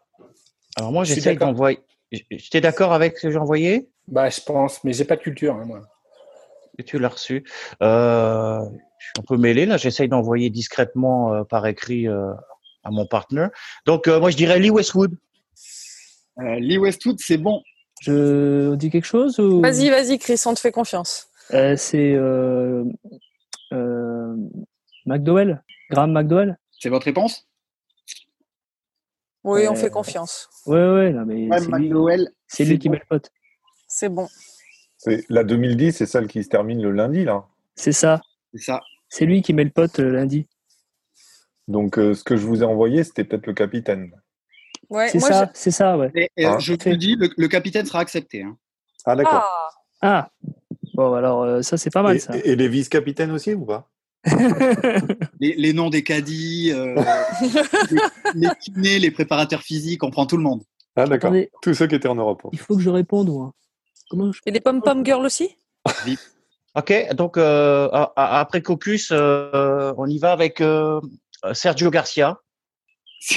alors 0.77 0.91
moi, 0.91 1.03
Je 1.03 1.11
suis 1.13 1.15
j'essaye 1.21 1.35
d'accord. 1.35 1.49
d'envoyer. 1.53 1.79
J'étais 2.11 2.61
d'accord 2.61 2.93
avec 2.93 3.17
ce 3.17 3.23
que 3.27 3.31
j'ai 3.31 3.37
envoyé? 3.37 3.89
Bah, 4.07 4.29
je 4.29 4.39
pense, 4.41 4.83
mais 4.83 4.93
j'ai 4.93 5.05
pas 5.05 5.15
de 5.15 5.21
culture, 5.21 5.55
hein, 5.55 5.65
moi. 5.65 5.81
Et 6.77 6.83
tu 6.83 6.99
l'as 6.99 7.09
reçu. 7.09 7.45
Euh, 7.81 8.59
je 8.99 9.05
suis 9.05 9.13
un 9.19 9.23
peu 9.23 9.37
mêlé 9.37 9.65
là. 9.65 9.77
J'essaye 9.77 10.07
d'envoyer 10.09 10.49
discrètement 10.49 11.33
euh, 11.33 11.43
par 11.43 11.65
écrit 11.67 12.07
euh, 12.07 12.33
à 12.85 12.91
mon 12.91 13.05
partenaire. 13.05 13.49
Donc, 13.85 14.07
euh, 14.07 14.19
moi, 14.19 14.29
je 14.29 14.37
dirais 14.37 14.59
Lee 14.59 14.69
Westwood. 14.69 15.17
Euh, 16.39 16.59
Lee 16.59 16.77
Westwood, 16.77 17.17
c'est 17.19 17.37
bon. 17.37 17.61
Je 18.01 18.69
on 18.71 18.75
dit 18.75 18.89
quelque 18.89 19.05
chose 19.05 19.39
ou... 19.39 19.61
Vas-y, 19.61 19.89
vas-y, 19.89 20.19
Chris, 20.19 20.41
on 20.45 20.53
te 20.53 20.59
fait 20.59 20.71
confiance. 20.71 21.27
Euh, 21.53 21.75
c'est 21.77 22.13
euh, 22.13 22.83
euh, 23.73 24.35
McDowell? 25.05 25.63
Graham 25.89 26.11
McDowell? 26.11 26.57
C'est 26.79 26.89
votre 26.89 27.05
réponse? 27.05 27.47
Oui, 29.43 29.67
on 29.67 29.75
fait 29.75 29.91
confiance. 29.91 30.49
Ouais, 30.65 30.75
ouais, 30.75 31.11
non, 31.11 31.23
mais 31.25 31.47
Ouais, 31.47 31.59
c'est 31.59 31.65
lui, 31.67 31.71
McDowell. 31.87 32.29
c'est 32.47 32.63
c'est 32.63 32.69
lui 32.69 32.79
qui 32.79 32.87
bon. 32.89 32.93
met 32.93 32.99
le 32.99 33.05
pote. 33.07 33.29
C'est 33.87 34.09
bon. 34.09 34.27
La 35.29 35.43
2010, 35.43 35.93
c'est 35.93 36.05
celle 36.07 36.27
qui 36.27 36.43
se 36.43 36.49
termine 36.49 36.81
le 36.81 36.91
lundi 36.91 37.23
là. 37.23 37.45
C'est 37.75 37.91
ça. 37.91 38.21
C'est 38.53 38.63
ça. 38.63 38.81
C'est 39.07 39.25
lui 39.25 39.41
qui 39.43 39.53
met 39.53 39.63
le 39.63 39.69
pote 39.69 39.99
euh, 39.99 40.09
lundi. 40.11 40.47
Donc 41.67 41.97
euh, 41.97 42.13
ce 42.13 42.23
que 42.23 42.35
je 42.37 42.45
vous 42.45 42.61
ai 42.61 42.65
envoyé, 42.65 43.03
c'était 43.03 43.23
peut-être 43.23 43.47
le 43.47 43.53
capitaine. 43.53 44.11
Ouais, 44.89 45.09
C'est 45.09 45.19
ça, 45.19 45.49
c'est 45.53 45.71
ça, 45.71 45.97
ouais. 45.97 46.11
Et, 46.15 46.29
et 46.37 46.45
Ah. 46.45 46.57
je 46.59 46.73
vous 46.73 46.79
le 46.85 46.95
dis, 46.97 47.15
le, 47.15 47.29
le 47.35 47.47
capitaine 47.47 47.85
sera 47.85 47.99
accepté. 47.99 48.43
hein. 48.43 48.55
Ah 49.05 49.15
d'accord. 49.15 49.43
Ah, 49.43 49.69
Ah 50.01 50.29
Bon, 50.93 51.13
alors 51.13 51.43
euh, 51.43 51.61
ça, 51.61 51.77
c'est 51.77 51.89
pas 51.89 52.03
mal, 52.03 52.15
et, 52.17 52.19
ça. 52.19 52.33
et- 52.37 52.55
les 52.55 52.67
vice-capitaines 52.67 53.31
aussi 53.31 53.53
ou 53.53 53.65
pas? 53.65 53.89
Les, 55.39 55.53
les 55.55 55.73
noms 55.73 55.89
des 55.89 56.03
caddies, 56.03 56.71
euh, 56.73 56.95
les, 57.91 57.99
les 58.35 58.49
kinés, 58.59 58.97
les 58.99 59.11
préparateurs 59.11 59.61
physiques, 59.61 60.03
on 60.03 60.09
prend 60.09 60.25
tout 60.25 60.37
le 60.37 60.43
monde. 60.43 60.63
Ah 60.95 61.05
d'accord. 61.05 61.33
Tous 61.61 61.73
ceux 61.73 61.85
qui 61.87 61.95
étaient 61.95 62.07
en 62.07 62.15
Europe. 62.15 62.41
il 62.53 62.57
faut 62.59 62.75
que 62.75 62.81
je 62.81 62.89
réponde, 62.89 63.29
moi. 63.29 63.51
Comment 64.09 64.31
je... 64.31 64.39
Et 64.45 64.51
les 64.51 64.59
pom-pom 64.61 65.03
girls 65.05 65.25
aussi? 65.25 65.57
Ok, 66.77 66.93
donc 67.13 67.37
euh, 67.37 67.87
après 68.17 68.61
Cocus, 68.61 69.09
euh, 69.13 69.93
on 69.97 70.07
y 70.07 70.17
va 70.17 70.33
avec 70.33 70.59
euh, 70.59 70.99
Sergio 71.53 71.89
Garcia, 71.91 72.39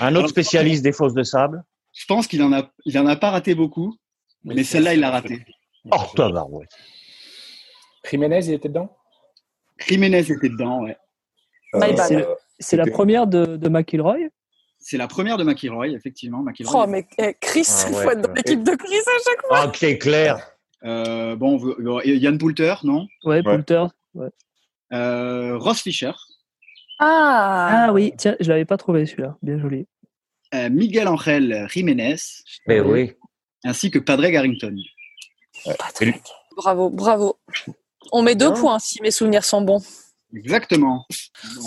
un 0.00 0.14
autre 0.16 0.28
spécialiste 0.28 0.82
des 0.82 0.92
fosses 0.92 1.14
de 1.14 1.22
sable. 1.22 1.62
Je 1.92 2.04
pense 2.06 2.26
qu'il 2.26 2.42
en 2.42 2.52
a, 2.52 2.70
il 2.84 2.98
en 2.98 3.06
a 3.06 3.16
pas 3.16 3.30
raté 3.30 3.54
beaucoup, 3.54 3.96
mais 4.44 4.64
celle-là, 4.64 4.94
il 4.94 5.00
l'a 5.00 5.10
raté. 5.10 5.44
Oh, 5.90 5.96
tabarouette. 6.16 6.70
Jiménez, 8.08 8.46
il 8.46 8.54
était 8.54 8.68
dedans? 8.68 8.96
Jiménez 9.86 10.30
était 10.30 10.48
dedans, 10.48 10.82
ouais. 10.82 10.96
Bad. 11.72 12.26
C'est 12.58 12.76
la 12.76 12.86
première 12.86 13.26
de, 13.26 13.56
de 13.56 13.68
McIlroy? 13.68 14.28
C'est 14.78 14.96
la 14.96 15.08
première 15.08 15.38
de 15.38 15.44
McIlroy, 15.44 15.88
effectivement. 15.88 16.42
McIlroy. 16.42 16.84
Oh, 16.84 16.86
mais 16.86 17.06
eh, 17.18 17.34
Chris, 17.40 17.66
Ah 17.68 17.86
il 17.88 17.94
ouais, 17.94 18.02
faut 18.02 18.10
être 18.10 18.20
dans 18.20 18.28
ouais. 18.28 18.34
l'équipe 18.36 18.62
de 18.62 18.74
Chris 18.76 18.98
à 18.98 19.22
chaque 19.24 19.46
fois. 19.46 19.58
Ah, 19.62 19.72
c'est 19.74 19.98
clair. 19.98 20.46
Euh, 20.84 21.36
bon, 21.36 21.58
Yann 22.04 22.38
Poulter, 22.38 22.74
non? 22.84 23.06
Ouais, 23.24 23.42
Poulter. 23.42 23.86
Euh, 24.92 25.56
Ross 25.58 25.80
Fisher, 25.80 26.12
Ah, 26.98 27.86
Ah 27.86 27.92
oui, 27.92 28.12
tiens, 28.16 28.36
je 28.40 28.48
l'avais 28.48 28.64
pas 28.64 28.76
trouvé 28.76 29.06
celui-là. 29.06 29.36
Bien 29.42 29.58
joli. 29.58 29.86
euh, 30.54 30.70
Miguel 30.70 31.08
Angel 31.08 31.66
Jiménez, 31.70 32.16
Mais 32.66 32.80
oui. 32.80 33.12
ainsi 33.64 33.90
que 33.90 33.98
Padre 33.98 34.24
Harrington. 34.36 34.74
Patrick. 35.78 36.16
Bravo, 36.56 36.90
bravo. 36.90 37.36
On 38.12 38.22
met 38.22 38.34
deux 38.36 38.52
points 38.52 38.78
si 38.78 39.00
mes 39.02 39.10
souvenirs 39.10 39.44
sont 39.44 39.62
bons. 39.62 39.82
Exactement. 40.36 41.06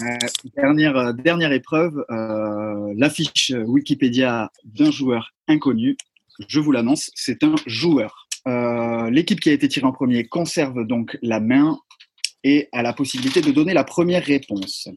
Euh, 0.03 0.17
dernière, 0.55 0.95
euh, 0.97 1.13
dernière 1.13 1.51
épreuve, 1.51 2.03
euh, 2.09 2.93
l'affiche 2.97 3.51
Wikipédia 3.65 4.51
d'un 4.65 4.91
joueur 4.91 5.31
inconnu. 5.47 5.97
Je 6.47 6.59
vous 6.59 6.71
l'annonce, 6.71 7.09
c'est 7.15 7.43
un 7.43 7.55
joueur. 7.65 8.27
Euh, 8.47 9.09
L'équipe 9.09 9.39
qui 9.39 9.49
a 9.49 9.53
été 9.53 9.67
tirée 9.67 9.85
en 9.87 9.91
premier 9.93 10.25
conserve 10.27 10.85
donc 10.85 11.17
la 11.21 11.39
main 11.39 11.79
et 12.43 12.69
a 12.71 12.81
la 12.83 12.93
possibilité 12.93 13.41
de 13.41 13.51
donner 13.51 13.73
la 13.73 13.83
première 13.83 14.23
réponse. 14.23 14.87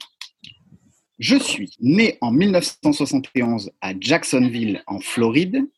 Je 1.21 1.37
suis 1.37 1.77
né 1.81 2.17
en 2.23 2.33
1971 2.33 3.73
à 3.83 3.93
Jacksonville, 4.01 4.83
en 4.87 5.01
Floride. 5.01 5.69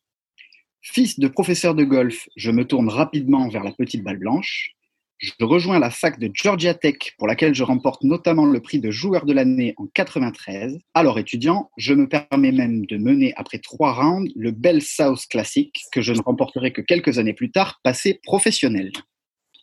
Fils 0.80 1.18
de 1.18 1.26
professeur 1.26 1.74
de 1.74 1.82
golf, 1.82 2.28
je 2.36 2.52
me 2.52 2.64
tourne 2.64 2.88
rapidement 2.88 3.48
vers 3.48 3.64
la 3.64 3.72
petite 3.72 4.04
balle 4.04 4.20
blanche. 4.20 4.76
Je 5.18 5.32
rejoins 5.40 5.80
la 5.80 5.90
fac 5.90 6.20
de 6.20 6.30
Georgia 6.32 6.74
Tech 6.74 7.14
pour 7.18 7.26
laquelle 7.26 7.56
je 7.56 7.64
remporte 7.64 8.04
notamment 8.04 8.46
le 8.46 8.60
prix 8.60 8.78
de 8.78 8.92
joueur 8.92 9.26
de 9.26 9.32
l'année 9.32 9.74
en 9.78 9.88
93. 9.88 10.78
Alors 10.94 11.18
étudiant, 11.18 11.72
je 11.76 11.94
me 11.94 12.08
permets 12.08 12.52
même 12.52 12.86
de 12.86 12.96
mener 12.96 13.34
après 13.34 13.58
trois 13.58 13.94
rounds 13.94 14.30
le 14.36 14.52
Bell 14.52 14.80
South 14.80 15.26
Classic 15.28 15.74
que 15.90 16.02
je 16.02 16.12
ne 16.12 16.22
remporterai 16.22 16.72
que 16.72 16.82
quelques 16.82 17.18
années 17.18 17.34
plus 17.34 17.50
tard, 17.50 17.80
passé 17.82 18.20
professionnel. 18.22 18.92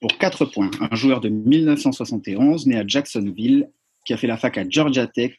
Pour 0.02 0.18
quatre 0.18 0.44
points, 0.44 0.72
un 0.92 0.96
joueur 0.98 1.22
de 1.22 1.30
1971 1.30 2.68
né 2.68 2.78
à 2.78 2.86
Jacksonville 2.86 3.70
qui 4.10 4.14
a 4.14 4.18
fait 4.18 4.26
la 4.26 4.38
fac 4.38 4.58
à 4.58 4.64
Georgia 4.68 5.06
Tech 5.06 5.36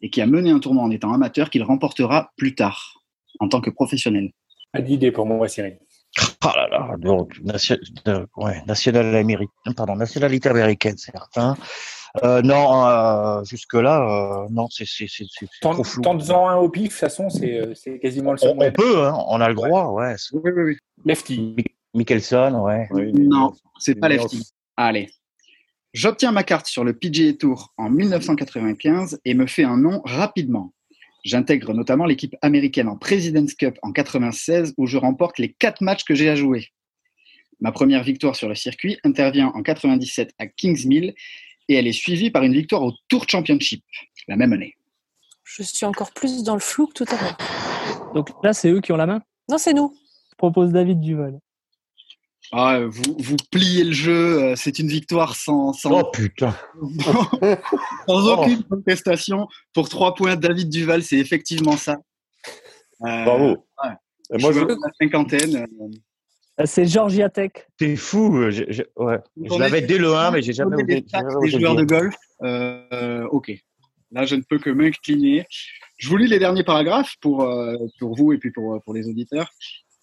et 0.00 0.08
qui 0.08 0.22
a 0.22 0.26
mené 0.26 0.50
un 0.50 0.60
tournoi 0.60 0.82
en 0.82 0.90
étant 0.90 1.12
amateur 1.12 1.50
qu'il 1.50 1.62
remportera 1.62 2.30
plus 2.38 2.54
tard 2.54 3.02
en 3.38 3.48
tant 3.50 3.60
que 3.60 3.68
professionnel. 3.68 4.30
Pas 4.72 4.80
d'idée 4.80 5.12
pour 5.12 5.26
moi, 5.26 5.46
Cyril. 5.46 5.78
Oh 6.42 6.48
là 6.56 6.68
là, 6.70 6.94
donc, 6.96 7.38
nation- 7.42 7.76
de- 8.06 8.26
ouais, 8.38 8.62
national 8.66 9.14
américain, 9.14 9.72
pardon, 9.76 9.94
nationalité 9.94 10.48
américaine, 10.48 10.96
certain. 10.96 11.54
Euh, 12.24 12.40
non, 12.40 12.86
euh, 12.86 13.44
jusque-là, 13.44 14.00
euh, 14.00 14.48
non, 14.50 14.68
c'est 14.70 14.86
c'est- 14.86 15.06
c'est- 15.06 15.26
c'est- 15.28 15.46
c'est 15.52 15.60
trop 15.60 15.84
flou. 15.84 16.00
Tente-en 16.00 16.48
un 16.48 16.56
au 16.56 16.70
pif, 16.70 16.84
de 16.84 16.88
toute 16.88 16.98
façon, 16.98 17.28
c'est 17.28 17.74
c'est 17.74 17.98
quasiment 17.98 18.32
le 18.32 18.38
seul 18.38 18.56
On, 18.58 18.64
on 18.64 18.72
peut, 18.72 19.04
hein, 19.04 19.22
on 19.28 19.38
a 19.42 19.48
le 19.50 19.54
droit, 19.54 19.88
ouais. 19.88 20.14
Oui, 20.32 20.40
oui, 20.56 20.62
oui. 20.62 20.76
Lefty. 21.04 21.56
Mickelson, 21.92 22.54
ouais. 22.64 22.88
Oui, 22.90 23.12
Non, 23.12 23.52
c'est 23.78 23.96
pas 23.96 24.08
lefty. 24.08 24.48
Allez. 24.78 25.10
J'obtiens 25.98 26.30
ma 26.30 26.44
carte 26.44 26.68
sur 26.68 26.84
le 26.84 26.96
PGA 26.96 27.32
Tour 27.32 27.74
en 27.76 27.90
1995 27.90 29.18
et 29.24 29.34
me 29.34 29.48
fais 29.48 29.64
un 29.64 29.76
nom 29.76 30.00
rapidement. 30.04 30.72
J'intègre 31.24 31.74
notamment 31.74 32.04
l'équipe 32.04 32.36
américaine 32.40 32.86
en 32.86 32.96
President's 32.96 33.52
Cup 33.54 33.76
en 33.82 33.90
96 33.90 34.74
où 34.76 34.86
je 34.86 34.96
remporte 34.96 35.40
les 35.40 35.52
quatre 35.52 35.82
matchs 35.82 36.04
que 36.04 36.14
j'ai 36.14 36.28
à 36.28 36.36
jouer. 36.36 36.68
Ma 37.58 37.72
première 37.72 38.04
victoire 38.04 38.36
sur 38.36 38.48
le 38.48 38.54
circuit 38.54 38.96
intervient 39.02 39.48
en 39.48 39.62
97 39.64 40.34
à 40.38 40.46
Kingsmill 40.46 41.14
et 41.66 41.74
elle 41.74 41.88
est 41.88 41.92
suivie 41.92 42.30
par 42.30 42.44
une 42.44 42.52
victoire 42.52 42.84
au 42.84 42.92
Tour 43.08 43.24
Championship 43.28 43.82
la 44.28 44.36
même 44.36 44.52
année. 44.52 44.76
Je 45.42 45.64
suis 45.64 45.84
encore 45.84 46.12
plus 46.12 46.44
dans 46.44 46.54
le 46.54 46.60
flou 46.60 46.86
que 46.86 46.92
tout 46.92 47.12
à 47.12 47.20
l'heure. 47.20 48.12
Donc 48.14 48.28
là, 48.44 48.52
c'est 48.52 48.70
eux 48.70 48.80
qui 48.80 48.92
ont 48.92 48.96
la 48.96 49.06
main? 49.06 49.20
Non, 49.50 49.58
c'est 49.58 49.74
nous. 49.74 49.92
Je 50.30 50.36
propose 50.36 50.70
David 50.70 51.00
Duval. 51.00 51.40
Ah, 52.52 52.80
vous, 52.86 53.16
vous 53.18 53.36
pliez 53.50 53.84
le 53.84 53.92
jeu, 53.92 54.42
euh, 54.42 54.54
c'est 54.56 54.78
une 54.78 54.88
victoire 54.88 55.36
sans, 55.36 55.72
sans, 55.74 56.00
Oh 56.00 56.10
putain. 56.10 56.54
Sans 58.08 58.26
aucune 58.28 58.62
contestation. 58.64 59.48
Pour 59.74 59.88
trois 59.88 60.14
points, 60.14 60.36
David 60.36 60.70
Duval, 60.70 61.02
c'est 61.02 61.18
effectivement 61.18 61.76
ça. 61.76 61.98
Euh, 63.06 63.24
Bravo. 63.24 63.46
ouais. 63.84 63.90
Et 64.34 64.38
moi, 64.42 64.52
je, 64.52 64.60
la 64.60 64.76
cinquantaine. 65.00 65.66
euh, 66.60 66.64
C'est 66.66 66.86
Georgia 66.86 67.28
Tech. 67.28 67.50
C'est 67.78 67.96
fou. 67.96 68.50
Je, 68.50 68.64
je- 68.68 68.82
ouais. 68.96 69.18
Je 69.42 69.58
l'avais 69.58 69.82
dès 69.82 69.98
le 69.98 70.14
1, 70.14 70.30
mais 70.32 70.42
j'ai 70.42 70.52
jamais 70.52 70.76
osé 70.76 71.04
des 71.42 71.50
joueurs 71.50 71.76
de 71.76 71.84
golf. 71.84 72.14
Euh, 72.42 73.26
ok. 73.30 73.52
Là, 74.10 74.24
je 74.24 74.36
ne 74.36 74.42
peux 74.42 74.58
que 74.58 74.70
m'incliner. 74.70 75.44
Je 75.98 76.08
vous 76.08 76.16
lis 76.16 76.28
les 76.28 76.38
derniers 76.38 76.64
paragraphes 76.64 77.14
pour, 77.20 77.42
euh, 77.42 77.74
pour 77.98 78.16
vous 78.16 78.32
et 78.32 78.38
puis 78.38 78.50
pour, 78.52 78.82
pour 78.82 78.94
les 78.94 79.06
auditeurs. 79.08 79.50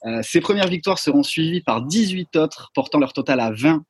Euh, 0.05 0.21
ces 0.21 0.39
premières 0.39 0.67
victoires 0.67 0.99
seront 0.99 1.23
suivies 1.23 1.61
par 1.61 1.81
18 1.81 2.35
autres, 2.35 2.71
portant 2.73 2.99
leur 2.99 3.13
total 3.13 3.39
à 3.39 3.51
20. 3.51 3.83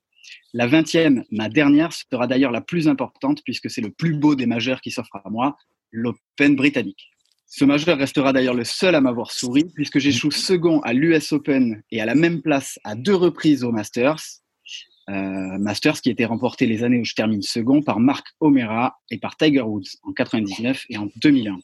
La 0.53 0.67
20e, 0.67 1.23
ma 1.31 1.49
dernière, 1.49 1.91
sera 1.91 2.27
d'ailleurs 2.27 2.51
la 2.51 2.61
plus 2.61 2.87
importante 2.87 3.41
puisque 3.43 3.69
c'est 3.69 3.81
le 3.81 3.91
plus 3.91 4.15
beau 4.15 4.35
des 4.35 4.45
majeurs 4.45 4.81
qui 4.81 4.91
s'offre 4.91 5.15
à 5.15 5.29
moi, 5.29 5.57
l'Open 5.91 6.55
britannique. 6.55 7.09
Ce 7.47 7.63
majeur 7.63 7.97
restera 7.97 8.33
d'ailleurs 8.33 8.53
le 8.53 8.63
seul 8.63 8.95
à 8.95 9.01
m'avoir 9.01 9.31
souri 9.31 9.65
puisque 9.75 9.99
j'échoue 9.99 10.31
second 10.31 10.79
à 10.81 10.93
l'US 10.93 11.31
Open 11.31 11.81
et 11.91 12.01
à 12.01 12.05
la 12.05 12.15
même 12.15 12.41
place 12.41 12.79
à 12.83 12.95
deux 12.95 13.15
reprises 13.15 13.63
au 13.63 13.71
Masters. 13.71 14.19
euh, 15.09 15.57
Masters 15.59 16.01
qui 16.01 16.09
était 16.09 16.25
remporté 16.25 16.65
les 16.65 16.83
années 16.83 16.99
où 16.99 17.05
je 17.05 17.13
termine 17.13 17.41
second 17.41 17.83
par 17.83 17.99
Mark 17.99 18.25
O'Meara 18.39 18.97
et 19.11 19.19
par 19.19 19.37
Tiger 19.37 19.61
Woods 19.61 19.97
en 20.03 20.13
99 20.13 20.85
et 20.89 20.97
en 20.97 21.07
2001. 21.17 21.59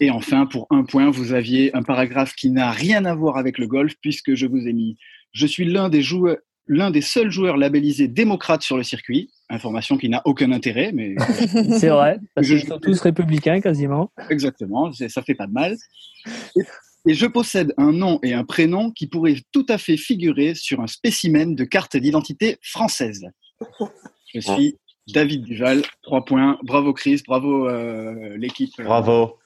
Et 0.00 0.10
enfin, 0.10 0.46
pour 0.46 0.66
un 0.70 0.84
point, 0.84 1.10
vous 1.10 1.32
aviez 1.32 1.74
un 1.76 1.82
paragraphe 1.82 2.34
qui 2.34 2.50
n'a 2.50 2.70
rien 2.70 3.04
à 3.04 3.14
voir 3.14 3.36
avec 3.36 3.58
le 3.58 3.66
golf 3.66 3.94
puisque 4.00 4.34
je 4.34 4.46
vous 4.46 4.66
ai 4.66 4.72
mis 4.72 4.96
je 5.34 5.46
suis 5.46 5.64
l'un 5.64 5.88
des 5.88 6.00
joueurs 6.00 6.36
l'un 6.66 6.90
des 6.90 7.02
seuls 7.02 7.30
joueurs 7.30 7.58
labellisés 7.58 8.08
démocrates 8.08 8.62
sur 8.62 8.78
le 8.78 8.82
circuit. 8.82 9.30
Information 9.50 9.98
qui 9.98 10.08
n'a 10.08 10.22
aucun 10.24 10.50
intérêt, 10.50 10.92
mais. 10.92 11.14
C'est 11.78 11.90
vrai, 11.90 12.18
parce 12.34 12.46
qu'ils 12.46 12.66
sont 12.66 12.78
tous 12.78 12.98
républicains 13.00 13.60
quasiment. 13.60 14.10
Exactement, 14.30 14.90
ça 14.92 15.22
fait 15.22 15.34
pas 15.34 15.46
de 15.46 15.52
mal. 15.52 15.76
Et 17.06 17.12
je 17.12 17.26
possède 17.26 17.74
un 17.76 17.92
nom 17.92 18.18
et 18.22 18.32
un 18.32 18.44
prénom 18.44 18.90
qui 18.90 19.06
pourraient 19.06 19.36
tout 19.52 19.66
à 19.68 19.76
fait 19.76 19.98
figurer 19.98 20.54
sur 20.54 20.80
un 20.80 20.86
spécimen 20.86 21.54
de 21.54 21.64
carte 21.64 21.98
d'identité 21.98 22.56
française. 22.62 23.26
Je 24.34 24.40
suis 24.40 24.76
David 25.08 25.42
Duval, 25.42 25.82
trois 26.02 26.24
points. 26.24 26.58
Bravo 26.62 26.94
Chris, 26.94 27.22
bravo 27.26 27.68
euh, 27.68 28.38
l'équipe. 28.38 28.72
Bravo. 28.78 29.36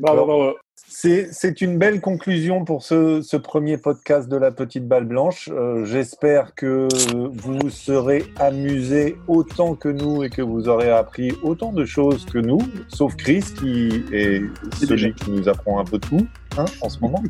Bravo, 0.00 0.24
bravo. 0.24 0.54
C'est 0.74 1.60
une 1.60 1.76
belle 1.76 2.00
conclusion 2.00 2.64
pour 2.64 2.82
ce, 2.82 3.20
ce, 3.20 3.36
premier 3.36 3.76
podcast 3.76 4.28
de 4.28 4.36
la 4.36 4.50
petite 4.50 4.88
balle 4.88 5.04
blanche. 5.04 5.50
Euh, 5.52 5.84
J'espère 5.84 6.54
que 6.54 6.88
vous 7.12 7.32
vous 7.34 7.68
serez 7.68 8.24
amusés 8.38 9.18
autant 9.26 9.74
que 9.74 9.88
nous 9.88 10.24
et 10.24 10.30
que 10.30 10.40
vous 10.40 10.68
aurez 10.68 10.90
appris 10.90 11.32
autant 11.42 11.72
de 11.72 11.84
choses 11.84 12.24
que 12.24 12.38
nous, 12.38 12.60
sauf 12.88 13.14
Chris 13.16 13.44
qui 13.58 14.02
est 14.12 14.42
celui 14.80 15.12
qui 15.14 15.30
nous 15.30 15.48
apprend 15.48 15.78
un 15.80 15.84
peu 15.84 15.98
tout 15.98 16.26
hein, 16.56 16.64
en 16.80 16.88
ce 16.88 17.00
moment. 17.00 17.22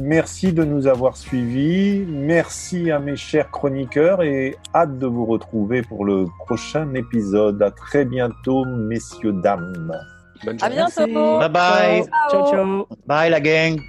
Merci 0.00 0.52
de 0.52 0.62
nous 0.62 0.86
avoir 0.86 1.16
suivis. 1.16 2.04
Merci 2.06 2.90
à 2.90 3.00
mes 3.00 3.16
chers 3.16 3.50
chroniqueurs 3.50 4.22
et 4.22 4.56
hâte 4.74 4.98
de 4.98 5.06
vous 5.06 5.26
retrouver 5.26 5.82
pour 5.82 6.04
le 6.04 6.26
prochain 6.46 6.94
épisode. 6.94 7.60
À 7.60 7.70
très 7.70 8.04
bientôt, 8.04 8.64
messieurs, 8.64 9.32
dames. 9.32 9.92
Bonne 10.44 10.56
à 10.60 10.68
bientôt. 10.68 11.38
Bye 11.38 11.48
bye. 11.50 12.02
Ciao, 12.30 12.50
ciao. 12.50 12.86
Bye 13.06 13.30
la 13.30 13.40
gang. 13.40 13.80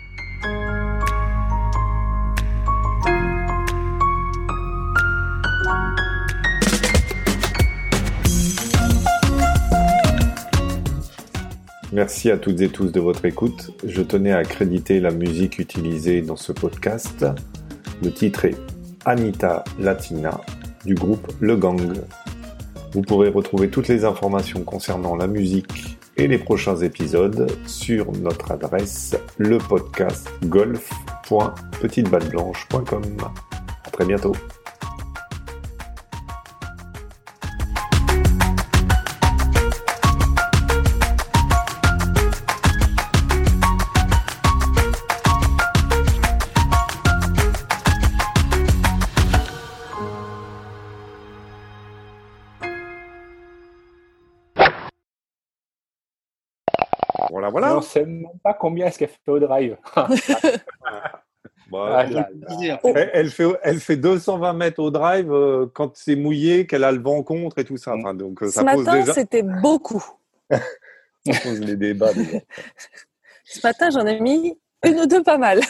Merci 11.94 12.32
à 12.32 12.38
toutes 12.38 12.62
et 12.62 12.70
tous 12.70 12.92
de 12.92 13.02
votre 13.02 13.26
écoute. 13.26 13.72
Je 13.86 14.02
tenais 14.02 14.32
à 14.32 14.38
accréditer 14.38 15.02
la 15.02 15.12
musique 15.12 15.60
utilisée 15.60 16.22
dans 16.22 16.38
ce 16.38 16.54
podcast. 16.54 17.26
Le 18.02 18.12
titre 18.12 18.46
est 18.46 18.56
Anita 19.06 19.66
Latina 19.78 20.40
du 20.86 20.96
groupe 20.96 21.32
Le 21.42 21.58
Gang. 21.58 21.94
Vous 22.94 23.02
pourrez 23.02 23.30
retrouver 23.30 23.70
toutes 23.70 23.90
les 23.90 24.06
informations 24.06 24.64
concernant 24.64 25.16
la 25.16 25.28
musique 25.28 25.98
les 26.28 26.38
prochains 26.38 26.78
épisodes 26.78 27.52
sur 27.66 28.12
notre 28.12 28.52
adresse 28.52 29.18
le 29.38 29.58
podcast 29.58 30.30
golf.petiteballeblanche.com. 30.46 33.04
À 33.86 33.90
très 33.90 34.06
bientôt. 34.06 34.34
Sait 57.92 58.06
même 58.06 58.28
pas 58.42 58.54
combien 58.54 58.88
est-ce 58.88 58.98
qu'elle 59.00 59.10
fait 59.10 59.32
au 59.32 59.40
drive. 59.40 59.78
Bah, 61.70 62.06
elle, 62.06 63.10
elle, 63.14 63.30
fait, 63.30 63.48
elle 63.64 63.80
fait 63.80 63.96
220 63.96 64.52
mètres 64.52 64.80
au 64.82 64.92
drive 64.92 65.32
euh, 65.32 65.68
quand 65.74 65.96
c'est 65.96 66.18
mouillé, 66.18 66.68
qu'elle 66.68 66.84
a 66.84 66.92
le 66.92 67.00
vent 67.00 67.24
contre 67.24 67.60
et 67.60 67.64
tout 67.64 67.78
ça. 67.78 67.96
Enfin, 67.96 68.14
donc, 68.14 68.40
Ce 68.42 68.50
ça 68.50 68.66
pose 68.66 68.84
matin, 68.84 69.00
déjà... 69.00 69.14
c'était 69.14 69.42
beaucoup. 69.42 70.04
ça 70.50 71.40
pose 71.44 71.62
les 71.62 71.78
débats. 71.78 72.12
déjà. 72.14 72.40
Ce 73.46 73.66
matin, 73.66 73.90
j'en 73.90 74.06
ai 74.06 74.20
mis 74.20 74.60
une 74.86 75.00
ou 75.00 75.06
deux 75.06 75.24
pas 75.24 75.38
mal. 75.38 75.62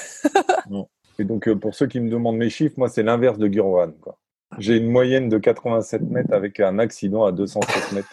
Et 1.19 1.23
donc, 1.23 1.47
euh, 1.47 1.55
pour 1.55 1.75
ceux 1.75 1.85
qui 1.85 1.99
me 1.99 2.09
demandent 2.09 2.37
mes 2.37 2.49
chiffres, 2.49 2.73
moi, 2.77 2.89
c'est 2.89 3.03
l'inverse 3.03 3.37
de 3.37 3.47
Gurvan. 3.47 3.91
quoi. 4.01 4.17
J'ai 4.57 4.77
une 4.77 4.89
moyenne 4.89 5.29
de 5.29 5.37
87 5.37 6.01
mètres 6.01 6.33
avec 6.33 6.59
un 6.59 6.79
accident 6.79 7.25
à 7.25 7.31
207 7.31 7.91
mètres. 7.91 8.09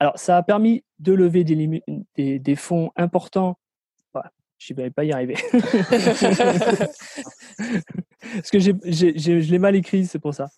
Alors, 0.00 0.18
ça 0.18 0.36
a 0.36 0.42
permis 0.42 0.84
de 1.00 1.12
lever 1.12 1.44
des, 1.44 1.54
limi- 1.56 1.82
des, 2.16 2.38
des 2.38 2.56
fonds 2.56 2.90
importants. 2.96 3.58
Ouais, 4.14 4.20
je 4.58 4.72
ne 4.72 4.76
vais 4.82 4.90
pas 4.90 5.04
y 5.04 5.12
arriver. 5.12 5.34
Parce 8.32 8.50
que 8.52 8.58
je 8.60 9.50
l'ai 9.50 9.58
mal 9.58 9.74
écrit, 9.76 10.06
c'est 10.06 10.18
pour 10.18 10.34
ça. 10.34 10.48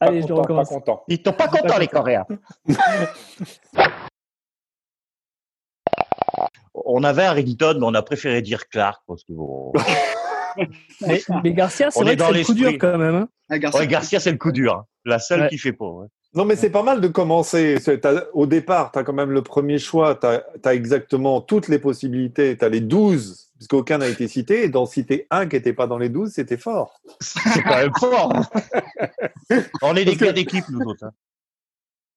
Allez, 0.00 0.20
pas 0.20 0.26
je 0.26 0.32
le 0.32 0.34
content, 0.34 0.36
pas 0.36 0.42
recommence. 0.42 0.68
content. 0.68 1.04
Ils 1.08 1.20
sont 1.24 1.32
pas 1.32 1.48
contents 1.48 1.78
les 1.78 1.86
Coréens. 1.88 2.26
on 6.74 7.02
avait 7.04 7.24
Harrington, 7.24 7.76
mais 7.78 7.86
on 7.86 7.94
a 7.94 8.02
préféré 8.02 8.42
dire 8.42 8.68
Clark 8.68 9.02
parce 9.06 9.24
que 9.24 9.32
bon. 9.32 9.72
Mais, 11.06 11.20
mais 11.44 11.52
Garcia, 11.52 11.88
c'est 11.92 12.02
vrai 12.02 12.16
que 12.16 12.32
le 12.32 12.42
coup 12.44 12.52
dur 12.54 12.72
quand 12.80 12.98
même. 12.98 13.14
hein. 13.14 13.28
Ah, 13.48 13.60
Garcia. 13.60 13.80
Ouais, 13.80 13.86
Garcia, 13.86 14.18
c'est 14.18 14.32
le 14.32 14.38
coup 14.38 14.50
dur. 14.50 14.74
hein. 14.74 14.86
La 15.04 15.20
seule 15.20 15.42
Ouais. 15.42 15.48
qui 15.48 15.56
fait 15.56 15.72
pas. 15.72 15.84
Non, 16.34 16.44
mais 16.44 16.56
c'est 16.56 16.70
pas 16.70 16.82
mal 16.82 17.00
de 17.00 17.08
commencer. 17.08 17.76
Au 18.34 18.46
départ, 18.46 18.92
tu 18.92 18.98
as 18.98 19.02
quand 19.04 19.12
même 19.12 19.30
le 19.30 19.42
premier 19.42 19.78
choix. 19.78 20.14
Tu 20.14 20.26
as, 20.26 20.74
exactement 20.74 21.40
toutes 21.40 21.68
les 21.68 21.78
possibilités. 21.78 22.56
Tu 22.56 22.64
as 22.64 22.68
les 22.68 22.80
12, 22.80 23.50
puisqu'aucun 23.56 23.98
n'a 23.98 24.08
été 24.08 24.28
cité. 24.28 24.64
Et 24.64 24.68
d'en 24.68 24.84
citer 24.86 25.26
un 25.30 25.46
qui 25.46 25.56
n'était 25.56 25.72
pas 25.72 25.86
dans 25.86 25.98
les 25.98 26.10
12, 26.10 26.30
c'était 26.32 26.58
fort. 26.58 27.00
C'est 27.20 27.62
quand 27.62 27.76
même 27.76 27.92
fort. 27.98 28.32
on 29.82 29.96
est 29.96 30.04
des 30.04 30.16
gars 30.16 30.32
d'équipe, 30.32 30.64
nous 30.68 30.80
autres. 30.86 31.04
hein. 31.04 31.12